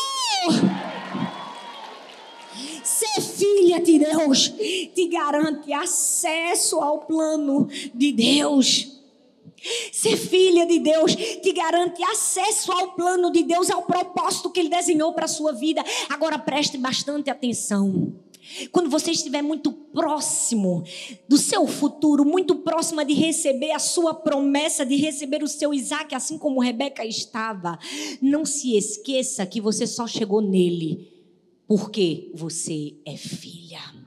Ser 2.83 3.21
filha 3.21 3.81
de 3.81 3.99
Deus 3.99 4.49
te 4.95 5.07
garante 5.09 5.73
acesso 5.73 6.81
ao 6.81 7.01
plano 7.01 7.69
de 7.95 8.11
Deus. 8.13 9.01
Ser 9.93 10.17
filha 10.17 10.67
de 10.67 10.81
Deus 10.81 11.15
te 11.15 11.53
garante 11.53 12.03
acesso 12.03 12.73
ao 12.73 12.93
plano 12.93 13.31
de 13.31 13.45
Deus, 13.45 13.71
ao 13.71 13.83
propósito 13.83 14.51
que 14.51 14.59
Ele 14.61 14.69
desenhou 14.69 15.13
para 15.13 15.27
a 15.27 15.29
sua 15.29 15.53
vida. 15.53 15.85
Agora 16.11 16.39
preste 16.39 16.77
bastante 16.77 17.31
atenção. 17.31 18.13
Quando 18.71 18.91
você 18.91 19.11
estiver 19.11 19.43
muito 19.43 19.73
próximo 19.73 20.85
do 21.29 21.39
seu 21.39 21.67
futuro, 21.67 22.25
muito 22.25 22.57
próxima 22.57 23.05
de 23.05 23.15
receber 23.15 23.73
a 23.73 23.79
sua 23.79 24.15
promessa, 24.15 24.85
de 24.85 24.97
receber 24.97 25.43
o 25.43 25.49
seu 25.49 25.73
Isaac, 25.73 26.15
assim 26.15 26.39
como 26.39 26.61
Rebeca 26.61 27.05
estava, 27.05 27.79
não 28.21 28.45
se 28.45 28.77
esqueça 28.77 29.47
que 29.47 29.61
você 29.61 29.87
só 29.87 30.07
chegou 30.07 30.41
nele 30.41 31.13
porque 31.67 32.31
você 32.35 32.95
é 33.07 33.17
filha. 33.17 34.04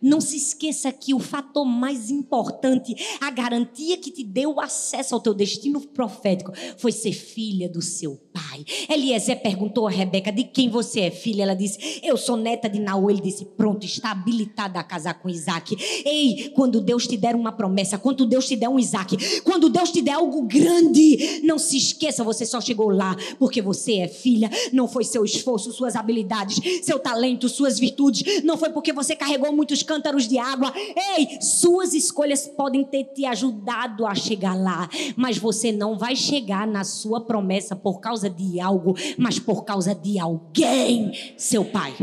Não 0.00 0.20
se 0.20 0.36
esqueça 0.36 0.92
que 0.92 1.14
o 1.14 1.18
fator 1.18 1.64
mais 1.64 2.10
importante, 2.10 2.94
a 3.20 3.30
garantia 3.30 3.96
que 3.96 4.10
te 4.10 4.24
deu 4.24 4.60
acesso 4.60 5.14
ao 5.14 5.20
teu 5.20 5.34
destino 5.34 5.80
profético, 5.80 6.52
foi 6.76 6.92
ser 6.92 7.12
filha 7.12 7.68
do 7.68 7.82
seu 7.82 8.16
pai. 8.32 8.64
Eliezer 8.88 9.40
perguntou 9.42 9.86
a 9.86 9.90
Rebeca: 9.90 10.30
de 10.30 10.44
quem 10.44 10.68
você 10.68 11.00
é 11.00 11.10
filha? 11.10 11.42
Ela 11.42 11.54
disse: 11.54 12.00
Eu 12.02 12.16
sou 12.16 12.36
neta 12.36 12.68
de 12.68 12.78
Naú. 12.78 13.10
Ele 13.10 13.20
disse: 13.20 13.44
Pronto, 13.44 13.84
está 13.84 14.10
habilitada 14.10 14.78
a 14.78 14.84
casar 14.84 15.14
com 15.14 15.28
Isaac. 15.28 15.76
Ei, 16.04 16.50
quando 16.54 16.80
Deus 16.80 17.06
te 17.06 17.16
der 17.16 17.34
uma 17.34 17.52
promessa, 17.52 17.98
quando 17.98 18.26
Deus 18.26 18.46
te 18.46 18.56
der 18.56 18.68
um 18.68 18.78
Isaac, 18.78 19.16
quando 19.42 19.68
Deus 19.68 19.90
te 19.90 20.02
der 20.02 20.12
algo 20.12 20.42
grande, 20.42 21.40
não 21.42 21.58
se 21.58 21.76
esqueça, 21.76 22.22
você 22.24 22.44
só 22.44 22.60
chegou 22.60 22.90
lá 22.90 23.16
porque 23.38 23.62
você 23.62 23.98
é 23.98 24.08
filha. 24.08 24.50
Não 24.72 24.88
foi 24.88 25.04
seu 25.04 25.24
esforço, 25.24 25.72
suas 25.72 25.96
habilidades, 25.96 26.60
seu 26.84 26.98
talento, 26.98 27.48
suas 27.48 27.78
virtudes. 27.78 28.42
Não 28.44 28.56
foi 28.56 28.70
porque 28.70 28.92
você 28.92 29.16
carregou 29.16 29.52
muitos 29.52 29.82
cântaros 29.86 30.28
de 30.28 30.38
água. 30.38 30.70
Ei, 30.76 31.40
suas 31.40 31.94
escolhas 31.94 32.46
podem 32.46 32.84
ter 32.84 33.04
te 33.04 33.24
ajudado 33.24 34.04
a 34.04 34.14
chegar 34.14 34.54
lá, 34.54 34.88
mas 35.16 35.38
você 35.38 35.72
não 35.72 35.96
vai 35.96 36.14
chegar 36.14 36.66
na 36.66 36.84
sua 36.84 37.22
promessa 37.22 37.74
por 37.74 38.00
causa 38.00 38.28
de 38.28 38.60
algo, 38.60 38.94
mas 39.16 39.38
por 39.38 39.64
causa 39.64 39.94
de 39.94 40.18
alguém, 40.18 41.12
seu 41.38 41.64
pai. 41.64 41.94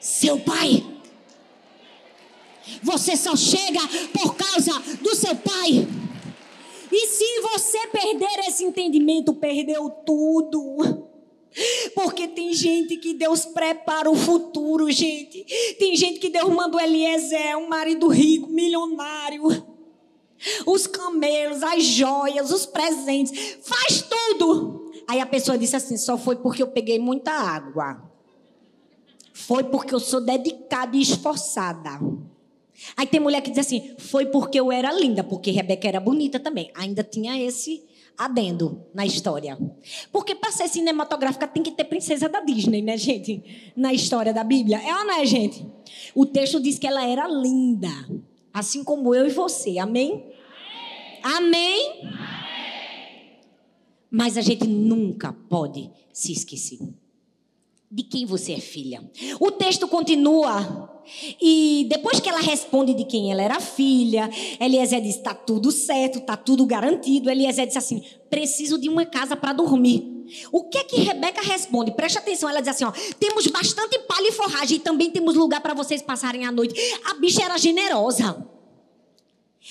Seu 0.00 0.38
pai. 0.40 0.82
Você 2.82 3.16
só 3.16 3.36
chega 3.36 3.80
por 4.12 4.34
causa 4.36 4.72
do 5.02 5.14
seu 5.14 5.36
pai. 5.36 5.86
E 6.90 7.06
se 7.08 7.40
você 7.40 7.86
perder 7.88 8.48
esse 8.48 8.64
entendimento, 8.64 9.34
perdeu 9.34 9.90
tudo. 9.90 11.08
Porque 11.94 12.26
tem 12.26 12.52
gente 12.52 12.96
que 12.96 13.14
Deus 13.14 13.44
prepara 13.44 14.10
o 14.10 14.16
futuro, 14.16 14.90
gente. 14.90 15.44
Tem 15.78 15.96
gente 15.96 16.18
que 16.18 16.28
Deus 16.28 16.52
mandou 16.52 16.80
Eliezer, 16.80 17.56
um 17.56 17.68
marido 17.68 18.08
rico, 18.08 18.48
milionário. 18.48 19.42
Os 20.66 20.86
camelos, 20.86 21.62
as 21.62 21.84
joias, 21.84 22.50
os 22.50 22.66
presentes, 22.66 23.58
faz 23.62 24.02
tudo. 24.02 24.92
Aí 25.06 25.20
a 25.20 25.26
pessoa 25.26 25.56
disse 25.56 25.76
assim: 25.76 25.96
só 25.96 26.18
foi 26.18 26.36
porque 26.36 26.62
eu 26.62 26.68
peguei 26.68 26.98
muita 26.98 27.30
água. 27.30 28.02
Foi 29.32 29.64
porque 29.64 29.94
eu 29.94 30.00
sou 30.00 30.20
dedicada 30.20 30.96
e 30.96 31.02
esforçada. 31.02 32.00
Aí 32.96 33.06
tem 33.06 33.20
mulher 33.20 33.40
que 33.40 33.50
diz 33.50 33.60
assim: 33.60 33.94
foi 33.98 34.26
porque 34.26 34.58
eu 34.58 34.72
era 34.72 34.92
linda, 34.92 35.22
porque 35.22 35.50
Rebeca 35.50 35.86
era 35.86 36.00
bonita 36.00 36.40
também. 36.40 36.70
Ainda 36.74 37.04
tinha 37.04 37.40
esse 37.40 37.84
adendo 38.16 38.84
na 38.94 39.04
história. 39.04 39.58
Porque 40.12 40.34
para 40.34 40.52
ser 40.52 40.68
cinematográfica 40.68 41.46
tem 41.46 41.62
que 41.62 41.72
ter 41.72 41.84
princesa 41.84 42.28
da 42.28 42.40
Disney, 42.40 42.82
né, 42.82 42.96
gente? 42.96 43.72
Na 43.76 43.92
história 43.92 44.32
da 44.32 44.44
Bíblia. 44.44 44.78
É 44.78 44.96
ou 44.96 45.04
não 45.04 45.20
é, 45.20 45.26
gente? 45.26 45.66
O 46.14 46.24
texto 46.24 46.60
diz 46.60 46.78
que 46.78 46.86
ela 46.86 47.04
era 47.06 47.26
linda, 47.28 47.90
assim 48.52 48.82
como 48.84 49.14
eu 49.14 49.26
e 49.26 49.30
você. 49.30 49.78
Amém? 49.78 50.24
Amém? 51.22 52.00
Amém? 52.02 52.24
Mas 54.10 54.36
a 54.36 54.40
gente 54.40 54.66
nunca 54.66 55.32
pode 55.32 55.90
se 56.12 56.32
esquecer 56.32 56.78
de 57.94 58.02
quem 58.02 58.26
você 58.26 58.54
é 58.54 58.58
filha. 58.58 59.08
O 59.38 59.52
texto 59.52 59.86
continua. 59.86 60.90
E 61.40 61.86
depois 61.88 62.18
que 62.18 62.28
ela 62.28 62.40
responde 62.40 62.92
de 62.92 63.04
quem 63.04 63.30
ela 63.30 63.40
era 63.40 63.60
filha, 63.60 64.28
Eliezer 64.58 65.00
diz: 65.00 65.16
está 65.16 65.32
tudo 65.32 65.70
certo, 65.70 66.18
está 66.18 66.36
tudo 66.36 66.66
garantido. 66.66 67.30
Eliezer 67.30 67.66
diz 67.68 67.76
assim: 67.76 68.02
preciso 68.28 68.80
de 68.80 68.88
uma 68.88 69.06
casa 69.06 69.36
para 69.36 69.52
dormir. 69.52 70.12
O 70.50 70.64
que 70.64 70.78
é 70.78 70.82
que 70.82 71.02
Rebeca 71.02 71.42
responde? 71.42 71.92
Preste 71.92 72.18
atenção, 72.18 72.48
ela 72.48 72.60
diz 72.60 72.70
assim: 72.70 72.84
ó, 72.84 72.92
temos 73.20 73.46
bastante 73.46 73.96
palha 74.00 74.28
e 74.28 74.32
forragem 74.32 74.78
e 74.78 74.80
também 74.80 75.10
temos 75.10 75.36
lugar 75.36 75.60
para 75.60 75.74
vocês 75.74 76.02
passarem 76.02 76.44
a 76.44 76.50
noite. 76.50 76.74
A 77.04 77.14
bicha 77.14 77.44
era 77.44 77.56
generosa. 77.56 78.53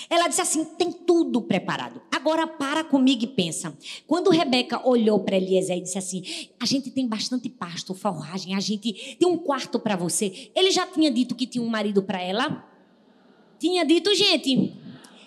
Ela 0.09 0.27
disse 0.27 0.41
assim: 0.41 0.65
tem 0.77 0.91
tudo 0.91 1.41
preparado. 1.41 2.01
Agora 2.11 2.47
para 2.47 2.83
comigo 2.83 3.23
e 3.23 3.27
pensa. 3.27 3.77
Quando 4.07 4.29
Rebeca 4.29 4.87
olhou 4.87 5.19
para 5.19 5.37
Eliezer 5.37 5.77
e 5.77 5.81
disse 5.81 5.97
assim: 5.97 6.23
a 6.59 6.65
gente 6.65 6.89
tem 6.91 7.07
bastante 7.07 7.49
pasto, 7.49 7.93
forragem, 7.93 8.55
a 8.55 8.59
gente 8.59 9.17
tem 9.19 9.27
um 9.27 9.37
quarto 9.37 9.79
para 9.79 9.95
você. 9.95 10.51
Ele 10.55 10.71
já 10.71 10.85
tinha 10.85 11.11
dito 11.11 11.35
que 11.35 11.45
tinha 11.45 11.63
um 11.63 11.69
marido 11.69 12.03
para 12.03 12.21
ela? 12.21 12.67
Tinha 13.59 13.85
dito, 13.85 14.13
gente. 14.13 14.82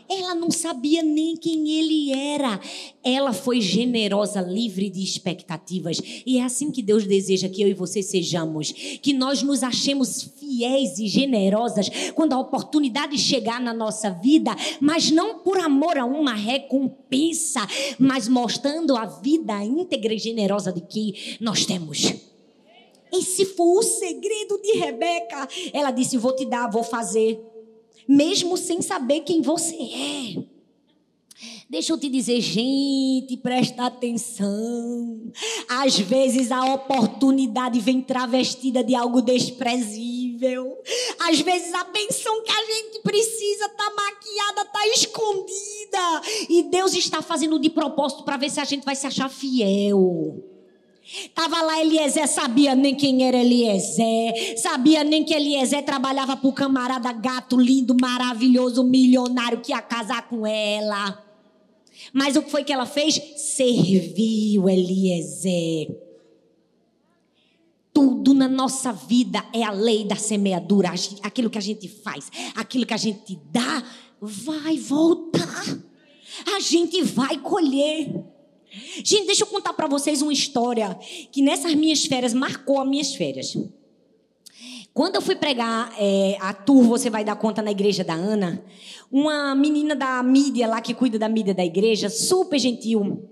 Ela 0.08 0.34
não 0.34 0.50
sabia 0.50 1.02
nem 1.02 1.36
quem 1.36 1.68
ele 1.70 2.12
era. 2.12 2.60
Ela 3.02 3.32
foi 3.32 3.60
generosa, 3.60 4.40
livre 4.40 4.88
de 4.88 5.02
expectativas. 5.02 6.00
E 6.24 6.38
é 6.38 6.44
assim 6.44 6.70
que 6.70 6.82
Deus 6.82 7.04
deseja 7.04 7.48
que 7.48 7.62
eu 7.62 7.68
e 7.68 7.74
você 7.74 8.02
sejamos. 8.02 8.72
Que 9.02 9.12
nós 9.12 9.42
nos 9.42 9.62
achemos 9.62 10.30
fiéis 10.38 10.98
e 10.98 11.06
generosas 11.06 11.88
quando 12.14 12.32
a 12.32 12.38
oportunidade 12.38 13.18
chegar 13.18 13.60
na 13.60 13.74
nossa 13.74 14.10
vida, 14.10 14.54
mas 14.80 15.10
não 15.10 15.40
por 15.40 15.58
amor 15.58 15.98
a 15.98 16.04
uma 16.04 16.34
recompensa, 16.34 17.66
mas 17.98 18.28
mostrando 18.28 18.96
a 18.96 19.06
vida 19.06 19.64
íntegra 19.64 20.14
e 20.14 20.18
generosa 20.18 20.72
de 20.72 20.80
que 20.80 21.36
nós 21.40 21.66
temos. 21.66 22.14
Esse 23.12 23.44
foi 23.44 23.78
o 23.78 23.82
segredo 23.82 24.60
de 24.62 24.72
Rebeca. 24.78 25.48
Ela 25.72 25.90
disse: 25.90 26.16
Vou 26.16 26.34
te 26.34 26.44
dar, 26.44 26.70
vou 26.70 26.82
fazer. 26.82 27.40
Mesmo 28.08 28.56
sem 28.56 28.80
saber 28.82 29.20
quem 29.20 29.42
você 29.42 29.76
é. 29.76 30.56
Deixa 31.68 31.92
eu 31.92 31.98
te 31.98 32.08
dizer, 32.08 32.40
gente, 32.40 33.36
presta 33.36 33.86
atenção. 33.86 35.32
Às 35.68 35.98
vezes 35.98 36.52
a 36.52 36.64
oportunidade 36.74 37.80
vem 37.80 38.00
travestida 38.00 38.84
de 38.84 38.94
algo 38.94 39.20
desprezível. 39.20 40.78
Às 41.18 41.40
vezes 41.40 41.74
a 41.74 41.84
benção 41.84 42.42
que 42.42 42.52
a 42.52 42.64
gente 42.64 43.00
precisa 43.02 43.68
tá 43.70 43.92
maquiada, 43.96 44.64
tá 44.66 44.88
escondida. 44.88 46.22
E 46.48 46.62
Deus 46.70 46.94
está 46.94 47.20
fazendo 47.20 47.58
de 47.58 47.68
propósito 47.68 48.22
para 48.22 48.36
ver 48.36 48.50
se 48.50 48.60
a 48.60 48.64
gente 48.64 48.84
vai 48.84 48.94
se 48.94 49.06
achar 49.06 49.28
fiel. 49.28 50.55
Tava 51.34 51.62
lá 51.62 51.80
Eliezer, 51.80 52.26
sabia 52.26 52.74
nem 52.74 52.94
quem 52.94 53.22
era 53.22 53.36
Eliezer, 53.36 54.58
sabia 54.58 55.04
nem 55.04 55.24
que 55.24 55.32
Eliezer 55.32 55.84
trabalhava 55.84 56.36
pro 56.36 56.52
camarada 56.52 57.12
gato 57.12 57.56
lindo, 57.56 57.96
maravilhoso, 58.00 58.82
milionário 58.82 59.60
que 59.60 59.70
ia 59.70 59.80
casar 59.80 60.28
com 60.28 60.44
ela. 60.44 61.24
Mas 62.12 62.34
o 62.34 62.42
que 62.42 62.50
foi 62.50 62.64
que 62.64 62.72
ela 62.72 62.86
fez? 62.86 63.20
Serviu 63.36 64.68
Eliezer. 64.68 65.96
Tudo 67.92 68.34
na 68.34 68.48
nossa 68.48 68.92
vida 68.92 69.44
é 69.52 69.62
a 69.62 69.70
lei 69.70 70.04
da 70.04 70.16
semeadura. 70.16 70.92
Aquilo 71.22 71.48
que 71.48 71.58
a 71.58 71.62
gente 71.62 71.88
faz, 71.88 72.30
aquilo 72.56 72.84
que 72.84 72.94
a 72.94 72.98
gente 72.98 73.38
dá, 73.50 73.82
vai 74.20 74.76
voltar. 74.76 75.64
A 76.56 76.60
gente 76.60 77.00
vai 77.02 77.38
colher. 77.38 78.35
Gente, 79.04 79.26
deixa 79.26 79.42
eu 79.42 79.46
contar 79.46 79.72
para 79.72 79.86
vocês 79.86 80.22
uma 80.22 80.32
história 80.32 80.98
que 81.30 81.42
nessas 81.42 81.74
minhas 81.74 82.04
férias 82.04 82.32
marcou 82.34 82.80
as 82.80 82.88
minhas 82.88 83.14
férias. 83.14 83.56
Quando 84.92 85.16
eu 85.16 85.20
fui 85.20 85.36
pregar 85.36 85.92
é, 85.98 86.38
a 86.40 86.54
tour 86.54 86.82
Você 86.84 87.10
Vai 87.10 87.22
Dar 87.22 87.36
Conta 87.36 87.60
na 87.60 87.70
igreja 87.70 88.02
da 88.02 88.14
Ana, 88.14 88.64
uma 89.12 89.54
menina 89.54 89.94
da 89.94 90.22
mídia 90.22 90.66
lá 90.66 90.80
que 90.80 90.94
cuida 90.94 91.18
da 91.18 91.28
mídia 91.28 91.54
da 91.54 91.62
igreja, 91.62 92.08
super 92.08 92.58
gentil, 92.58 93.28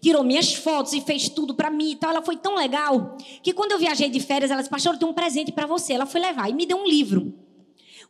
tirou 0.00 0.22
minhas 0.22 0.54
fotos 0.54 0.92
e 0.92 1.00
fez 1.00 1.28
tudo 1.28 1.54
para 1.54 1.70
mim 1.70 1.92
e 1.92 1.96
tal. 1.96 2.10
Ela 2.10 2.22
foi 2.22 2.36
tão 2.36 2.54
legal 2.54 3.16
que 3.42 3.54
quando 3.54 3.72
eu 3.72 3.78
viajei 3.78 4.10
de 4.10 4.20
férias, 4.20 4.50
ela 4.50 4.60
disse: 4.60 4.70
Pastor, 4.70 4.92
eu 4.92 4.98
tenho 4.98 5.10
um 5.10 5.14
presente 5.14 5.50
para 5.50 5.66
você. 5.66 5.94
Ela 5.94 6.04
foi 6.04 6.20
levar 6.20 6.50
e 6.50 6.52
me 6.52 6.66
deu 6.66 6.76
um 6.76 6.86
livro. 6.86 7.32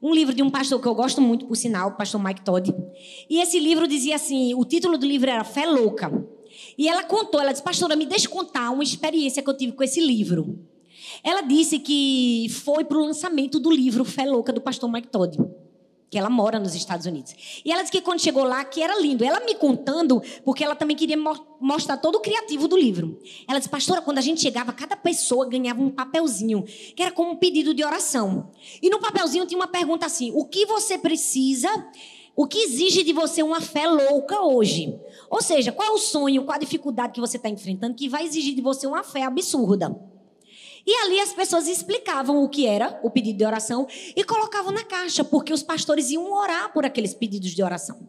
Um 0.02 0.12
livro 0.12 0.34
de 0.34 0.42
um 0.42 0.50
pastor 0.50 0.80
que 0.80 0.88
eu 0.88 0.94
gosto 0.94 1.22
muito, 1.22 1.46
por 1.46 1.56
sinal, 1.56 1.90
o 1.90 1.92
pastor 1.92 2.22
Mike 2.22 2.42
Todd. 2.42 2.74
E 3.30 3.40
esse 3.40 3.58
livro 3.60 3.86
dizia 3.86 4.16
assim: 4.16 4.52
o 4.54 4.64
título 4.64 4.98
do 4.98 5.06
livro 5.06 5.30
era 5.30 5.44
Fé 5.44 5.64
Louca. 5.64 6.10
E 6.76 6.88
ela 6.88 7.04
contou, 7.04 7.40
ela 7.40 7.52
disse, 7.52 7.62
pastora, 7.62 7.96
me 7.96 8.06
deixe 8.06 8.28
contar 8.28 8.70
uma 8.70 8.82
experiência 8.82 9.42
que 9.42 9.48
eu 9.48 9.56
tive 9.56 9.72
com 9.72 9.82
esse 9.82 10.00
livro. 10.00 10.58
Ela 11.22 11.40
disse 11.40 11.78
que 11.78 12.46
foi 12.64 12.84
para 12.84 12.98
o 12.98 13.04
lançamento 13.04 13.58
do 13.58 13.70
livro 13.70 14.04
Fé 14.04 14.24
Louca, 14.24 14.52
do 14.52 14.60
pastor 14.60 14.90
Mike 14.90 15.08
Todd. 15.08 15.38
Que 16.08 16.16
ela 16.16 16.30
mora 16.30 16.60
nos 16.60 16.74
Estados 16.74 17.04
Unidos. 17.04 17.34
E 17.64 17.72
ela 17.72 17.82
disse 17.82 17.90
que 17.90 18.00
quando 18.00 18.20
chegou 18.20 18.44
lá, 18.44 18.64
que 18.64 18.80
era 18.80 19.00
lindo. 19.00 19.24
Ela 19.24 19.40
me 19.40 19.56
contando, 19.56 20.22
porque 20.44 20.62
ela 20.62 20.76
também 20.76 20.96
queria 20.96 21.16
mostrar 21.60 21.96
todo 21.96 22.16
o 22.16 22.20
criativo 22.20 22.68
do 22.68 22.76
livro. 22.76 23.20
Ela 23.48 23.58
disse, 23.58 23.68
pastora, 23.68 24.00
quando 24.00 24.18
a 24.18 24.20
gente 24.20 24.40
chegava, 24.40 24.72
cada 24.72 24.96
pessoa 24.96 25.48
ganhava 25.48 25.82
um 25.82 25.90
papelzinho, 25.90 26.62
que 26.62 27.02
era 27.02 27.10
como 27.10 27.32
um 27.32 27.36
pedido 27.36 27.74
de 27.74 27.84
oração. 27.84 28.50
E 28.80 28.88
no 28.88 29.00
papelzinho 29.00 29.46
tinha 29.46 29.58
uma 29.58 29.66
pergunta 29.66 30.06
assim: 30.06 30.30
o 30.32 30.44
que 30.44 30.64
você 30.64 30.96
precisa 30.96 31.68
o 32.36 32.46
que 32.46 32.58
exige 32.58 33.02
de 33.02 33.14
você 33.14 33.42
uma 33.42 33.62
fé 33.62 33.86
louca 33.86 34.42
hoje? 34.42 34.94
Ou 35.30 35.42
seja, 35.42 35.72
qual 35.72 35.88
é 35.88 35.90
o 35.90 35.98
sonho, 35.98 36.44
qual 36.44 36.56
a 36.56 36.60
dificuldade 36.60 37.12
que 37.12 37.20
você 37.20 37.36
está 37.36 37.48
enfrentando 37.48 37.94
que 37.94 38.08
vai 38.08 38.24
exigir 38.24 38.54
de 38.54 38.60
você 38.62 38.86
uma 38.86 39.02
fé 39.02 39.22
absurda? 39.22 39.94
E 40.86 40.94
ali 41.02 41.18
as 41.18 41.32
pessoas 41.32 41.66
explicavam 41.66 42.44
o 42.44 42.48
que 42.48 42.66
era 42.66 43.00
o 43.02 43.10
pedido 43.10 43.38
de 43.38 43.44
oração 43.44 43.88
e 44.14 44.22
colocavam 44.22 44.70
na 44.70 44.84
caixa, 44.84 45.24
porque 45.24 45.52
os 45.52 45.62
pastores 45.62 46.10
iam 46.10 46.32
orar 46.32 46.72
por 46.72 46.84
aqueles 46.84 47.12
pedidos 47.12 47.50
de 47.50 47.62
oração. 47.62 48.08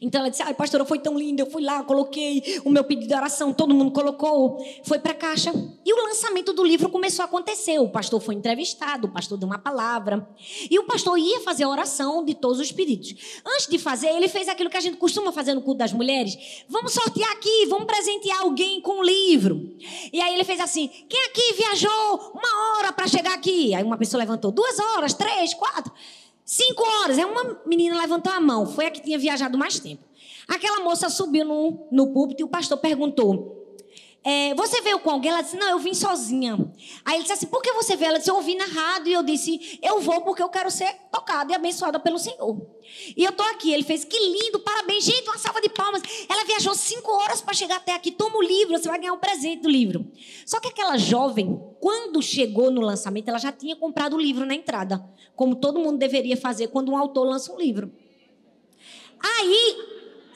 Então 0.00 0.20
ela 0.20 0.30
disse: 0.30 0.42
Ai, 0.42 0.54
pastora, 0.54 0.84
foi 0.84 0.98
tão 0.98 1.18
linda. 1.18 1.42
Eu 1.42 1.50
fui 1.50 1.62
lá, 1.62 1.82
coloquei 1.82 2.60
o 2.64 2.70
meu 2.70 2.84
pedido 2.84 3.08
de 3.08 3.14
oração, 3.14 3.52
todo 3.52 3.74
mundo 3.74 3.90
colocou, 3.90 4.58
foi 4.84 4.98
para 4.98 5.12
a 5.12 5.14
caixa. 5.14 5.52
E 5.84 5.92
o 5.92 6.04
lançamento 6.04 6.52
do 6.52 6.64
livro 6.64 6.88
começou 6.88 7.22
a 7.22 7.26
acontecer. 7.26 7.78
O 7.78 7.88
pastor 7.88 8.20
foi 8.20 8.34
entrevistado, 8.34 9.06
o 9.06 9.10
pastor 9.10 9.38
deu 9.38 9.46
uma 9.46 9.58
palavra. 9.58 10.28
E 10.70 10.78
o 10.78 10.84
pastor 10.84 11.18
ia 11.18 11.40
fazer 11.40 11.64
a 11.64 11.68
oração 11.68 12.24
de 12.24 12.34
todos 12.34 12.58
os 12.60 12.72
pedidos. 12.72 13.14
Antes 13.46 13.66
de 13.66 13.78
fazer, 13.78 14.08
ele 14.08 14.28
fez 14.28 14.48
aquilo 14.48 14.70
que 14.70 14.76
a 14.76 14.80
gente 14.80 14.96
costuma 14.96 15.32
fazer 15.32 15.54
no 15.54 15.62
culto 15.62 15.78
das 15.78 15.92
mulheres: 15.92 16.64
Vamos 16.68 16.92
sortear 16.92 17.30
aqui, 17.32 17.66
vamos 17.66 17.86
presentear 17.86 18.40
alguém 18.40 18.80
com 18.80 19.00
um 19.00 19.02
livro. 19.02 19.76
E 20.12 20.20
aí 20.20 20.34
ele 20.34 20.44
fez 20.44 20.60
assim: 20.60 20.88
Quem 21.08 21.24
aqui 21.26 21.54
viajou 21.54 22.32
uma 22.34 22.78
hora 22.78 22.92
para 22.92 23.06
chegar 23.06 23.34
aqui? 23.34 23.74
Aí 23.74 23.82
uma 23.82 23.96
pessoa 23.96 24.20
levantou: 24.20 24.50
Duas 24.50 24.78
horas, 24.78 25.14
três, 25.14 25.54
quatro. 25.54 25.92
Cinco 26.46 26.84
horas. 26.84 27.18
É 27.18 27.26
uma 27.26 27.60
menina 27.66 28.00
levantou 28.00 28.32
a 28.32 28.40
mão. 28.40 28.64
Foi 28.64 28.86
a 28.86 28.90
que 28.90 29.02
tinha 29.02 29.18
viajado 29.18 29.58
mais 29.58 29.80
tempo. 29.80 30.04
Aquela 30.46 30.80
moça 30.80 31.10
subiu 31.10 31.44
no, 31.44 31.88
no 31.90 32.12
púlpito 32.12 32.40
e 32.40 32.44
o 32.44 32.48
pastor 32.48 32.78
perguntou: 32.78 33.55
é, 34.28 34.52
Você 34.56 34.80
veio 34.80 34.98
com 34.98 35.08
alguém? 35.08 35.30
Ela 35.30 35.40
disse: 35.40 35.56
Não, 35.56 35.68
eu 35.68 35.78
vim 35.78 35.94
sozinha. 35.94 36.58
Aí 37.04 37.14
ele 37.14 37.22
disse 37.22 37.34
assim: 37.34 37.46
Por 37.46 37.62
que 37.62 37.72
você 37.74 37.94
veio? 37.94 38.08
Ela 38.08 38.18
disse: 38.18 38.28
Eu 38.28 38.34
ouvi 38.34 38.56
na 38.56 38.64
rádio. 38.64 39.10
E 39.10 39.12
eu 39.12 39.22
disse: 39.22 39.78
Eu 39.80 40.00
vou 40.00 40.20
porque 40.22 40.42
eu 40.42 40.48
quero 40.48 40.68
ser 40.68 40.92
tocada 41.12 41.52
e 41.52 41.54
abençoada 41.54 42.00
pelo 42.00 42.18
Senhor. 42.18 42.60
E 43.16 43.22
eu 43.22 43.30
tô 43.30 43.44
aqui. 43.44 43.72
Ele 43.72 43.84
fez: 43.84 44.04
Que 44.04 44.18
lindo, 44.18 44.58
parabéns. 44.58 45.04
Gente, 45.04 45.28
uma 45.28 45.38
salva 45.38 45.60
de 45.60 45.68
palmas. 45.68 46.02
Ela 46.28 46.44
viajou 46.44 46.74
cinco 46.74 47.08
horas 47.12 47.40
para 47.40 47.54
chegar 47.54 47.76
até 47.76 47.94
aqui. 47.94 48.10
Toma 48.10 48.36
o 48.38 48.42
livro, 48.42 48.76
você 48.76 48.88
vai 48.88 48.98
ganhar 48.98 49.12
um 49.12 49.18
presente 49.18 49.62
do 49.62 49.68
livro. 49.68 50.10
Só 50.44 50.58
que 50.58 50.66
aquela 50.66 50.96
jovem, 50.96 51.62
quando 51.78 52.20
chegou 52.20 52.68
no 52.68 52.80
lançamento, 52.80 53.28
ela 53.28 53.38
já 53.38 53.52
tinha 53.52 53.76
comprado 53.76 54.16
o 54.16 54.20
livro 54.20 54.44
na 54.44 54.56
entrada. 54.56 55.08
Como 55.36 55.54
todo 55.54 55.78
mundo 55.78 55.98
deveria 55.98 56.36
fazer 56.36 56.66
quando 56.66 56.90
um 56.90 56.96
autor 56.96 57.28
lança 57.28 57.52
um 57.52 57.56
livro. 57.56 57.92
Aí 59.20 59.76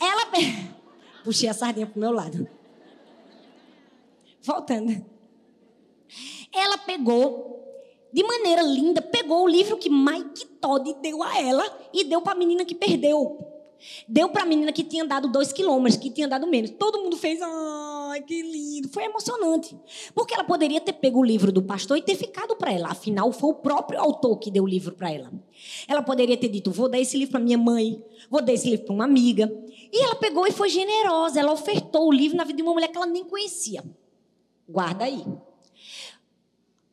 ela. 0.00 0.28
Puxei 1.24 1.48
a 1.48 1.52
sardinha 1.52 1.88
pro 1.88 1.98
meu 1.98 2.12
lado. 2.12 2.59
Voltando. 4.42 5.04
Ela 6.52 6.78
pegou, 6.78 7.64
de 8.12 8.22
maneira 8.22 8.62
linda, 8.62 9.00
pegou 9.00 9.44
o 9.44 9.48
livro 9.48 9.76
que 9.76 9.90
Mike 9.90 10.46
Todd 10.60 10.94
deu 11.00 11.22
a 11.22 11.40
ela 11.40 11.64
e 11.92 12.04
deu 12.04 12.20
para 12.20 12.32
a 12.32 12.36
menina 12.36 12.64
que 12.64 12.74
perdeu. 12.74 13.46
Deu 14.06 14.28
para 14.28 14.42
a 14.42 14.46
menina 14.46 14.72
que 14.72 14.84
tinha 14.84 15.04
dado 15.04 15.28
dois 15.28 15.52
quilômetros, 15.52 15.96
que 15.96 16.10
tinha 16.10 16.28
dado 16.28 16.46
menos. 16.46 16.70
Todo 16.70 17.00
mundo 17.02 17.16
fez, 17.16 17.40
ai, 17.40 18.20
que 18.22 18.42
lindo. 18.42 18.88
Foi 18.88 19.04
emocionante. 19.04 19.76
Porque 20.14 20.34
ela 20.34 20.44
poderia 20.44 20.80
ter 20.80 20.92
pego 20.92 21.20
o 21.20 21.24
livro 21.24 21.50
do 21.50 21.62
pastor 21.62 21.96
e 21.96 22.02
ter 22.02 22.14
ficado 22.14 22.56
para 22.56 22.72
ela. 22.72 22.88
Afinal, 22.88 23.32
foi 23.32 23.50
o 23.50 23.54
próprio 23.54 23.98
autor 23.98 24.36
que 24.38 24.50
deu 24.50 24.64
o 24.64 24.68
livro 24.68 24.94
para 24.94 25.10
ela. 25.10 25.32
Ela 25.88 26.02
poderia 26.02 26.36
ter 26.36 26.48
dito, 26.48 26.70
vou 26.70 26.88
dar 26.88 26.98
esse 26.98 27.16
livro 27.16 27.32
para 27.32 27.40
minha 27.40 27.56
mãe, 27.56 28.02
vou 28.28 28.42
dar 28.42 28.52
esse 28.52 28.68
livro 28.68 28.86
para 28.86 28.94
uma 28.94 29.04
amiga. 29.04 29.50
E 29.92 30.04
ela 30.04 30.16
pegou 30.16 30.46
e 30.46 30.52
foi 30.52 30.68
generosa. 30.68 31.40
Ela 31.40 31.52
ofertou 31.52 32.08
o 32.08 32.12
livro 32.12 32.36
na 32.36 32.44
vida 32.44 32.56
de 32.56 32.62
uma 32.62 32.74
mulher 32.74 32.88
que 32.88 32.96
ela 32.96 33.06
nem 33.06 33.24
conhecia. 33.24 33.82
Guarda 34.70 35.04
aí. 35.04 35.24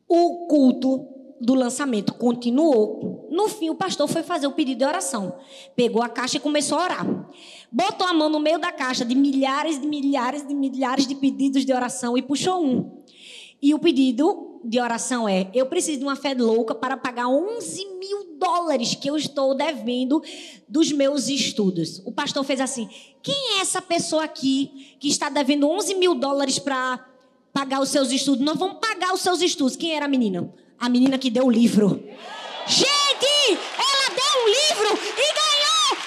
O 0.08 0.46
culto 0.46 1.06
do 1.40 1.54
lançamento 1.54 2.14
continuou. 2.14 3.28
No 3.30 3.48
fim, 3.48 3.70
o 3.70 3.74
pastor 3.74 4.08
foi 4.08 4.22
fazer 4.22 4.46
o 4.46 4.52
pedido 4.52 4.78
de 4.78 4.84
oração. 4.84 5.38
Pegou 5.76 6.02
a 6.02 6.08
caixa 6.08 6.38
e 6.38 6.40
começou 6.40 6.78
a 6.78 6.84
orar. 6.84 7.30
Botou 7.70 8.06
a 8.06 8.14
mão 8.14 8.28
no 8.28 8.40
meio 8.40 8.58
da 8.58 8.72
caixa 8.72 9.04
de 9.04 9.14
milhares 9.14 9.80
de 9.80 9.86
milhares 9.86 10.46
de 10.46 10.54
milhares 10.54 11.06
de 11.06 11.14
pedidos 11.14 11.64
de 11.64 11.72
oração 11.72 12.16
e 12.16 12.22
puxou 12.22 12.64
um. 12.64 13.02
E 13.60 13.74
o 13.74 13.78
pedido 13.78 14.60
de 14.64 14.80
oração 14.80 15.28
é: 15.28 15.50
Eu 15.54 15.66
preciso 15.66 15.98
de 15.98 16.04
uma 16.04 16.16
fé 16.16 16.34
louca 16.34 16.74
para 16.74 16.96
pagar 16.96 17.28
11 17.28 17.86
mil 17.98 18.36
dólares 18.38 18.94
que 18.94 19.08
eu 19.08 19.16
estou 19.16 19.54
devendo 19.54 20.22
dos 20.68 20.92
meus 20.92 21.28
estudos. 21.28 22.00
O 22.04 22.12
pastor 22.12 22.44
fez 22.44 22.60
assim: 22.60 22.88
Quem 23.22 23.56
é 23.56 23.60
essa 23.60 23.82
pessoa 23.82 24.24
aqui 24.24 24.96
que 24.98 25.08
está 25.08 25.28
devendo 25.28 25.68
11 25.68 25.94
mil 25.94 26.14
dólares 26.14 26.58
para 26.58 27.04
pagar 27.52 27.80
os 27.80 27.88
seus 27.88 28.10
estudos? 28.10 28.44
Nós 28.44 28.58
vamos 28.58 28.78
pagar 28.78 29.12
os 29.12 29.20
seus 29.20 29.40
estudos. 29.40 29.76
Quem 29.76 29.94
era 29.94 30.06
a 30.06 30.08
menina? 30.08 30.52
A 30.78 30.88
menina 30.88 31.18
que 31.18 31.30
deu 31.30 31.46
o 31.46 31.50
livro. 31.50 32.02
Gente, 32.66 33.58
ela 33.78 34.08
deu 34.14 34.42
um 34.42 34.48
livro 34.48 34.98
e 35.16 35.26
ganhou 35.34 35.98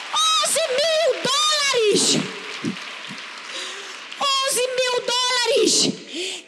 11 0.46 0.60
mil 0.80 1.22
dólares. 1.24 2.16
11 4.50 4.62
mil 4.78 4.96
dólares. 5.08 6.02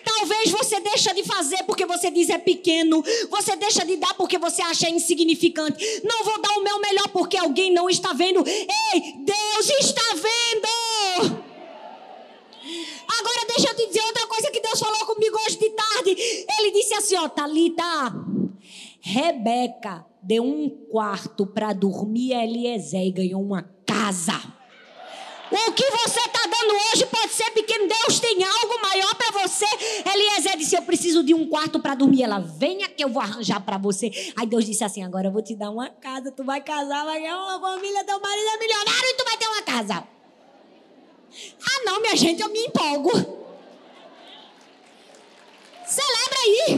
Talvez 0.03 0.51
você 0.51 0.79
deixa 0.79 1.13
de 1.13 1.23
fazer 1.23 1.63
porque 1.63 1.85
você 1.85 2.09
diz 2.11 2.29
é 2.29 2.37
pequeno. 2.37 3.03
Você 3.29 3.55
deixa 3.55 3.85
de 3.85 3.97
dar 3.97 4.13
porque 4.13 4.37
você 4.37 4.61
acha 4.61 4.89
insignificante. 4.89 6.01
Não 6.03 6.23
vou 6.23 6.41
dar 6.41 6.51
o 6.57 6.63
meu 6.63 6.79
melhor 6.79 7.09
porque 7.09 7.37
alguém 7.37 7.73
não 7.73 7.89
está 7.89 8.13
vendo. 8.13 8.43
Ei, 8.47 9.13
Deus 9.17 9.69
está 9.79 10.01
vendo. 10.13 11.43
Agora 13.20 13.45
deixa 13.47 13.70
eu 13.70 13.76
te 13.76 13.88
dizer 13.88 14.01
outra 14.05 14.28
coisa 14.28 14.51
que 14.51 14.61
Deus 14.61 14.80
falou 14.80 15.05
comigo 15.05 15.38
hoje 15.45 15.57
de 15.57 15.70
tarde. 15.70 16.16
Ele 16.59 16.72
disse 16.72 16.93
assim, 16.93 17.16
ó, 17.18 17.28
Talita, 17.28 17.84
Rebeca 19.01 20.05
deu 20.22 20.43
um 20.43 20.70
quarto 20.89 21.45
para 21.45 21.74
dormir 21.74 22.32
Eliezer 22.32 23.01
e 23.01 23.11
ganhou 23.11 23.41
uma 23.41 23.64
casa. 23.86 24.41
O 25.51 25.72
que 25.72 25.86
você 25.91 26.20
está 26.20 26.41
dando 26.47 26.74
hoje 26.74 27.05
pode 27.05 27.32
ser 27.32 27.51
pequeno. 27.51 27.88
Deus 27.88 28.20
tem 28.20 28.43
algo 28.43 28.82
maior 28.82 29.14
para 29.14 29.39
você. 29.39 29.66
Eliezer 30.11 30.57
disse: 30.57 30.76
Eu 30.76 30.82
preciso 30.82 31.24
de 31.24 31.34
um 31.34 31.47
quarto 31.47 31.80
para 31.80 31.93
dormir. 31.93 32.24
Ela, 32.24 32.39
venha 32.39 32.89
que 32.89 33.03
eu 33.03 33.09
vou 33.09 33.22
arranjar 33.22 33.59
para 33.59 33.78
você. 33.78 34.09
Aí 34.36 34.47
Deus 34.47 34.66
disse 34.66 34.84
assim: 34.84 35.03
Agora 35.03 35.28
eu 35.28 35.32
vou 35.32 35.43
te 35.43 35.55
dar 35.55 35.70
uma 35.70 35.89
casa. 35.89 36.32
Tu 36.32 36.43
vai 36.43 36.59
casar, 36.59 37.05
vai 37.05 37.20
ganhar 37.20 37.38
uma 37.38 37.59
família. 37.59 38.03
Teu 38.03 38.20
marido 38.20 38.47
é 38.47 38.57
milionário 38.57 39.09
e 39.09 39.14
tu 39.14 39.24
vai 39.24 39.38
ter 39.38 39.47
uma 39.47 39.61
casa. 39.61 40.07
Ah, 41.61 41.84
não, 41.86 42.01
minha 42.01 42.15
gente, 42.15 42.41
eu 42.41 42.49
me 42.49 42.59
empolgo. 42.59 43.11
Celebra 45.86 46.39
aí. 46.45 46.77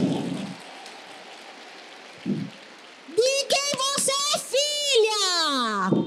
De 3.14 3.44
quem 3.48 3.72
você 3.78 4.12
é 4.12 4.38
filha? 4.38 6.06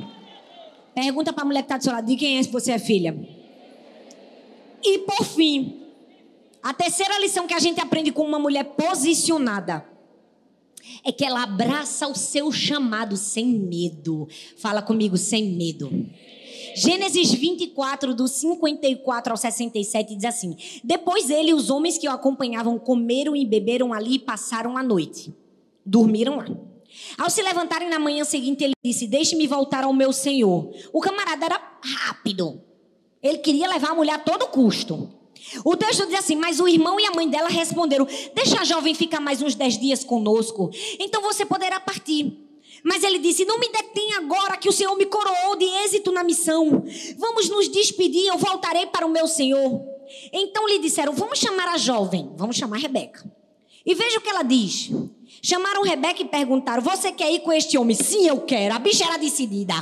Pergunta 0.93 1.33
para 1.33 1.43
a 1.43 1.45
mulher 1.45 1.61
que 1.61 1.65
está 1.65 1.77
do 1.77 1.83
seu 1.83 1.93
lado: 1.93 2.05
de 2.05 2.15
quem 2.15 2.37
é 2.37 2.43
se 2.43 2.51
você 2.51 2.73
é 2.73 2.79
filha? 2.79 3.17
E 4.83 4.99
por 4.99 5.23
fim, 5.23 5.87
a 6.61 6.73
terceira 6.73 7.17
lição 7.19 7.47
que 7.47 7.53
a 7.53 7.59
gente 7.59 7.79
aprende 7.79 8.11
com 8.11 8.23
uma 8.23 8.39
mulher 8.39 8.63
posicionada 8.63 9.88
é 11.03 11.11
que 11.11 11.25
ela 11.25 11.43
abraça 11.43 12.07
o 12.07 12.15
seu 12.15 12.51
chamado 12.51 13.15
sem 13.17 13.45
medo. 13.47 14.27
Fala 14.57 14.81
comigo, 14.81 15.17
sem 15.17 15.51
medo. 15.51 15.89
Gênesis 16.75 17.31
24, 17.31 18.13
do 18.13 18.27
54 18.27 19.33
ao 19.33 19.37
67, 19.37 20.15
diz 20.15 20.25
assim: 20.25 20.55
Depois 20.83 21.29
ele 21.29 21.49
e 21.49 21.53
os 21.53 21.69
homens 21.69 21.97
que 21.97 22.07
o 22.07 22.11
acompanhavam 22.11 22.77
comeram 22.77 23.35
e 23.35 23.45
beberam 23.45 23.93
ali 23.93 24.15
e 24.15 24.19
passaram 24.19 24.77
a 24.77 24.83
noite. 24.83 25.33
Dormiram 25.85 26.37
lá. 26.37 26.45
Ao 27.17 27.29
se 27.29 27.41
levantarem 27.41 27.89
na 27.89 27.99
manhã 27.99 28.23
seguinte, 28.23 28.63
ele 28.63 28.73
disse: 28.83 29.07
Deixe-me 29.07 29.47
voltar 29.47 29.83
ao 29.83 29.93
meu 29.93 30.13
senhor. 30.13 30.71
O 30.93 31.01
camarada 31.01 31.45
era 31.45 31.79
rápido. 31.81 32.61
Ele 33.21 33.39
queria 33.39 33.67
levar 33.67 33.91
a 33.91 33.95
mulher 33.95 34.13
a 34.13 34.19
todo 34.19 34.47
custo. 34.47 35.18
O 35.63 35.75
texto 35.75 36.05
diz 36.05 36.19
assim: 36.19 36.35
Mas 36.35 36.59
o 36.59 36.67
irmão 36.67 36.99
e 36.99 37.05
a 37.05 37.11
mãe 37.11 37.27
dela 37.27 37.49
responderam: 37.49 38.07
Deixa 38.33 38.61
a 38.61 38.63
jovem 38.63 38.93
ficar 38.93 39.19
mais 39.19 39.41
uns 39.41 39.55
dez 39.55 39.77
dias 39.77 40.03
conosco, 40.03 40.69
então 40.99 41.21
você 41.21 41.45
poderá 41.45 41.79
partir. 41.79 42.37
Mas 42.83 43.03
ele 43.03 43.19
disse: 43.19 43.45
Não 43.45 43.59
me 43.59 43.69
detém 43.69 44.13
agora 44.15 44.57
que 44.57 44.69
o 44.69 44.71
Senhor 44.71 44.95
me 44.95 45.05
coroou 45.05 45.55
de 45.57 45.65
êxito 45.83 46.11
na 46.11 46.23
missão. 46.23 46.83
Vamos 47.17 47.49
nos 47.49 47.67
despedir, 47.67 48.27
eu 48.27 48.37
voltarei 48.37 48.85
para 48.87 49.05
o 49.05 49.09
meu 49.09 49.27
Senhor. 49.27 49.81
Então 50.31 50.67
lhe 50.67 50.79
disseram: 50.79 51.13
Vamos 51.13 51.39
chamar 51.39 51.67
a 51.69 51.77
jovem, 51.77 52.31
vamos 52.35 52.55
chamar 52.55 52.77
Rebeca. 52.77 53.29
E 53.85 53.95
veja 53.95 54.17
o 54.17 54.21
que 54.21 54.29
ela 54.29 54.43
diz. 54.43 54.91
Chamaram 55.41 55.83
Rebeca 55.83 56.21
e 56.21 56.25
perguntaram: 56.25 56.81
Você 56.83 57.11
quer 57.11 57.31
ir 57.31 57.39
com 57.39 57.51
este 57.51 57.77
homem? 57.77 57.95
Sim, 57.95 58.27
eu 58.27 58.41
quero. 58.41 58.73
A 58.73 58.79
bicha 58.79 59.05
era 59.05 59.17
decidida. 59.17 59.73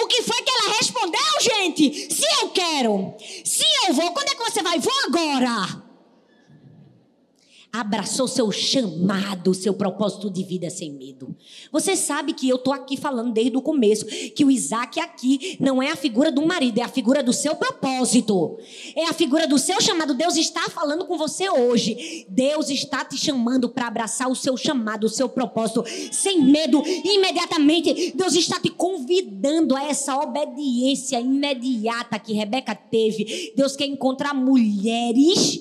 O 0.00 0.06
que 0.06 0.22
foi 0.22 0.42
que 0.42 0.50
ela 0.50 0.76
respondeu, 0.76 1.20
gente? 1.40 2.14
Sim, 2.14 2.42
eu 2.42 2.48
quero. 2.50 3.14
Sim, 3.44 3.64
eu 3.88 3.94
vou. 3.94 4.12
Quando 4.12 4.28
é 4.28 4.34
que 4.36 4.50
você 4.50 4.62
vai? 4.62 4.78
Vou 4.78 4.94
agora 5.06 5.87
abraçou 7.72 8.26
seu 8.26 8.50
chamado, 8.50 9.52
seu 9.52 9.74
propósito 9.74 10.30
de 10.30 10.42
vida 10.42 10.70
sem 10.70 10.90
medo. 10.90 11.36
Você 11.70 11.96
sabe 11.96 12.32
que 12.32 12.48
eu 12.48 12.56
estou 12.56 12.72
aqui 12.72 12.96
falando 12.96 13.32
desde 13.32 13.56
o 13.56 13.62
começo 13.62 14.06
que 14.06 14.44
o 14.44 14.50
Isaac 14.50 14.98
aqui 14.98 15.56
não 15.60 15.82
é 15.82 15.90
a 15.90 15.96
figura 15.96 16.32
do 16.32 16.44
marido, 16.46 16.78
é 16.78 16.82
a 16.82 16.88
figura 16.88 17.22
do 17.22 17.32
seu 17.32 17.54
propósito. 17.56 18.58
É 18.96 19.04
a 19.04 19.12
figura 19.12 19.46
do 19.46 19.58
seu 19.58 19.80
chamado. 19.80 20.14
Deus 20.14 20.36
está 20.36 20.62
falando 20.70 21.04
com 21.04 21.18
você 21.18 21.50
hoje. 21.50 22.26
Deus 22.28 22.70
está 22.70 23.04
te 23.04 23.18
chamando 23.18 23.68
para 23.68 23.86
abraçar 23.86 24.30
o 24.30 24.36
seu 24.36 24.56
chamado, 24.56 25.04
o 25.04 25.10
seu 25.10 25.28
propósito, 25.28 25.84
sem 26.10 26.42
medo. 26.42 26.82
Imediatamente, 26.86 28.12
Deus 28.16 28.34
está 28.34 28.58
te 28.58 28.70
convidando 28.70 29.76
a 29.76 29.84
essa 29.84 30.16
obediência 30.16 31.20
imediata 31.20 32.18
que 32.18 32.32
Rebeca 32.32 32.74
teve. 32.74 33.52
Deus 33.54 33.76
quer 33.76 33.86
encontrar 33.86 34.34
mulheres 34.34 35.60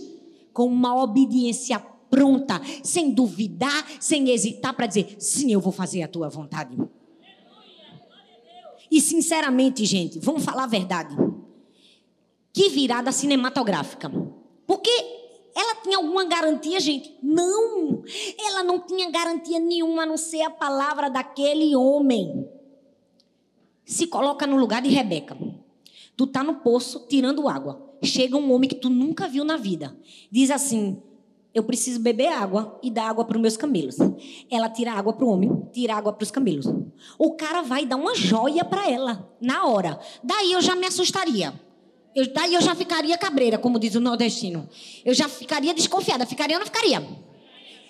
com 0.54 0.66
uma 0.66 1.04
obediência 1.04 1.80
pronta, 2.10 2.62
sem 2.84 3.12
duvidar, 3.12 3.86
sem 4.00 4.30
hesitar 4.30 4.74
para 4.74 4.88
dizer: 4.88 5.16
sim, 5.20 5.52
eu 5.52 5.60
vou 5.60 5.72
fazer 5.72 6.04
a 6.04 6.08
tua 6.08 6.30
vontade. 6.30 6.78
E 8.90 9.02
sinceramente, 9.02 9.86
gente, 9.86 10.20
vamos 10.20 10.44
falar 10.44 10.64
a 10.64 10.68
verdade. 10.68 11.16
Que 12.54 12.70
virada 12.70 13.12
cinematográfica. 13.12 14.10
Porque 14.66 14.90
ela 15.56 15.76
tinha 15.76 15.98
alguma 15.98 16.26
garantia, 16.26 16.80
gente? 16.80 17.16
Não. 17.22 18.04
Ela 18.40 18.64
não 18.64 18.80
tinha 18.80 19.12
garantia 19.12 19.60
nenhuma 19.60 20.04
a 20.04 20.06
não 20.06 20.18
ser 20.18 20.42
a 20.42 20.50
palavra 20.50 21.10
daquele 21.10 21.76
homem. 21.76 22.48
Se 23.86 24.08
coloca 24.08 24.48
no 24.48 24.58
lugar 24.58 24.82
de 24.82 24.90
Rebeca. 24.90 25.38
Tu 26.16 26.28
tá 26.28 26.44
no 26.44 26.56
poço 26.56 27.06
tirando 27.08 27.48
água. 27.48 27.96
Chega 28.04 28.38
um 28.38 28.52
homem 28.52 28.70
que 28.70 28.76
tu 28.76 28.90
nunca 28.90 29.28
viu 29.28 29.44
na 29.44 29.58
vida. 29.58 29.98
Diz 30.32 30.52
assim: 30.52 31.02
eu 31.58 31.64
preciso 31.64 32.00
beber 32.00 32.28
água 32.28 32.80
e 32.84 32.92
dar 32.92 33.10
água 33.10 33.26
para 33.26 33.36
os 33.36 33.42
meus 33.42 33.58
camelos. 33.58 33.96
Ela 34.50 34.70
tira 34.70 34.92
água 34.92 35.12
para 35.12 35.26
o 35.26 35.30
homem, 35.30 35.50
tira 35.74 35.96
água 35.96 36.14
para 36.14 36.24
os 36.24 36.30
camelos. 36.30 36.68
O 37.18 37.34
cara 37.34 37.64
vai 37.64 37.86
dar 37.86 37.96
uma 37.96 38.14
joia 38.16 38.64
para 38.64 38.88
ela, 38.90 39.28
na 39.42 39.66
hora. 39.66 40.00
Daí 40.24 40.52
eu 40.52 40.62
já 40.62 40.76
me 40.76 40.86
assustaria. 40.86 41.54
Eu, 42.16 42.32
daí 42.32 42.54
eu 42.54 42.62
já 42.62 42.76
ficaria 42.76 43.18
cabreira, 43.18 43.58
como 43.58 43.80
diz 43.80 43.96
o 43.96 44.00
nordestino. 44.00 44.70
Eu 45.04 45.16
já 45.16 45.28
ficaria 45.28 45.74
desconfiada. 45.74 46.26
Ficaria 46.26 46.56
ou 46.56 46.60
não 46.60 46.66
ficaria? 46.68 47.04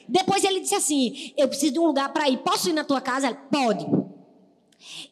Depois 0.07 0.43
ele 0.45 0.61
disse 0.61 0.75
assim: 0.75 1.33
Eu 1.37 1.49
preciso 1.49 1.73
de 1.73 1.79
um 1.79 1.85
lugar 1.85 2.11
para 2.13 2.29
ir. 2.29 2.37
Posso 2.37 2.69
ir 2.69 2.73
na 2.73 2.85
tua 2.85 3.01
casa? 3.01 3.27
Ela, 3.27 3.35
Pode. 3.35 3.85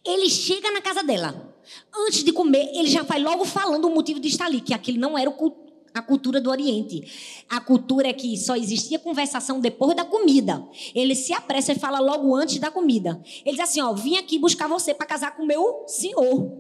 Ele 0.05 0.29
chega 0.29 0.71
na 0.71 0.81
casa 0.81 1.03
dela. 1.03 1.53
Antes 1.93 2.23
de 2.23 2.31
comer, 2.31 2.69
ele 2.73 2.87
já 2.87 3.03
vai 3.03 3.19
logo 3.19 3.43
falando 3.43 3.85
o 3.85 3.89
motivo 3.89 4.19
de 4.19 4.27
estar 4.27 4.45
ali, 4.45 4.61
que 4.61 4.73
aquele 4.73 4.97
não 4.97 5.17
era 5.17 5.29
o 5.29 5.33
culto 5.33 5.64
a 5.95 6.01
cultura 6.01 6.41
do 6.41 6.49
Oriente. 6.49 7.45
A 7.49 7.61
cultura 7.61 8.09
é 8.09 8.13
que 8.13 8.35
só 8.35 8.57
existia 8.57 8.99
conversação 8.99 9.61
depois 9.61 9.95
da 9.95 10.03
comida. 10.03 10.61
Ele 10.93 11.15
se 11.15 11.33
apressa 11.33 11.71
e 11.71 11.79
fala 11.79 11.99
logo 11.99 12.35
antes 12.35 12.59
da 12.59 12.69
comida. 12.69 13.23
Ele 13.45 13.55
diz 13.55 13.69
assim: 13.69 13.81
Ó, 13.81 13.93
vim 13.93 14.17
aqui 14.17 14.37
buscar 14.37 14.67
você 14.67 14.93
para 14.93 15.07
casar 15.07 15.37
com 15.37 15.45
meu 15.45 15.85
senhor. 15.87 16.51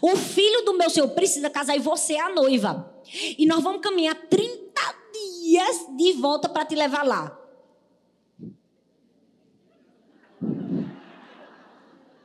O 0.00 0.16
filho 0.16 0.64
do 0.64 0.78
meu 0.78 0.88
senhor 0.88 1.08
precisa 1.08 1.50
casar 1.50 1.76
e 1.76 1.80
você 1.80 2.14
é 2.14 2.20
a 2.20 2.32
noiva. 2.32 2.94
E 3.36 3.44
nós 3.46 3.60
vamos 3.64 3.80
caminhar 3.80 4.14
30 4.14 4.80
dias 5.12 5.88
de 5.96 6.12
volta 6.12 6.48
para 6.48 6.64
te 6.64 6.76
levar 6.76 7.04
lá. 7.04 7.36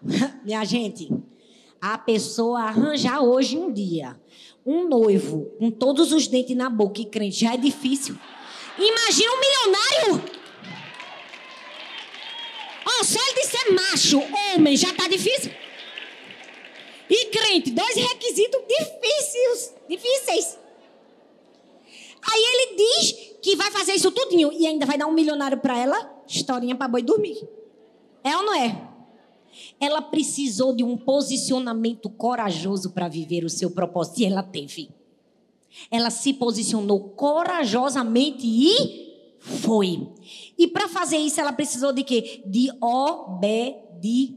Minha 0.46 0.64
gente, 0.64 1.10
a 1.82 1.98
pessoa 1.98 2.62
arranjar 2.62 3.22
hoje 3.24 3.58
um 3.58 3.74
dia 3.74 4.20
um 4.70 4.88
noivo 4.88 5.52
com 5.58 5.72
todos 5.72 6.12
os 6.12 6.28
dentes 6.28 6.56
na 6.56 6.70
boca 6.70 7.02
e 7.02 7.06
crente 7.06 7.40
já 7.40 7.56
é 7.56 7.58
difícil. 7.58 8.16
Imagina 8.78 9.32
um 9.32 9.40
milionário. 9.40 10.40
Oh, 12.86 13.04
só 13.04 13.20
ele 13.20 13.42
de 13.42 13.48
ser 13.48 13.72
macho, 13.72 14.22
homem, 14.54 14.78
já 14.78 14.94
tá 14.94 15.08
difícil. 15.08 15.52
E 17.10 17.26
crente, 17.26 17.72
dois 17.72 17.96
requisitos 17.96 18.62
difíceis, 18.68 19.76
difíceis. 19.90 20.60
Aí 22.22 22.44
ele 22.44 22.76
diz 22.76 23.12
que 23.42 23.56
vai 23.56 23.72
fazer 23.72 23.94
isso 23.94 24.12
tudinho 24.12 24.52
e 24.54 24.68
ainda 24.68 24.86
vai 24.86 25.00
dar 25.00 25.08
um 25.08 25.14
milionário 25.14 25.58
para 25.58 25.78
ela, 25.78 26.24
historinha 26.28 26.76
para 26.76 26.88
boi 26.88 27.02
dormir. 27.02 27.42
É 28.24 28.38
ou 28.38 28.44
não 28.44 28.54
é? 28.54 28.89
Ela 29.80 30.02
precisou 30.02 30.76
de 30.76 30.84
um 30.84 30.98
posicionamento 30.98 32.10
corajoso 32.10 32.92
para 32.92 33.08
viver 33.08 33.44
o 33.46 33.50
seu 33.50 33.72
propósito 33.72 34.20
e 34.20 34.26
ela 34.26 34.44
teve. 34.44 34.90
Ela 35.92 36.10
se 36.10 36.34
posicionou 36.34 37.00
corajosamente 37.12 38.46
e 38.46 39.10
foi. 39.40 40.08
E 40.58 40.68
para 40.68 40.88
fazer 40.88 41.18
isso, 41.18 41.40
ela 41.40 41.54
precisou 41.54 41.94
de 41.94 42.04
quê? 42.04 42.44
De 42.46 42.70
obediência. 42.82 44.34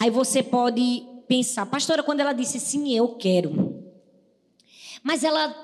Aí 0.00 0.10
você 0.10 0.42
pode 0.42 1.04
pensar, 1.26 1.66
pastora, 1.66 2.02
quando 2.02 2.20
ela 2.20 2.32
disse 2.32 2.60
sim, 2.60 2.94
eu 2.94 3.08
quero. 3.16 3.82
Mas 5.02 5.24
ela 5.24 5.54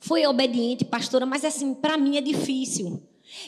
foi 0.00 0.26
obediente, 0.26 0.84
pastora, 0.84 1.24
mas 1.26 1.44
assim, 1.44 1.74
para 1.74 1.96
mim 1.96 2.16
é 2.16 2.20
difícil. 2.20 3.00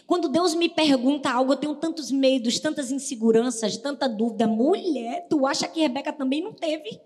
Quando 0.07 0.29
Deus 0.29 0.55
me 0.55 0.69
pergunta 0.69 1.31
algo, 1.31 1.53
eu 1.53 1.57
tenho 1.57 1.75
tantos 1.75 2.11
medos, 2.11 2.59
tantas 2.59 2.91
inseguranças, 2.91 3.77
tanta 3.77 4.09
dúvida. 4.09 4.47
Mulher, 4.47 5.27
tu 5.29 5.47
acha 5.47 5.69
que 5.69 5.81
Rebeca 5.81 6.13
também 6.13 6.43
não 6.43 6.53
teve? 6.53 7.01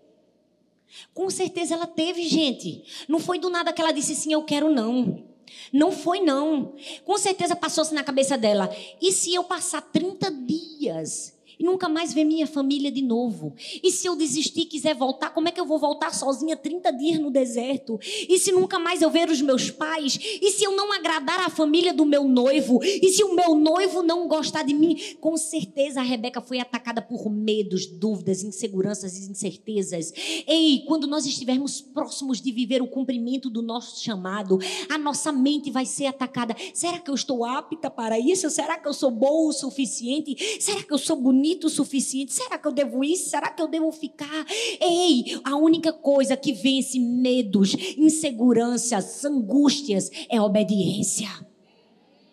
Com 1.13 1.29
certeza 1.29 1.75
ela 1.75 1.87
teve, 1.87 2.27
gente. 2.27 2.83
Não 3.09 3.19
foi 3.19 3.39
do 3.39 3.51
nada 3.51 3.73
que 3.73 3.81
ela 3.81 3.93
disse 3.93 4.15
sim, 4.15 4.33
eu 4.33 4.43
quero 4.43 4.71
não. 4.71 5.25
Não 5.73 5.93
foi 5.93 6.21
não. 6.21 6.75
Com 7.05 7.19
certeza 7.19 7.57
passou-se 7.57 7.95
na 7.95 8.05
cabeça 8.05 8.37
dela. 8.37 8.75
E 9.01 9.13
se 9.13 9.35
eu 9.35 9.45
passar 9.45 9.83
30 9.83 10.31
dias 10.31 11.38
e 11.59 11.65
nunca 11.65 11.89
mais 11.89 12.13
ver 12.13 12.25
minha 12.25 12.47
família 12.47 12.91
de 12.91 13.03
novo? 13.03 13.55
E 13.83 13.91
se 13.91 14.07
eu 14.07 14.17
desistir 14.17 14.67
quiser 14.67 14.95
voltar, 14.95 15.31
como 15.31 15.49
é 15.49 15.53
que 15.53 15.61
eu 15.61 15.67
vou 15.67 15.79
voltar 15.79 16.15
sozinha 16.15 16.57
30 16.57 16.93
dias 16.93 17.19
no 17.19 17.31
deserto? 17.31 17.99
E 18.29 18.39
se 18.39 18.53
nunca 18.53 18.79
mais 18.79 19.03
eu 19.03 19.11
ver 19.11 19.29
os 19.29 19.43
meus 19.43 19.71
pais? 19.71 20.19
E 20.41 20.51
se 20.51 20.65
eu 20.65 20.77
não 20.77 20.93
agradar 20.93 21.41
a 21.41 21.51
família 21.51 21.93
do 21.93 22.05
meu 22.05 22.25
noivo? 22.25 22.81
E 22.83 23.09
se 23.09 23.25
o 23.25 23.35
meu 23.35 23.55
noivo 23.55 24.03
não 24.03 24.29
gostar 24.29 24.63
de 24.63 24.75
mim? 24.75 24.97
Com 25.21 25.37
certeza 25.37 26.01
a 26.01 26.05
Rebeca 26.05 26.41
foi 26.41 26.61
atacada 26.61 27.03
por 27.03 27.31
medos, 27.31 27.87
dúvidas, 27.87 28.43
inseguranças 28.43 29.19
e 29.19 29.31
incertezas. 29.31 30.13
Ei, 30.47 30.85
quando 30.87 31.07
nós 31.07 31.27
estivermos 31.27 31.81
próximos 31.81 32.41
de 32.41 32.53
viver 32.53 32.83
o 32.83 32.87
cumprimento 32.87 33.51
do 33.51 33.63
nosso 33.63 34.03
chamado, 34.03 34.59
a 34.89 34.99
nossa 34.99 35.33
mente 35.33 35.71
vai 35.71 35.87
ser 35.87 36.07
atacada. 36.07 36.55
Será 36.73 36.99
que 36.99 37.11
eu 37.11 37.15
estou 37.15 37.45
apta 37.45 37.91
para 37.91 38.19
isso? 38.19 38.49
Será 38.51 38.79
que 38.79 38.89
eu 38.89 38.95
sou 38.95 39.11
boa 39.11 39.49
o 39.49 39.53
suficiente? 39.53 40.37
Será 40.61 40.83
que 40.83 40.93
eu 40.93 40.99
sou 40.99 41.17
bonito 41.49 41.67
o 41.67 41.71
suficiente? 41.71 42.33
Será 42.33 42.59
que 42.59 42.69
eu 42.69 42.73
devo 42.73 43.03
isso? 43.03 43.31
Será 43.31 43.51
que 43.51 43.63
eu 43.63 43.69
devo 43.69 43.91
ficar? 43.91 44.47
Ei, 44.81 45.41
a 45.43 45.57
única 45.57 45.93
coisa 45.93 46.37
que 46.37 46.53
vence 46.53 46.99
medos, 46.99 47.75
inseguranças, 47.97 49.25
angústias 49.25 50.11
é 50.29 50.41
obediência. 50.41 51.29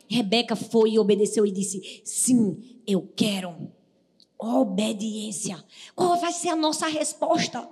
Rebeca 0.07 0.55
foi 0.55 0.91
e 0.91 0.99
obedeceu 0.99 1.45
e 1.45 1.51
disse: 1.51 2.01
Sim, 2.03 2.57
eu 2.85 3.09
quero. 3.15 3.55
Obediência. 4.37 5.63
Qual 5.95 6.19
vai 6.19 6.33
ser 6.33 6.49
a 6.49 6.55
nossa 6.55 6.87
resposta? 6.87 7.67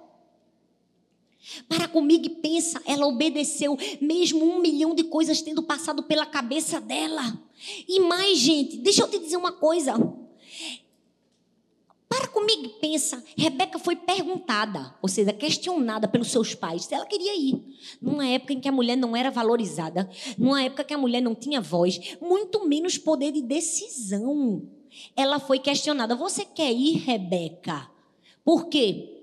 Para 1.67 1.89
comigo 1.89 2.25
e 2.25 2.29
pensa, 2.29 2.81
ela 2.85 3.05
obedeceu, 3.05 3.77
mesmo 3.99 4.45
um 4.45 4.61
milhão 4.61 4.95
de 4.95 5.03
coisas 5.03 5.41
tendo 5.41 5.61
passado 5.61 6.03
pela 6.03 6.25
cabeça 6.25 6.79
dela. 6.79 7.37
E 7.85 7.99
mais, 7.99 8.37
gente, 8.37 8.77
deixa 8.77 9.01
eu 9.01 9.09
te 9.09 9.19
dizer 9.19 9.35
uma 9.35 9.51
coisa. 9.51 9.93
Para 12.15 12.27
comigo 12.27 12.63
e 12.63 12.69
pensa, 12.69 13.23
Rebeca 13.35 13.79
foi 13.79 13.95
perguntada, 13.95 14.93
ou 15.01 15.09
seja, 15.09 15.33
questionada 15.33 16.07
pelos 16.07 16.29
seus 16.29 16.53
pais 16.53 16.85
se 16.85 16.93
ela 16.93 17.07
queria 17.07 17.35
ir. 17.35 17.59
Numa 17.99 18.27
época 18.27 18.53
em 18.53 18.59
que 18.59 18.69
a 18.69 18.71
mulher 18.71 18.95
não 18.95 19.15
era 19.15 19.31
valorizada, 19.31 20.07
numa 20.37 20.61
época 20.61 20.83
que 20.83 20.93
a 20.93 20.97
mulher 20.97 21.21
não 21.21 21.33
tinha 21.33 21.59
voz, 21.59 22.15
muito 22.21 22.67
menos 22.67 22.99
poder 22.99 23.31
de 23.31 23.41
decisão. 23.41 24.61
Ela 25.15 25.39
foi 25.39 25.57
questionada: 25.57 26.15
Você 26.15 26.45
quer 26.45 26.71
ir, 26.71 26.99
Rebeca? 26.99 27.89
Por 28.45 28.67
quê? 28.67 29.22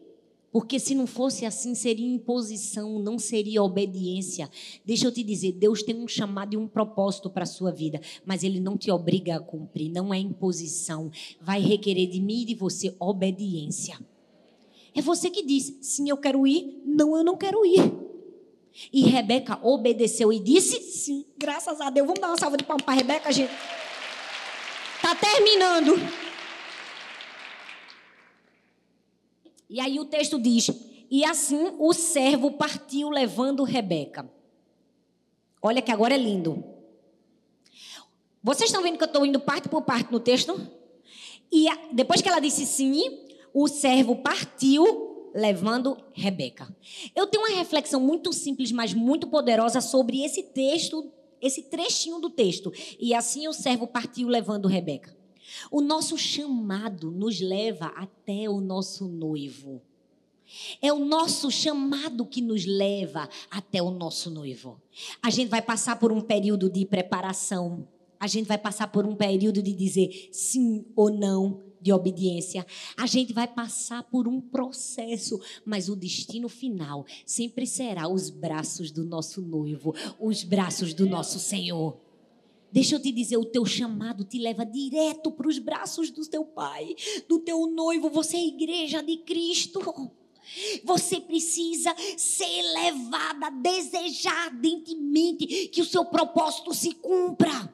Porque 0.52 0.80
se 0.80 0.94
não 0.94 1.06
fosse 1.06 1.46
assim, 1.46 1.74
seria 1.74 2.06
imposição, 2.06 2.98
não 2.98 3.18
seria 3.18 3.62
obediência. 3.62 4.50
Deixa 4.84 5.06
eu 5.06 5.12
te 5.12 5.22
dizer, 5.22 5.52
Deus 5.52 5.82
tem 5.82 5.94
um 5.96 6.08
chamado 6.08 6.54
e 6.54 6.56
um 6.56 6.66
propósito 6.66 7.30
para 7.30 7.44
a 7.44 7.46
sua 7.46 7.70
vida, 7.70 8.00
mas 8.24 8.42
Ele 8.42 8.58
não 8.58 8.76
te 8.76 8.90
obriga 8.90 9.36
a 9.36 9.40
cumprir, 9.40 9.90
não 9.90 10.12
é 10.12 10.18
imposição. 10.18 11.10
Vai 11.40 11.60
requerer 11.60 12.08
de 12.08 12.20
mim 12.20 12.42
e 12.42 12.46
de 12.46 12.54
você 12.54 12.94
obediência. 12.98 13.98
É 14.92 15.00
você 15.00 15.30
que 15.30 15.44
diz, 15.44 15.78
sim, 15.80 16.08
eu 16.08 16.16
quero 16.16 16.44
ir, 16.46 16.82
não, 16.84 17.16
eu 17.16 17.22
não 17.22 17.36
quero 17.36 17.64
ir. 17.64 18.10
E 18.92 19.02
Rebeca 19.02 19.58
obedeceu 19.62 20.32
e 20.32 20.40
disse 20.40 20.80
sim, 20.80 21.24
graças 21.38 21.80
a 21.80 21.90
Deus. 21.90 22.06
Vamos 22.06 22.20
dar 22.20 22.28
uma 22.28 22.38
salva 22.38 22.56
de 22.56 22.64
palmas 22.64 22.84
para 22.84 22.94
Rebeca, 22.94 23.32
gente. 23.32 23.52
Tá 25.00 25.14
terminando. 25.14 25.94
E 29.70 29.78
aí 29.78 30.00
o 30.00 30.04
texto 30.04 30.38
diz: 30.38 30.68
E 31.08 31.24
assim 31.24 31.76
o 31.78 31.92
servo 31.92 32.50
partiu 32.50 33.08
levando 33.08 33.62
Rebeca. 33.62 34.28
Olha 35.62 35.80
que 35.80 35.92
agora 35.92 36.12
é 36.12 36.18
lindo. 36.18 36.64
Vocês 38.42 38.68
estão 38.68 38.82
vendo 38.82 38.98
que 38.98 39.04
eu 39.04 39.06
estou 39.06 39.24
indo 39.24 39.38
parte 39.38 39.68
por 39.68 39.82
parte 39.82 40.10
no 40.10 40.18
texto? 40.18 40.60
E 41.52 41.66
depois 41.92 42.20
que 42.20 42.28
ela 42.28 42.40
disse 42.40 42.66
sim, 42.66 43.00
o 43.54 43.68
servo 43.68 44.16
partiu 44.16 45.30
levando 45.32 45.96
Rebeca. 46.12 46.74
Eu 47.14 47.28
tenho 47.28 47.44
uma 47.44 47.56
reflexão 47.56 48.00
muito 48.00 48.32
simples, 48.32 48.72
mas 48.72 48.92
muito 48.92 49.28
poderosa 49.28 49.80
sobre 49.80 50.24
esse 50.24 50.42
texto, 50.42 51.12
esse 51.40 51.62
trechinho 51.64 52.18
do 52.18 52.30
texto. 52.30 52.72
E 52.98 53.14
assim 53.14 53.46
o 53.46 53.52
servo 53.52 53.86
partiu 53.86 54.26
levando 54.26 54.66
Rebeca. 54.66 55.19
O 55.70 55.80
nosso 55.80 56.16
chamado 56.16 57.10
nos 57.10 57.40
leva 57.40 57.86
até 57.96 58.48
o 58.48 58.60
nosso 58.60 59.06
noivo. 59.08 59.82
É 60.82 60.92
o 60.92 61.04
nosso 61.04 61.50
chamado 61.50 62.26
que 62.26 62.40
nos 62.40 62.64
leva 62.66 63.28
até 63.50 63.80
o 63.80 63.90
nosso 63.90 64.30
noivo. 64.30 64.80
A 65.22 65.30
gente 65.30 65.48
vai 65.48 65.62
passar 65.62 65.98
por 65.98 66.10
um 66.10 66.20
período 66.20 66.68
de 66.68 66.84
preparação. 66.84 67.86
A 68.18 68.26
gente 68.26 68.46
vai 68.46 68.58
passar 68.58 68.88
por 68.88 69.06
um 69.06 69.14
período 69.14 69.62
de 69.62 69.72
dizer 69.72 70.28
sim 70.32 70.84
ou 70.96 71.10
não, 71.10 71.62
de 71.80 71.92
obediência. 71.92 72.66
A 72.96 73.06
gente 73.06 73.32
vai 73.32 73.48
passar 73.48 74.02
por 74.02 74.28
um 74.28 74.40
processo, 74.40 75.40
mas 75.64 75.88
o 75.88 75.96
destino 75.96 76.48
final 76.48 77.06
sempre 77.24 77.66
será 77.66 78.08
os 78.08 78.28
braços 78.28 78.90
do 78.90 79.04
nosso 79.04 79.40
noivo, 79.40 79.94
os 80.18 80.44
braços 80.44 80.92
do 80.92 81.06
nosso 81.06 81.38
Senhor. 81.38 82.09
Deixa 82.72 82.94
eu 82.94 83.02
te 83.02 83.10
dizer, 83.10 83.36
o 83.36 83.44
teu 83.44 83.64
chamado 83.66 84.24
te 84.24 84.38
leva 84.38 84.64
direto 84.64 85.32
para 85.32 85.48
os 85.48 85.58
braços 85.58 86.10
do 86.10 86.24
teu 86.24 86.44
pai, 86.44 86.94
do 87.28 87.40
teu 87.40 87.66
noivo. 87.66 88.08
Você 88.10 88.36
é 88.36 88.46
igreja 88.46 89.02
de 89.02 89.16
Cristo. 89.18 89.80
Você 90.84 91.20
precisa 91.20 91.94
ser 92.16 92.62
levada, 92.74 93.50
desejar 93.50 94.46
ardentemente 94.46 95.68
que 95.68 95.80
o 95.80 95.84
seu 95.84 96.04
propósito 96.04 96.72
se 96.72 96.92
cumpra. 96.94 97.72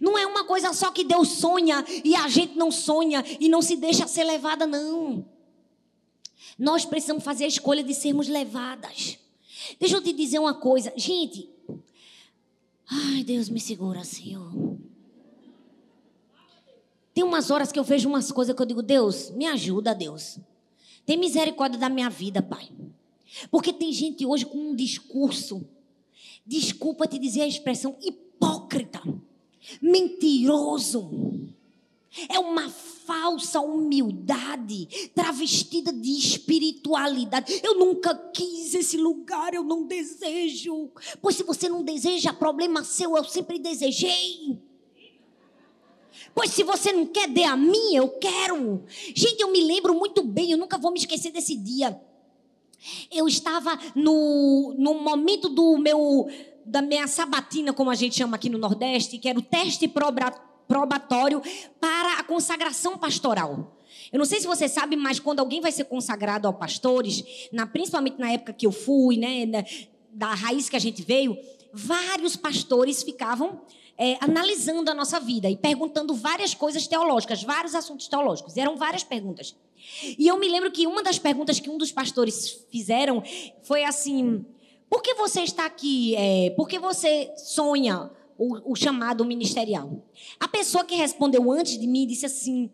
Não 0.00 0.18
é 0.18 0.26
uma 0.26 0.44
coisa 0.44 0.72
só 0.72 0.90
que 0.90 1.04
Deus 1.04 1.28
sonha 1.28 1.84
e 2.04 2.14
a 2.16 2.28
gente 2.28 2.56
não 2.56 2.70
sonha 2.70 3.24
e 3.38 3.48
não 3.48 3.62
se 3.62 3.76
deixa 3.76 4.06
ser 4.06 4.24
levada, 4.24 4.66
não. 4.66 5.24
Nós 6.58 6.84
precisamos 6.84 7.22
fazer 7.22 7.44
a 7.44 7.48
escolha 7.48 7.84
de 7.84 7.94
sermos 7.94 8.28
levadas. 8.28 9.18
Deixa 9.78 9.96
eu 9.96 10.02
te 10.02 10.12
dizer 10.12 10.38
uma 10.38 10.54
coisa, 10.54 10.92
gente. 10.96 11.55
Ai, 12.88 13.24
Deus 13.24 13.48
me 13.48 13.60
segura, 13.60 14.04
Senhor. 14.04 14.76
Tem 17.12 17.24
umas 17.24 17.50
horas 17.50 17.72
que 17.72 17.78
eu 17.78 17.84
vejo 17.84 18.08
umas 18.08 18.30
coisas 18.30 18.54
que 18.54 18.60
eu 18.60 18.66
digo, 18.66 18.82
Deus, 18.82 19.30
me 19.30 19.46
ajuda, 19.46 19.94
Deus. 19.94 20.38
Tem 21.04 21.16
misericórdia 21.16 21.78
da 21.78 21.88
minha 21.88 22.10
vida, 22.10 22.42
Pai. 22.42 22.68
Porque 23.50 23.72
tem 23.72 23.92
gente 23.92 24.24
hoje 24.24 24.44
com 24.46 24.58
um 24.58 24.74
discurso, 24.76 25.66
desculpa 26.44 27.06
te 27.06 27.18
dizer 27.18 27.42
a 27.42 27.46
expressão, 27.46 27.96
hipócrita, 28.00 29.00
mentiroso. 29.80 31.48
É 32.28 32.38
uma 32.38 32.70
falsa 32.70 33.60
humildade 33.60 35.10
travestida 35.14 35.92
de 35.92 36.10
espiritualidade. 36.10 37.60
Eu 37.62 37.78
nunca 37.78 38.14
quis 38.32 38.74
esse 38.74 38.96
lugar, 38.96 39.54
eu 39.54 39.62
não 39.62 39.86
desejo. 39.86 40.90
Pois 41.20 41.36
se 41.36 41.42
você 41.42 41.68
não 41.68 41.82
deseja, 41.82 42.32
problema 42.32 42.82
seu, 42.82 43.16
eu 43.16 43.24
sempre 43.24 43.58
desejei. 43.58 44.58
Pois 46.34 46.50
se 46.50 46.62
você 46.62 46.92
não 46.92 47.06
quer, 47.06 47.28
dê 47.28 47.44
a 47.44 47.56
mim, 47.56 47.94
eu 47.94 48.08
quero. 48.18 48.82
Gente, 49.14 49.40
eu 49.40 49.52
me 49.52 49.62
lembro 49.62 49.94
muito 49.94 50.22
bem, 50.22 50.50
eu 50.50 50.58
nunca 50.58 50.78
vou 50.78 50.90
me 50.90 50.98
esquecer 50.98 51.30
desse 51.30 51.54
dia. 51.54 52.00
Eu 53.10 53.26
estava 53.26 53.78
no, 53.94 54.74
no 54.78 54.94
momento 54.94 55.48
do 55.48 55.76
meu 55.78 56.28
da 56.64 56.82
minha 56.82 57.06
sabatina, 57.06 57.72
como 57.72 57.90
a 57.90 57.94
gente 57.94 58.16
chama 58.16 58.34
aqui 58.34 58.48
no 58.48 58.58
Nordeste, 58.58 59.18
que 59.18 59.28
era 59.28 59.38
o 59.38 59.42
teste 59.42 59.86
probatório 59.86 60.55
para 61.80 62.18
a 62.18 62.24
consagração 62.24 62.98
pastoral. 62.98 63.76
Eu 64.12 64.18
não 64.18 64.26
sei 64.26 64.40
se 64.40 64.46
você 64.46 64.68
sabe, 64.68 64.96
mas 64.96 65.18
quando 65.18 65.40
alguém 65.40 65.60
vai 65.60 65.72
ser 65.72 65.84
consagrado 65.84 66.46
ao 66.46 66.54
pastores, 66.54 67.48
na, 67.52 67.66
principalmente 67.66 68.18
na 68.18 68.30
época 68.30 68.52
que 68.52 68.66
eu 68.66 68.72
fui, 68.72 69.16
né, 69.16 69.46
da, 69.46 69.64
da 70.12 70.34
raiz 70.34 70.68
que 70.68 70.76
a 70.76 70.80
gente 70.80 71.02
veio, 71.02 71.36
vários 71.72 72.36
pastores 72.36 73.02
ficavam 73.02 73.60
é, 73.98 74.16
analisando 74.20 74.90
a 74.90 74.94
nossa 74.94 75.18
vida 75.18 75.48
e 75.48 75.56
perguntando 75.56 76.14
várias 76.14 76.54
coisas 76.54 76.86
teológicas, 76.86 77.42
vários 77.42 77.74
assuntos 77.74 78.08
teológicos. 78.08 78.56
E 78.56 78.60
eram 78.60 78.76
várias 78.76 79.02
perguntas. 79.02 79.56
E 80.18 80.26
eu 80.26 80.38
me 80.38 80.48
lembro 80.48 80.70
que 80.70 80.86
uma 80.86 81.02
das 81.02 81.18
perguntas 81.18 81.60
que 81.60 81.70
um 81.70 81.78
dos 81.78 81.92
pastores 81.92 82.66
fizeram 82.70 83.22
foi 83.62 83.84
assim: 83.84 84.44
por 84.88 85.02
que 85.02 85.14
você 85.14 85.42
está 85.42 85.64
aqui? 85.66 86.14
É, 86.16 86.50
por 86.50 86.68
que 86.68 86.78
você 86.78 87.32
sonha 87.36 88.10
o, 88.38 88.72
o, 88.72 88.76
chamado 88.76 89.24
ministerial. 89.24 90.02
A 90.38 90.46
pessoa 90.46 90.84
que 90.84 90.94
respondeu 90.94 91.50
antes 91.50 91.78
de 91.78 91.86
mim 91.86 92.06
disse 92.06 92.26
assim: 92.26 92.70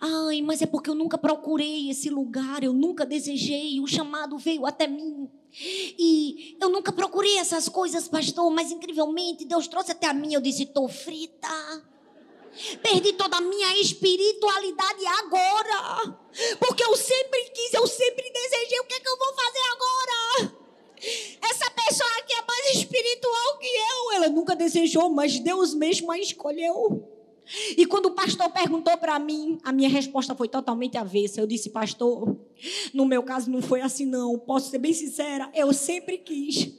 Ai, 0.00 0.42
mas 0.42 0.62
é 0.62 0.66
porque 0.66 0.90
eu 0.90 0.94
nunca 0.94 1.16
procurei 1.16 1.90
esse 1.90 2.10
lugar, 2.10 2.62
eu 2.62 2.72
nunca 2.72 3.06
desejei, 3.06 3.80
o 3.80 3.86
chamado 3.86 4.38
veio 4.38 4.66
até 4.66 4.86
mim. 4.86 5.28
E 5.58 6.56
eu 6.60 6.68
nunca 6.68 6.92
procurei 6.92 7.38
essas 7.38 7.68
coisas, 7.68 8.08
pastor, 8.08 8.50
mas 8.50 8.70
incrivelmente 8.70 9.44
Deus 9.44 9.66
trouxe 9.66 9.92
até 9.92 10.06
a 10.06 10.14
mim. 10.14 10.34
Eu 10.34 10.40
disse: 10.40 10.64
Estou 10.64 10.88
frita. 10.88 11.48
Perdi 12.82 13.12
toda 13.12 13.36
a 13.36 13.40
minha 13.40 13.78
espiritualidade 13.80 15.04
agora. 15.06 16.18
Porque 16.58 16.82
eu 16.82 16.96
sempre 16.96 17.50
quis, 17.54 17.74
eu 17.74 17.86
sempre 17.86 18.30
desejei. 18.30 18.80
O 18.80 18.84
que 18.84 18.94
é 18.94 19.00
que 19.00 19.08
eu 19.08 19.18
vou 19.18 19.34
fazer 19.34 19.60
agora? 19.72 20.55
Essa 21.42 21.70
pessoa 21.70 22.10
aqui 22.18 22.32
é 22.34 22.44
mais 22.46 22.76
espiritual 22.76 23.58
que 23.58 23.66
eu. 23.66 24.12
Ela 24.12 24.28
nunca 24.28 24.56
desejou, 24.56 25.08
mas 25.10 25.38
Deus 25.38 25.74
mesmo 25.74 26.10
a 26.10 26.18
escolheu. 26.18 27.12
E 27.76 27.86
quando 27.86 28.06
o 28.06 28.10
pastor 28.10 28.50
perguntou 28.50 28.96
para 28.98 29.18
mim, 29.18 29.58
a 29.62 29.72
minha 29.72 29.88
resposta 29.88 30.34
foi 30.34 30.48
totalmente 30.48 30.96
avessa. 30.96 31.40
Eu 31.40 31.46
disse, 31.46 31.70
pastor, 31.70 32.36
no 32.92 33.04
meu 33.04 33.22
caso 33.22 33.50
não 33.50 33.62
foi 33.62 33.80
assim, 33.80 34.04
não. 34.04 34.38
Posso 34.38 34.70
ser 34.70 34.78
bem 34.78 34.92
sincera, 34.92 35.50
eu 35.54 35.72
sempre 35.72 36.18
quis. 36.18 36.72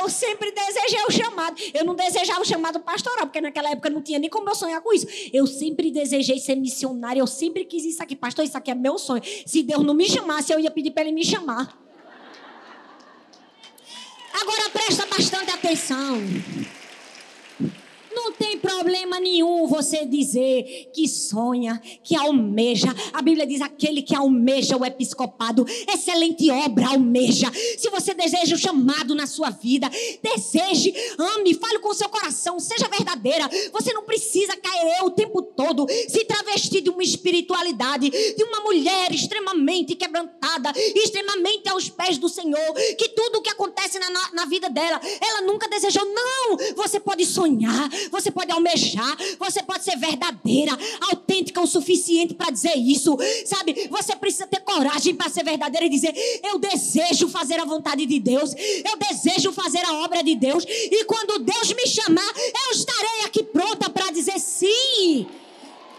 Eu 0.00 0.08
sempre 0.08 0.52
desejei 0.52 1.02
o 1.08 1.10
chamado. 1.10 1.60
Eu 1.74 1.84
não 1.84 1.94
desejava 1.94 2.40
o 2.40 2.44
chamado 2.44 2.78
pastoral, 2.80 3.26
porque 3.26 3.40
naquela 3.40 3.70
época 3.70 3.90
não 3.90 4.00
tinha 4.00 4.18
nem 4.18 4.30
como 4.30 4.48
eu 4.48 4.54
sonhar 4.54 4.80
com 4.80 4.92
isso. 4.92 5.06
Eu 5.32 5.46
sempre 5.46 5.90
desejei 5.90 6.38
ser 6.38 6.54
missionária. 6.54 7.20
Eu 7.20 7.26
sempre 7.26 7.64
quis 7.64 7.84
isso 7.84 8.02
aqui. 8.02 8.14
Pastor, 8.14 8.44
isso 8.44 8.56
aqui 8.56 8.70
é 8.70 8.74
meu 8.74 8.98
sonho. 8.98 9.22
Se 9.44 9.62
Deus 9.62 9.84
não 9.84 9.94
me 9.94 10.08
chamasse, 10.08 10.52
eu 10.52 10.60
ia 10.60 10.70
pedir 10.70 10.92
para 10.92 11.02
ele 11.02 11.12
me 11.12 11.24
chamar. 11.24 11.76
Agora 14.32 14.70
presta 14.70 15.06
bastante 15.06 15.50
atenção. 15.50 16.20
Não 18.22 18.32
tem 18.32 18.58
problema 18.58 19.18
nenhum 19.18 19.66
você 19.66 20.04
dizer 20.04 20.90
que 20.92 21.08
sonha, 21.08 21.80
que 22.04 22.14
almeja. 22.14 22.94
A 23.14 23.22
Bíblia 23.22 23.46
diz: 23.46 23.62
aquele 23.62 24.02
que 24.02 24.14
almeja 24.14 24.76
o 24.76 24.84
episcopado, 24.84 25.64
excelente 25.90 26.50
obra 26.50 26.88
almeja. 26.88 27.50
Se 27.78 27.88
você 27.88 28.12
deseja 28.12 28.54
o 28.54 28.58
chamado 28.58 29.14
na 29.14 29.26
sua 29.26 29.48
vida, 29.48 29.90
deseje, 30.22 30.92
ame, 31.18 31.54
fale 31.54 31.78
com 31.78 31.94
seu 31.94 32.10
coração, 32.10 32.60
seja 32.60 32.88
verdadeira. 32.88 33.48
Você 33.72 33.90
não 33.94 34.02
precisa 34.02 34.54
cair 34.54 35.02
o 35.02 35.10
tempo 35.10 35.40
todo, 35.40 35.86
se 36.06 36.22
travestir 36.26 36.82
de 36.82 36.90
uma 36.90 37.02
espiritualidade, 37.02 38.10
de 38.10 38.44
uma 38.44 38.60
mulher 38.60 39.12
extremamente 39.12 39.94
quebrantada, 39.94 40.72
extremamente 40.94 41.70
aos 41.70 41.88
pés 41.88 42.18
do 42.18 42.28
Senhor, 42.28 42.74
que 42.98 43.08
tudo 43.08 43.38
o 43.38 43.42
que 43.42 43.48
acontece 43.48 43.98
na, 43.98 44.10
na 44.34 44.44
vida 44.44 44.68
dela, 44.68 45.00
ela 45.22 45.40
nunca 45.42 45.68
desejou. 45.68 46.04
Não! 46.04 46.58
Você 46.76 47.00
pode 47.00 47.24
sonhar, 47.24 47.88
você 48.10 48.30
pode 48.30 48.50
almejar, 48.52 49.16
você 49.38 49.62
pode 49.62 49.84
ser 49.84 49.96
verdadeira, 49.96 50.76
autêntica 51.10 51.60
o 51.60 51.66
suficiente 51.66 52.34
para 52.34 52.50
dizer 52.50 52.76
isso. 52.76 53.16
Sabe? 53.46 53.88
Você 53.90 54.16
precisa 54.16 54.46
ter 54.46 54.60
coragem 54.60 55.14
para 55.14 55.30
ser 55.30 55.44
verdadeira 55.44 55.86
e 55.86 55.88
dizer: 55.88 56.14
Eu 56.44 56.58
desejo 56.58 57.28
fazer 57.28 57.58
a 57.60 57.64
vontade 57.64 58.06
de 58.06 58.18
Deus, 58.18 58.54
eu 58.54 58.96
desejo 58.96 59.52
fazer 59.52 59.84
a 59.84 59.94
obra 60.04 60.22
de 60.22 60.34
Deus, 60.34 60.64
e 60.66 61.04
quando 61.04 61.38
Deus 61.38 61.72
me 61.72 61.86
chamar, 61.86 62.32
eu 62.66 62.72
estarei 62.72 63.24
aqui 63.26 63.42
pronta 63.42 63.88
para 63.90 64.10
dizer 64.10 64.38
sim. 64.38 65.26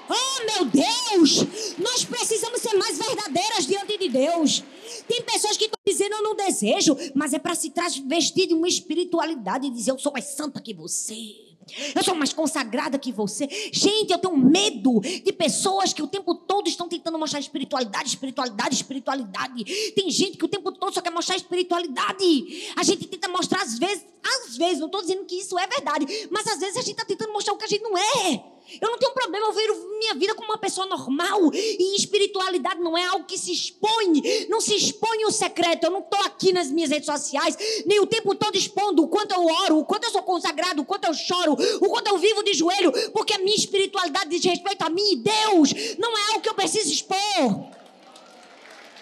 Oh, 0.09 0.45
meu 0.45 0.65
Deus! 0.65 1.77
Nós 1.77 2.03
precisamos 2.03 2.59
ser 2.59 2.75
mais 2.75 2.97
verdadeiras 2.97 3.65
diante 3.65 3.97
de 3.97 4.09
Deus. 4.09 4.61
Tem 5.07 5.21
pessoas 5.21 5.55
que 5.55 5.65
estão 5.65 5.79
dizendo 5.87 6.15
eu 6.15 6.23
não 6.23 6.35
desejo, 6.35 6.97
mas 7.15 7.33
é 7.33 7.39
para 7.39 7.55
se 7.55 7.71
vestir 8.05 8.47
de 8.47 8.53
uma 8.53 8.67
espiritualidade 8.67 9.67
e 9.67 9.71
dizer 9.71 9.91
eu 9.91 9.99
sou 9.99 10.11
mais 10.11 10.25
santa 10.25 10.59
que 10.59 10.73
você. 10.73 11.50
Eu 11.95 12.03
sou 12.03 12.15
mais 12.15 12.33
consagrada 12.33 12.97
que 12.97 13.11
você. 13.11 13.47
Gente, 13.71 14.11
eu 14.11 14.17
tenho 14.17 14.37
medo 14.37 14.99
de 14.99 15.31
pessoas 15.33 15.93
que 15.93 16.01
o 16.01 16.07
tempo 16.07 16.35
todo 16.35 16.67
estão 16.67 16.87
tentando 16.87 17.17
mostrar 17.17 17.39
espiritualidade, 17.39 18.09
espiritualidade, 18.09 18.75
espiritualidade. 18.75 19.63
Tem 19.93 20.09
gente 20.09 20.37
que 20.37 20.45
o 20.45 20.47
tempo 20.47 20.71
todo 20.71 20.93
só 20.93 21.01
quer 21.01 21.11
mostrar 21.11 21.35
espiritualidade. 21.35 22.73
A 22.75 22.83
gente 22.83 23.07
tenta 23.07 23.27
mostrar 23.27 23.61
às 23.61 23.77
vezes, 23.77 24.05
às 24.23 24.57
vezes, 24.57 24.79
não 24.79 24.87
estou 24.87 25.01
dizendo 25.01 25.25
que 25.25 25.35
isso 25.35 25.57
é 25.57 25.67
verdade, 25.67 26.05
mas 26.29 26.47
às 26.47 26.59
vezes 26.59 26.77
a 26.77 26.81
gente 26.81 26.91
está 26.91 27.05
tentando 27.05 27.31
mostrar 27.31 27.53
o 27.53 27.57
que 27.57 27.65
a 27.65 27.67
gente 27.67 27.83
não 27.83 27.97
é. 27.97 28.43
Eu 28.79 28.91
não 28.91 28.97
tenho 28.97 29.13
problema, 29.13 29.47
eu 29.47 29.53
vejo 29.53 29.73
minha 29.99 30.13
vida 30.15 30.35
como 30.35 30.49
uma 30.49 30.57
pessoa 30.57 30.87
normal. 30.87 31.51
E 31.53 31.95
espiritualidade 31.95 32.79
não 32.79 32.97
é 32.97 33.05
algo 33.05 33.25
que 33.25 33.37
se 33.37 33.51
expõe. 33.51 34.21
Não 34.49 34.61
se 34.61 34.75
expõe 34.75 35.25
o 35.25 35.31
secreto. 35.31 35.85
Eu 35.85 35.91
não 35.91 35.99
estou 35.99 36.19
aqui 36.21 36.53
nas 36.53 36.69
minhas 36.69 36.89
redes 36.89 37.05
sociais, 37.05 37.57
nem 37.85 37.99
o 37.99 38.07
tempo 38.07 38.35
todo 38.35 38.55
expondo 38.55 39.03
o 39.03 39.07
quanto 39.07 39.33
eu 39.33 39.45
oro, 39.45 39.79
o 39.79 39.85
quanto 39.85 40.05
eu 40.05 40.11
sou 40.11 40.23
consagrado, 40.23 40.81
o 40.81 40.85
quanto 40.85 41.05
eu 41.05 41.13
choro, 41.13 41.53
o 41.53 41.89
quanto 41.89 42.07
eu 42.07 42.17
vivo 42.17 42.43
de 42.43 42.53
joelho, 42.53 42.91
porque 43.11 43.33
a 43.33 43.39
minha 43.39 43.55
espiritualidade 43.55 44.29
diz 44.29 44.43
respeito 44.43 44.83
a 44.83 44.89
mim 44.89 45.13
e 45.13 45.15
Deus. 45.17 45.97
Não 45.97 46.17
é 46.17 46.21
algo 46.29 46.41
que 46.41 46.49
eu 46.49 46.53
preciso 46.53 46.91
expor. 46.91 47.71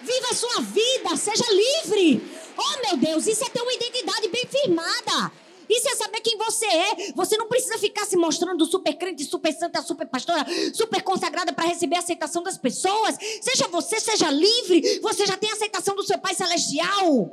Viva 0.01 0.27
a 0.31 0.33
sua 0.33 0.61
vida, 0.61 1.15
seja 1.17 1.43
livre. 1.51 2.23
Oh, 2.57 2.87
meu 2.87 2.97
Deus, 2.97 3.27
isso 3.27 3.43
é 3.43 3.49
ter 3.49 3.61
uma 3.61 3.73
identidade 3.73 4.27
bem 4.29 4.45
firmada. 4.45 5.31
Isso 5.69 5.87
é 5.87 5.95
saber 5.95 6.19
quem 6.21 6.37
você 6.37 6.65
é. 6.65 7.13
Você 7.15 7.37
não 7.37 7.47
precisa 7.47 7.77
ficar 7.77 8.05
se 8.05 8.17
mostrando 8.17 8.65
super 8.65 8.93
crente, 8.93 9.23
super 9.23 9.53
santa, 9.53 9.81
super 9.81 10.07
pastora, 10.07 10.45
super 10.73 11.01
consagrada 11.03 11.53
para 11.53 11.67
receber 11.67 11.97
a 11.97 11.99
aceitação 11.99 12.41
das 12.41 12.57
pessoas. 12.57 13.15
Seja 13.41 13.67
você, 13.67 13.99
seja 13.99 14.31
livre. 14.31 14.99
Você 14.99 15.25
já 15.25 15.37
tem 15.37 15.49
a 15.49 15.53
aceitação 15.53 15.95
do 15.95 16.03
seu 16.03 16.17
Pai 16.17 16.33
Celestial. 16.33 17.31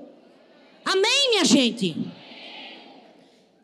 Amém, 0.84 1.30
minha 1.30 1.44
gente? 1.44 1.96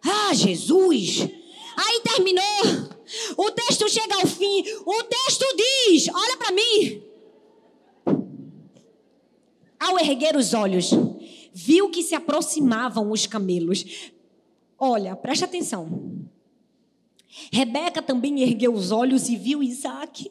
Ah, 0.04 0.34
Jesus. 0.34 1.28
Aí 1.76 2.00
terminou. 2.00 2.92
O 3.36 3.50
texto 3.50 3.88
chega 3.88 4.14
ao 4.14 4.26
fim. 4.26 4.64
O 4.86 5.02
texto 5.04 5.44
diz: 5.56 6.08
Olha 6.08 6.36
para 6.36 6.52
mim. 6.52 7.02
Ao 9.78 9.98
erguer 9.98 10.36
os 10.36 10.54
olhos, 10.54 10.90
viu 11.52 11.90
que 11.90 12.02
se 12.02 12.14
aproximavam 12.14 13.10
os 13.10 13.26
camelos. 13.26 14.11
Olha, 14.84 15.14
preste 15.14 15.44
atenção. 15.44 16.26
Rebeca 17.52 18.02
também 18.02 18.42
ergueu 18.42 18.74
os 18.74 18.90
olhos 18.90 19.28
e 19.28 19.36
viu 19.36 19.62
Isaac. 19.62 20.28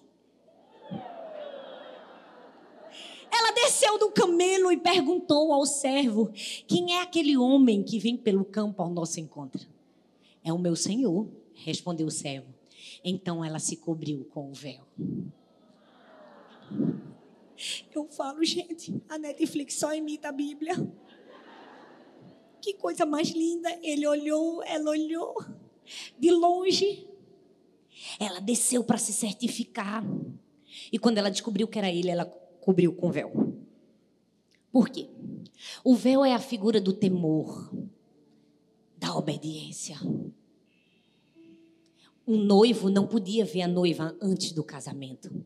Ela 3.32 3.54
desceu 3.54 3.98
do 3.98 4.12
camelo 4.12 4.70
e 4.70 4.76
perguntou 4.76 5.54
ao 5.54 5.66
servo: 5.66 6.30
Quem 6.68 6.98
é 6.98 7.02
aquele 7.02 7.38
homem 7.38 7.82
que 7.82 7.98
vem 7.98 8.18
pelo 8.18 8.44
campo 8.44 8.84
ao 8.84 8.90
nosso 8.90 9.22
encontro? 9.22 9.66
É 10.44 10.52
o 10.52 10.60
meu 10.60 10.76
senhor, 10.76 11.30
respondeu 11.54 12.08
o 12.08 12.12
servo. 12.12 12.54
Então 13.06 13.46
ela 13.46 13.58
se 13.58 13.78
cobriu 13.78 14.26
com 14.34 14.52
o 14.52 14.54
véu. 14.54 14.86
Eu 17.96 18.06
falo, 18.10 18.44
gente, 18.44 19.02
a 19.08 19.18
Netflix 19.18 19.76
só 19.76 19.94
imita 19.94 20.28
a 20.28 20.34
Bíblia. 20.34 20.76
Que 22.62 22.74
coisa 22.74 23.06
mais 23.06 23.30
linda. 23.32 23.70
Ele 23.82 24.08
olhou, 24.08 24.64
ela 24.64 24.92
olhou 24.92 25.36
de 26.18 26.32
longe. 26.32 27.08
Ela 28.20 28.40
desceu 28.40 28.84
para 28.84 28.98
se 28.98 29.12
certificar. 29.12 30.04
E 30.92 31.00
quando 31.00 31.18
ela 31.18 31.32
descobriu 31.32 31.68
que 31.68 31.78
era 31.78 31.90
ele, 31.90 32.10
ela 32.10 32.26
cobriu 32.26 32.94
com 32.94 33.12
véu. 33.12 33.54
Por 34.72 34.90
quê? 34.90 35.10
O 35.84 35.96
véu 35.96 36.24
é 36.24 36.34
a 36.34 36.40
figura 36.40 36.80
do 36.80 36.94
temor, 36.94 37.72
da 38.98 39.16
obediência. 39.16 39.98
Um 42.26 42.38
noivo 42.38 42.90
não 42.90 43.08
podia 43.08 43.44
ver 43.44 43.64
a 43.64 43.68
noiva 43.68 44.16
antes 44.22 44.52
do 44.52 44.64
casamento. 44.64 45.46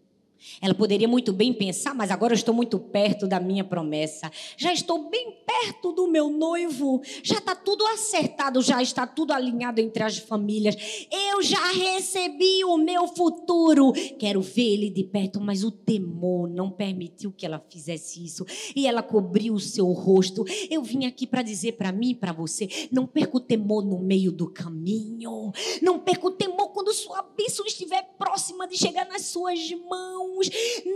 Ela 0.62 0.74
poderia 0.74 1.08
muito 1.08 1.34
bem 1.34 1.54
pensar, 1.54 1.94
mas 1.94 2.12
agora 2.12 2.34
eu 2.34 2.36
estou 2.36 2.54
muito 2.54 2.80
perto 2.80 3.28
da 3.28 3.40
minha 3.40 3.64
promessa. 3.64 4.32
Já 4.58 4.74
estou 4.74 5.10
bem 5.10 5.38
perto 5.46 5.92
do 5.92 6.08
meu 6.08 6.30
noivo. 6.30 7.02
Já 7.24 7.38
está 7.38 7.56
tudo 7.56 7.86
acertado, 7.88 8.62
já 8.62 8.82
está 8.82 9.06
tudo 9.06 9.34
alinhado 9.34 9.82
entre 9.82 10.04
as 10.04 10.18
famílias. 10.18 10.76
Eu 11.12 11.42
já 11.42 11.72
recebi 11.72 12.64
o 12.64 12.78
meu 12.78 13.08
futuro. 13.08 13.92
Quero 14.18 14.42
ver 14.42 14.74
ele 14.74 14.90
de 14.90 15.04
perto, 15.04 15.40
mas 15.42 15.64
o 15.64 15.72
temor 15.72 16.50
não 16.50 16.70
permitiu 16.70 17.32
que 17.32 17.46
ela 17.46 17.64
fizesse 17.70 18.24
isso. 18.24 18.46
E 18.76 18.88
ela 18.88 19.04
cobriu 19.04 19.54
o 19.54 19.60
seu 19.60 19.92
rosto. 19.92 20.46
Eu 20.70 20.84
vim 20.84 21.06
aqui 21.06 21.28
para 21.28 21.42
dizer 21.42 21.74
para 21.74 21.92
mim 21.92 22.12
e 22.12 22.16
para 22.16 22.32
você: 22.32 22.68
não 22.92 23.06
perca 23.06 23.38
o 23.38 23.42
temor 23.42 23.84
no 23.84 24.00
meio 24.00 24.32
do 24.32 24.48
caminho. 24.48 25.52
Não 25.82 26.00
perca 26.00 26.28
o 26.28 26.32
temor 26.32 26.70
quando 26.70 26.94
sua 26.94 27.22
bênção 27.22 27.66
estiver 27.66 28.04
próxima 28.18 28.68
de 28.68 28.78
chegar 28.78 29.08
nas 29.08 29.24
suas 29.24 29.60
mãos 29.90 30.24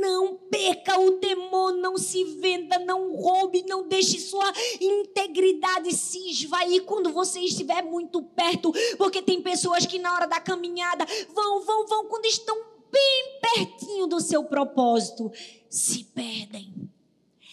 Não 0.01 0.35
perca 0.49 0.99
o 0.99 1.13
temor, 1.13 1.73
não 1.73 1.97
se 1.97 2.23
venda, 2.23 2.79
não 2.79 3.15
roube, 3.15 3.63
não 3.67 3.87
deixe 3.87 4.19
sua 4.19 4.51
integridade 4.79 5.93
se 5.93 6.29
esvair 6.29 6.83
quando 6.83 7.11
você 7.11 7.39
estiver 7.39 7.83
muito 7.83 8.21
perto, 8.21 8.71
porque 8.97 9.21
tem 9.21 9.41
pessoas 9.41 9.85
que 9.85 9.99
na 9.99 10.13
hora 10.13 10.27
da 10.27 10.39
caminhada 10.39 11.05
vão, 11.33 11.61
vão, 11.61 11.87
vão, 11.87 12.05
quando 12.05 12.25
estão 12.25 12.55
bem 12.91 13.39
pertinho 13.55 14.07
do 14.07 14.19
seu 14.19 14.43
propósito, 14.43 15.31
se 15.69 16.03
perdem. 16.05 16.73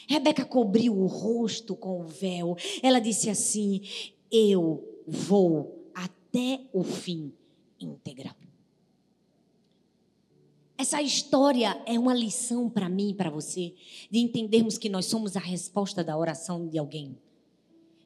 Rebeca 0.08 0.44
cobriu 0.44 0.96
o 0.96 1.06
rosto 1.06 1.74
com 1.74 2.00
o 2.00 2.06
véu. 2.06 2.56
Ela 2.82 3.00
disse 3.00 3.28
assim: 3.28 3.82
Eu 4.30 5.02
vou 5.06 5.90
até 5.92 6.60
o 6.72 6.84
fim 6.84 7.32
íntegra. 7.80 8.34
Essa 10.78 11.00
história 11.00 11.80
é 11.86 11.98
uma 11.98 12.12
lição 12.12 12.68
para 12.68 12.88
mim 12.88 13.10
e 13.10 13.14
para 13.14 13.30
você, 13.30 13.72
de 14.10 14.18
entendermos 14.18 14.76
que 14.76 14.90
nós 14.90 15.06
somos 15.06 15.34
a 15.34 15.40
resposta 15.40 16.04
da 16.04 16.16
oração 16.16 16.68
de 16.68 16.76
alguém. 16.76 17.16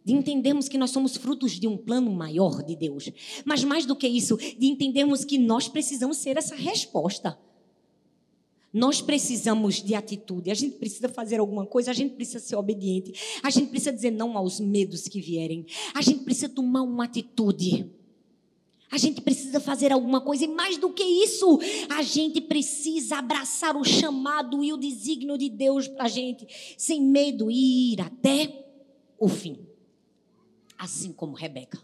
De 0.05 0.13
entendermos 0.13 0.69
que 0.69 0.79
nós 0.79 0.91
somos 0.91 1.17
frutos 1.17 1.59
de 1.59 1.67
um 1.67 1.77
plano 1.77 2.13
maior 2.13 2.63
de 2.63 2.77
Deus. 2.77 3.11
Mas 3.45 3.65
mais 3.65 3.85
do 3.85 3.97
que 3.97 4.07
isso, 4.07 4.37
de 4.37 4.67
entendermos 4.67 5.25
que 5.25 5.37
nós 5.37 5.69
precisamos 5.69 6.19
ser 6.19 6.37
essa 6.37 6.55
resposta. 6.55 7.37
Nós 8.73 9.01
precisamos 9.03 9.83
de 9.83 9.97
atitude, 9.97 10.49
a 10.49 10.55
gente 10.55 10.77
precisa 10.77 11.09
fazer 11.09 11.41
alguma 11.41 11.67
coisa, 11.67 11.91
a 11.91 11.95
gente 11.95 12.15
precisa 12.15 12.39
ser 12.39 12.55
obediente, 12.55 13.13
a 13.43 13.51
gente 13.51 13.69
precisa 13.69 13.93
dizer 13.93 14.13
não 14.13 14.39
aos 14.39 14.61
medos 14.61 15.09
que 15.09 15.21
vierem, 15.21 15.67
a 15.93 16.01
gente 16.01 16.23
precisa 16.23 16.49
tomar 16.49 16.83
uma 16.83 17.05
atitude. 17.05 17.91
A 18.91 18.99
gente 18.99 19.21
precisa 19.21 19.61
fazer 19.61 19.93
alguma 19.93 20.21
coisa 20.21 20.45
e 20.45 20.49
mais 20.49 20.77
do 20.77 20.93
que 20.93 21.03
isso, 21.03 21.61
a 21.89 22.03
gente 22.03 22.41
precisa 22.41 23.19
abraçar 23.19 23.77
o 23.77 23.85
chamado 23.85 24.65
e 24.65 24.73
o 24.73 24.77
desígnio 24.77 25.39
de 25.39 25.49
Deus 25.49 25.87
para 25.87 26.05
a 26.05 26.09
gente, 26.09 26.47
sem 26.77 27.01
medo 27.01 27.51
ir 27.51 28.01
até 28.01 28.67
o 29.19 29.29
fim. 29.29 29.59
Assim 30.77 31.13
como 31.13 31.35
Rebeca. 31.35 31.79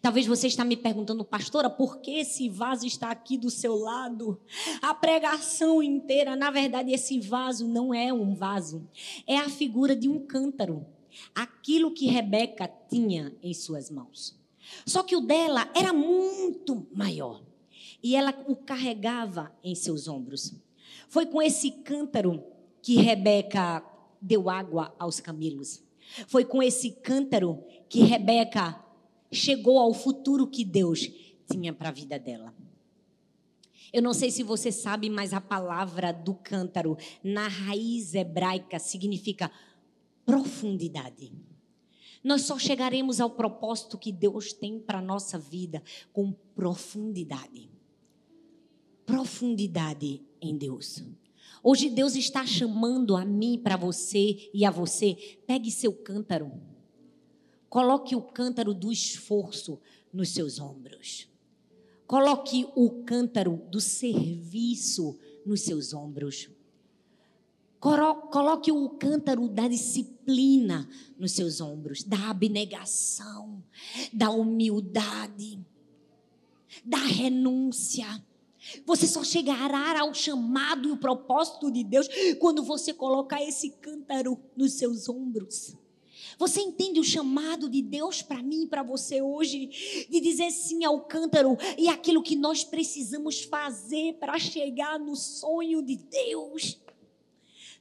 Talvez 0.00 0.26
você 0.26 0.46
está 0.46 0.64
me 0.64 0.76
perguntando, 0.76 1.24
pastora, 1.24 1.68
por 1.68 1.98
que 1.98 2.12
esse 2.12 2.48
vaso 2.48 2.86
está 2.86 3.10
aqui 3.10 3.36
do 3.36 3.50
seu 3.50 3.74
lado? 3.76 4.40
A 4.80 4.94
pregação 4.94 5.82
inteira, 5.82 6.34
na 6.34 6.50
verdade, 6.50 6.92
esse 6.92 7.20
vaso 7.20 7.68
não 7.68 7.92
é 7.92 8.12
um 8.12 8.34
vaso, 8.34 8.88
é 9.26 9.36
a 9.36 9.50
figura 9.50 9.94
de 9.94 10.08
um 10.08 10.24
cântaro. 10.24 10.86
Aquilo 11.34 11.92
que 11.92 12.06
Rebeca 12.06 12.70
tinha 12.88 13.34
em 13.42 13.52
suas 13.52 13.90
mãos. 13.90 14.45
Só 14.84 15.02
que 15.02 15.16
o 15.16 15.20
dela 15.20 15.70
era 15.74 15.92
muito 15.92 16.86
maior. 16.92 17.42
E 18.02 18.14
ela 18.14 18.34
o 18.46 18.56
carregava 18.56 19.52
em 19.62 19.74
seus 19.74 20.08
ombros. 20.08 20.54
Foi 21.08 21.26
com 21.26 21.40
esse 21.42 21.70
cântaro 21.70 22.42
que 22.82 22.96
Rebeca 22.96 23.84
deu 24.20 24.48
água 24.48 24.94
aos 24.98 25.20
camelos. 25.20 25.82
Foi 26.28 26.44
com 26.44 26.62
esse 26.62 26.92
cântaro 26.92 27.64
que 27.88 28.00
Rebeca 28.00 28.82
chegou 29.32 29.78
ao 29.78 29.92
futuro 29.92 30.46
que 30.46 30.64
Deus 30.64 31.08
tinha 31.50 31.72
para 31.72 31.88
a 31.88 31.92
vida 31.92 32.18
dela. 32.18 32.54
Eu 33.92 34.02
não 34.02 34.12
sei 34.12 34.30
se 34.30 34.42
você 34.42 34.70
sabe, 34.72 35.08
mas 35.08 35.32
a 35.32 35.40
palavra 35.40 36.12
do 36.12 36.34
cântaro 36.34 36.96
na 37.22 37.48
raiz 37.48 38.14
hebraica 38.14 38.78
significa 38.78 39.50
profundidade. 40.24 41.32
Nós 42.26 42.42
só 42.42 42.58
chegaremos 42.58 43.20
ao 43.20 43.30
propósito 43.30 43.96
que 43.96 44.10
Deus 44.10 44.52
tem 44.52 44.80
para 44.80 44.98
a 44.98 45.00
nossa 45.00 45.38
vida 45.38 45.80
com 46.12 46.32
profundidade. 46.56 47.70
Profundidade 49.06 50.20
em 50.40 50.58
Deus. 50.58 51.04
Hoje 51.62 51.88
Deus 51.88 52.16
está 52.16 52.44
chamando 52.44 53.14
a 53.14 53.24
mim, 53.24 53.60
para 53.62 53.76
você 53.76 54.50
e 54.52 54.64
a 54.64 54.72
você. 54.72 55.38
Pegue 55.46 55.70
seu 55.70 55.92
cântaro. 55.92 56.50
Coloque 57.68 58.16
o 58.16 58.22
cântaro 58.22 58.74
do 58.74 58.90
esforço 58.90 59.80
nos 60.12 60.30
seus 60.30 60.58
ombros. 60.58 61.28
Coloque 62.08 62.66
o 62.74 63.04
cântaro 63.04 63.62
do 63.70 63.80
serviço 63.80 65.16
nos 65.46 65.60
seus 65.60 65.94
ombros. 65.94 66.50
Coloque 67.86 68.72
o 68.72 68.88
cântaro 68.88 69.48
da 69.48 69.68
disciplina 69.68 70.88
nos 71.16 71.30
seus 71.30 71.60
ombros, 71.60 72.02
da 72.02 72.30
abnegação, 72.30 73.62
da 74.12 74.28
humildade, 74.28 75.64
da 76.84 76.98
renúncia. 76.98 78.06
Você 78.84 79.06
só 79.06 79.22
chegará 79.22 80.00
ao 80.00 80.12
chamado 80.12 80.88
e 80.88 80.90
o 80.90 80.96
propósito 80.96 81.70
de 81.70 81.84
Deus 81.84 82.08
quando 82.40 82.64
você 82.64 82.92
colocar 82.92 83.40
esse 83.40 83.70
cântaro 83.70 84.36
nos 84.56 84.72
seus 84.72 85.08
ombros. 85.08 85.76
Você 86.38 86.60
entende 86.60 86.98
o 86.98 87.04
chamado 87.04 87.70
de 87.70 87.82
Deus 87.82 88.20
para 88.20 88.42
mim 88.42 88.64
e 88.64 88.66
para 88.66 88.82
você 88.82 89.22
hoje? 89.22 90.06
De 90.10 90.20
dizer 90.20 90.50
sim 90.50 90.84
ao 90.84 91.02
cântaro 91.02 91.56
e 91.78 91.88
aquilo 91.88 92.20
que 92.20 92.34
nós 92.34 92.64
precisamos 92.64 93.44
fazer 93.44 94.14
para 94.14 94.36
chegar 94.40 94.98
no 94.98 95.14
sonho 95.14 95.80
de 95.80 95.96
Deus. 95.96 96.84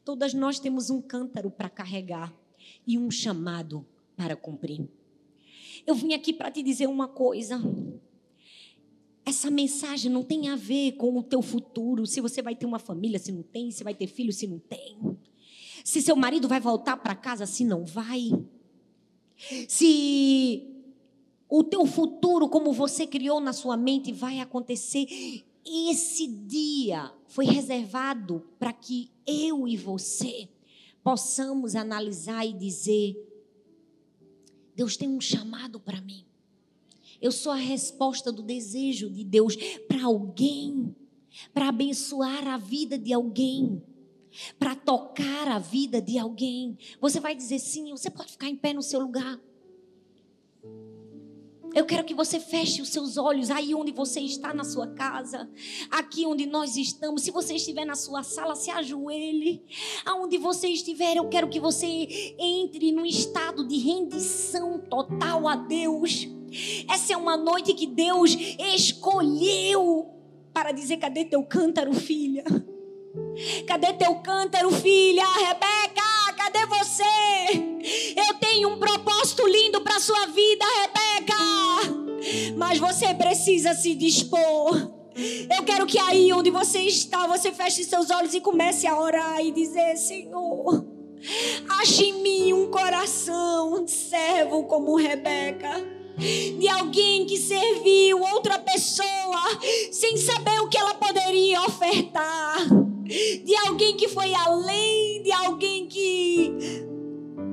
Todas 0.06 0.36
nós 0.36 0.60
temos 0.60 0.92
um 0.92 1.02
cântaro 1.02 1.50
para 1.50 1.68
carregar 1.68 2.32
e 2.86 2.96
um 2.96 3.10
chamado 3.10 3.84
para 4.16 4.36
cumprir. 4.36 4.88
Eu 5.86 5.96
vim 5.96 6.14
aqui 6.14 6.32
para 6.32 6.52
te 6.52 6.62
dizer 6.62 6.88
uma 6.88 7.08
coisa. 7.08 7.60
Essa 9.26 9.50
mensagem 9.50 10.12
não 10.12 10.24
tem 10.24 10.50
a 10.50 10.56
ver 10.56 10.92
com 10.92 11.18
o 11.18 11.24
teu 11.24 11.42
futuro, 11.42 12.06
se 12.06 12.22
você 12.22 12.40
vai 12.44 12.56
ter 12.56 12.68
uma 12.68 12.78
família, 12.78 13.18
se 13.18 13.32
não 13.32 13.42
tem, 13.42 13.72
se 13.72 13.84
vai 13.84 13.96
ter 13.96 14.06
filho, 14.06 14.32
se 14.32 14.46
não 14.46 14.60
tem. 14.60 15.00
Se 15.84 16.00
seu 16.04 16.16
marido 16.16 16.48
vai 16.48 16.60
voltar 16.60 16.98
para 16.98 17.16
casa, 17.16 17.48
se 17.48 17.66
não 17.66 17.84
vai. 17.84 18.30
Se 19.68 20.68
o 21.50 21.64
teu 21.64 21.84
futuro, 21.88 22.48
como 22.48 22.72
você 22.72 23.08
criou 23.08 23.40
na 23.40 23.54
sua 23.54 23.76
mente, 23.76 24.14
vai 24.14 24.40
acontecer. 24.40 25.08
Esse 25.66 26.28
dia 26.28 27.12
foi 27.28 27.46
reservado 27.46 28.46
para 28.60 28.72
que 28.72 29.10
eu 29.26 29.68
e 29.68 29.76
você 29.76 30.48
possamos 31.04 31.76
analisar 31.76 32.46
e 32.46 32.54
dizer: 32.54 33.16
Deus 34.76 34.96
tem 34.96 35.10
um 35.10 35.20
chamado 35.20 35.80
para 35.80 36.02
mim. 36.02 36.26
Eu 37.22 37.32
sou 37.32 37.52
a 37.52 37.58
resposta 37.58 38.32
do 38.32 38.44
desejo 38.44 39.10
de 39.10 39.24
Deus 39.24 39.56
para 39.88 40.04
alguém, 40.06 40.96
para 41.54 41.70
abençoar 41.70 42.48
a 42.48 42.58
vida 42.58 42.98
de 42.98 43.14
alguém, 43.14 43.82
para 44.60 44.76
tocar 44.76 45.48
a 45.48 45.58
vida 45.58 46.02
de 46.02 46.20
alguém. 46.20 46.78
Você 47.00 47.20
vai 47.20 47.36
dizer 47.36 47.60
sim, 47.60 47.90
você 47.90 48.10
pode 48.10 48.34
ficar 48.34 48.50
em 48.50 48.56
pé 48.56 48.74
no 48.74 48.84
seu 48.84 49.00
lugar. 49.00 49.40
Eu 51.76 51.86
quero 51.86 52.06
que 52.06 52.14
você 52.14 52.40
feche 52.40 52.82
os 52.82 52.88
seus 52.88 53.18
olhos 53.18 53.52
aí 53.52 53.76
onde 53.76 53.92
você 53.92 54.22
está 54.22 54.54
na 54.54 54.64
sua 54.64 54.88
casa, 54.88 55.50
aqui 55.92 56.26
onde 56.26 56.46
nós 56.46 56.78
estamos. 56.78 57.24
Se 57.24 57.32
você 57.32 57.56
estiver 57.56 57.84
na 57.84 57.96
sua 57.96 58.24
sala, 58.24 58.56
se 58.56 58.72
ajoelhe. 58.72 59.62
Aonde 60.06 60.38
você 60.38 60.70
estiver, 60.70 61.18
eu 61.18 61.28
quero 61.28 61.50
que 61.50 61.60
você 61.60 61.86
entre 62.40 62.94
num 62.94 63.06
estado 63.06 63.68
de 63.68 63.78
rendição 63.78 64.80
total 64.80 65.50
a 65.50 65.58
Deus. 65.58 66.30
Essa 66.90 67.12
é 67.12 67.18
uma 67.18 67.36
noite 67.36 67.74
que 67.74 67.88
Deus 67.88 68.38
escolheu 68.74 70.08
para 70.54 70.72
dizer: 70.72 70.96
cadê 70.96 71.26
teu 71.26 71.44
cântaro, 71.44 71.94
filha? 71.94 72.46
Cadê 73.68 73.92
teu 73.92 74.16
cântaro, 74.16 74.72
filha? 74.72 75.26
Rebeca, 75.26 76.25
cadê 76.46 76.66
você? 76.68 77.04
Eu 78.16 78.34
tenho 78.36 78.70
um 78.70 78.78
propósito 78.78 79.48
lindo 79.48 79.82
para 79.82 80.00
sua 80.00 80.28
vida, 80.28 80.66
Rebeca. 80.82 82.56
Mas 82.56 82.78
você 82.78 83.14
precisa 83.14 83.74
se 83.74 83.96
dispor. 83.96 84.92
Eu 85.50 85.64
quero 85.64 85.86
que 85.86 85.98
aí 85.98 86.32
onde 86.34 86.50
você 86.52 86.80
está, 86.80 87.26
você 87.26 87.52
feche 87.52 87.84
seus 87.84 88.10
olhos 88.10 88.34
e 88.34 88.42
comece 88.42 88.86
a 88.86 89.00
orar 89.00 89.40
e 89.44 89.52
dizer: 89.52 89.96
Senhor, 89.98 90.86
ache 91.82 92.06
em 92.06 92.22
mim 92.22 92.54
um 92.54 92.70
coração 92.70 93.84
de 93.84 93.92
servo 93.92 94.64
como 94.66 94.96
Rebeca. 94.96 95.96
De 96.18 96.68
alguém 96.70 97.26
que 97.26 97.38
serviu 97.38 98.22
outra 98.22 98.58
pessoa 98.58 99.60
sem 99.92 100.16
saber 100.16 100.62
o 100.62 100.70
que 100.70 100.78
ela 100.78 100.94
poderia 100.94 101.62
ofertar. 101.64 102.85
De 103.06 103.56
alguém 103.68 103.96
que 103.96 104.08
foi 104.08 104.34
além, 104.34 105.24
de 105.24 105.32
alguém 105.32 105.88
que 105.88 106.54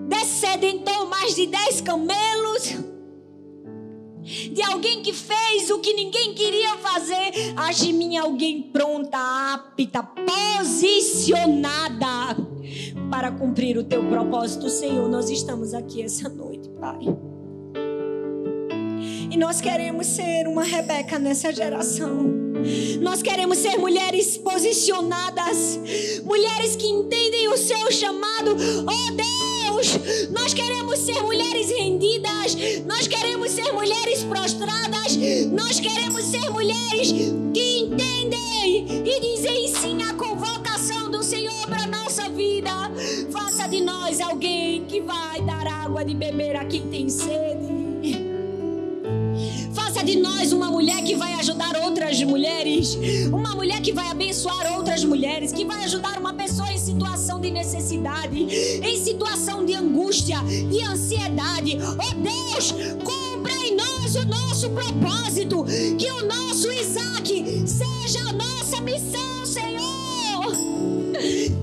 descedentou 0.09 1.07
mais 1.07 1.34
de 1.34 1.46
dez 1.46 1.80
camelos 1.80 2.92
de 4.22 4.62
alguém 4.62 5.03
que 5.03 5.12
fez 5.12 5.68
o 5.70 5.80
que 5.80 5.92
ninguém 5.94 6.34
queria 6.34 6.76
fazer. 6.78 7.32
Ache 7.57 7.90
em 7.90 7.92
mim 7.92 8.16
alguém 8.16 8.62
pronta, 8.62 9.18
apta, 9.55 10.03
posicionada 10.03 12.07
para 13.11 13.32
cumprir 13.32 13.76
o 13.76 13.84
teu 13.84 14.09
propósito, 14.09 14.68
Senhor. 14.68 15.09
Nós 15.09 15.28
estamos 15.28 15.74
aqui 15.74 16.03
essa 16.03 16.28
noite, 16.28 16.68
Pai. 16.80 17.00
E 19.30 19.36
nós 19.36 19.61
queremos 19.61 20.07
ser 20.07 20.46
uma 20.46 20.62
Rebeca 20.62 21.18
nessa 21.18 21.53
geração. 21.53 22.41
Nós 23.01 23.23
queremos 23.23 23.59
ser 23.59 23.79
mulheres 23.79 24.37
posicionadas, 24.39 25.79
mulheres 26.25 26.77
que 26.77 26.87
entendem 26.87 27.49
o 27.49 27.57
seu 27.57 27.91
chamado. 27.91 28.53
Oh 28.53 29.13
Deus! 29.13 30.31
Nós 30.31 30.55
queremos 30.55 30.99
ser 30.99 31.21
mulheres 31.23 31.69
rendidas. 31.71 32.57
Nós 32.87 33.07
queremos 33.07 33.51
ser 33.51 33.73
mulheres 33.73 34.23
prostradas. 34.25 35.17
Nós 35.51 35.81
queremos 35.81 36.25
ser 36.25 36.51
mulheres 36.51 37.13
que 37.53 37.79
entendem 37.81 38.87
e 39.05 39.21
dizem 39.21 39.69
sim 39.69 40.03
à 40.03 40.15
convocação 40.15 41.11
do 41.11 41.23
Senhor 41.23 41.67
para 41.67 41.87
nossa 41.87 42.29
vida. 42.29 42.71
Faça 43.31 43.67
de 43.67 43.81
nós 43.81 44.21
alguém 44.21 44.85
que 44.85 45.01
vai 45.01 45.41
dar 45.43 45.67
água 45.67 46.05
de 46.05 46.15
beber 46.15 46.57
a 46.57 46.65
quem 46.65 46.83
tem 46.89 47.09
sede. 47.09 48.22
Faça 49.72 50.05
de 50.05 50.16
nós 50.16 50.53
uma 50.53 50.70
mulher 50.70 51.03
que 51.03 51.14
vai 51.16 51.34
ajudar 51.34 51.76
outras 51.76 52.22
mulheres, 52.22 52.99
uma 53.32 53.55
mulher 53.55 53.80
que 53.80 53.93
vai 53.93 54.09
abençoar 54.09 54.76
outras 54.76 55.05
mulheres, 55.05 55.53
que 55.53 55.64
vai 55.64 55.84
ajudar 55.84 56.18
uma 56.18 56.34
pessoa 56.34 56.70
em 56.72 56.78
situação 56.78 57.40
de 57.40 57.51
necessidade, 57.51 58.38
em 58.82 58.97
situação 59.03 59.64
de 59.64 59.74
angústia, 59.74 60.38
de 60.40 60.82
ansiedade. 60.82 61.78
Oh 61.80 62.14
Deus, 62.14 62.72
cumpra 63.05 63.53
em 63.66 63.76
nós 63.76 64.14
o 64.16 64.26
nosso 64.26 64.70
propósito, 64.70 65.64
que 65.99 66.11
o 66.11 66.26
nosso 66.26 66.70
Isaac 66.70 67.64
seja 67.66 68.28
a 68.28 68.32
nossa 68.32 68.80
missão, 68.80 69.47
Senhor. 69.47 70.53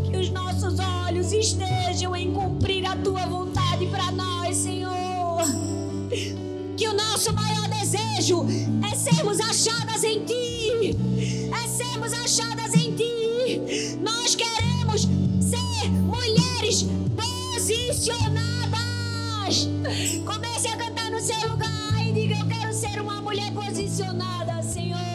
Que 0.09 0.17
os 0.17 0.29
nossos 0.29 0.77
olhos 0.79 1.31
estejam 1.31 2.15
em 2.15 2.31
cumprir 2.31 2.85
a 2.85 2.95
tua 2.95 3.25
vontade 3.25 3.85
para 3.87 4.11
nós, 4.11 4.57
Senhor. 4.57 4.89
Que 6.79 6.87
o 6.87 6.93
nosso 6.93 7.33
maior 7.33 7.67
desejo 7.67 8.45
é 8.89 8.95
sermos 8.95 9.41
achadas 9.41 10.01
em 10.01 10.23
Ti. 10.23 10.95
É 11.53 11.67
sermos 11.67 12.13
achadas 12.13 12.73
em 12.73 12.95
Ti. 12.95 13.97
Nós 14.01 14.33
queremos 14.33 15.01
ser 15.41 15.89
mulheres 15.89 16.85
posicionadas. 17.17 19.67
Comece 20.25 20.69
a 20.69 20.77
cantar 20.77 21.11
no 21.11 21.19
seu 21.19 21.49
lugar 21.49 22.01
e 22.01 22.13
diga: 22.13 22.37
Eu 22.37 22.47
quero 22.47 22.73
ser 22.73 23.01
uma 23.01 23.21
mulher 23.21 23.51
posicionada, 23.51 24.63
Senhor. 24.63 25.08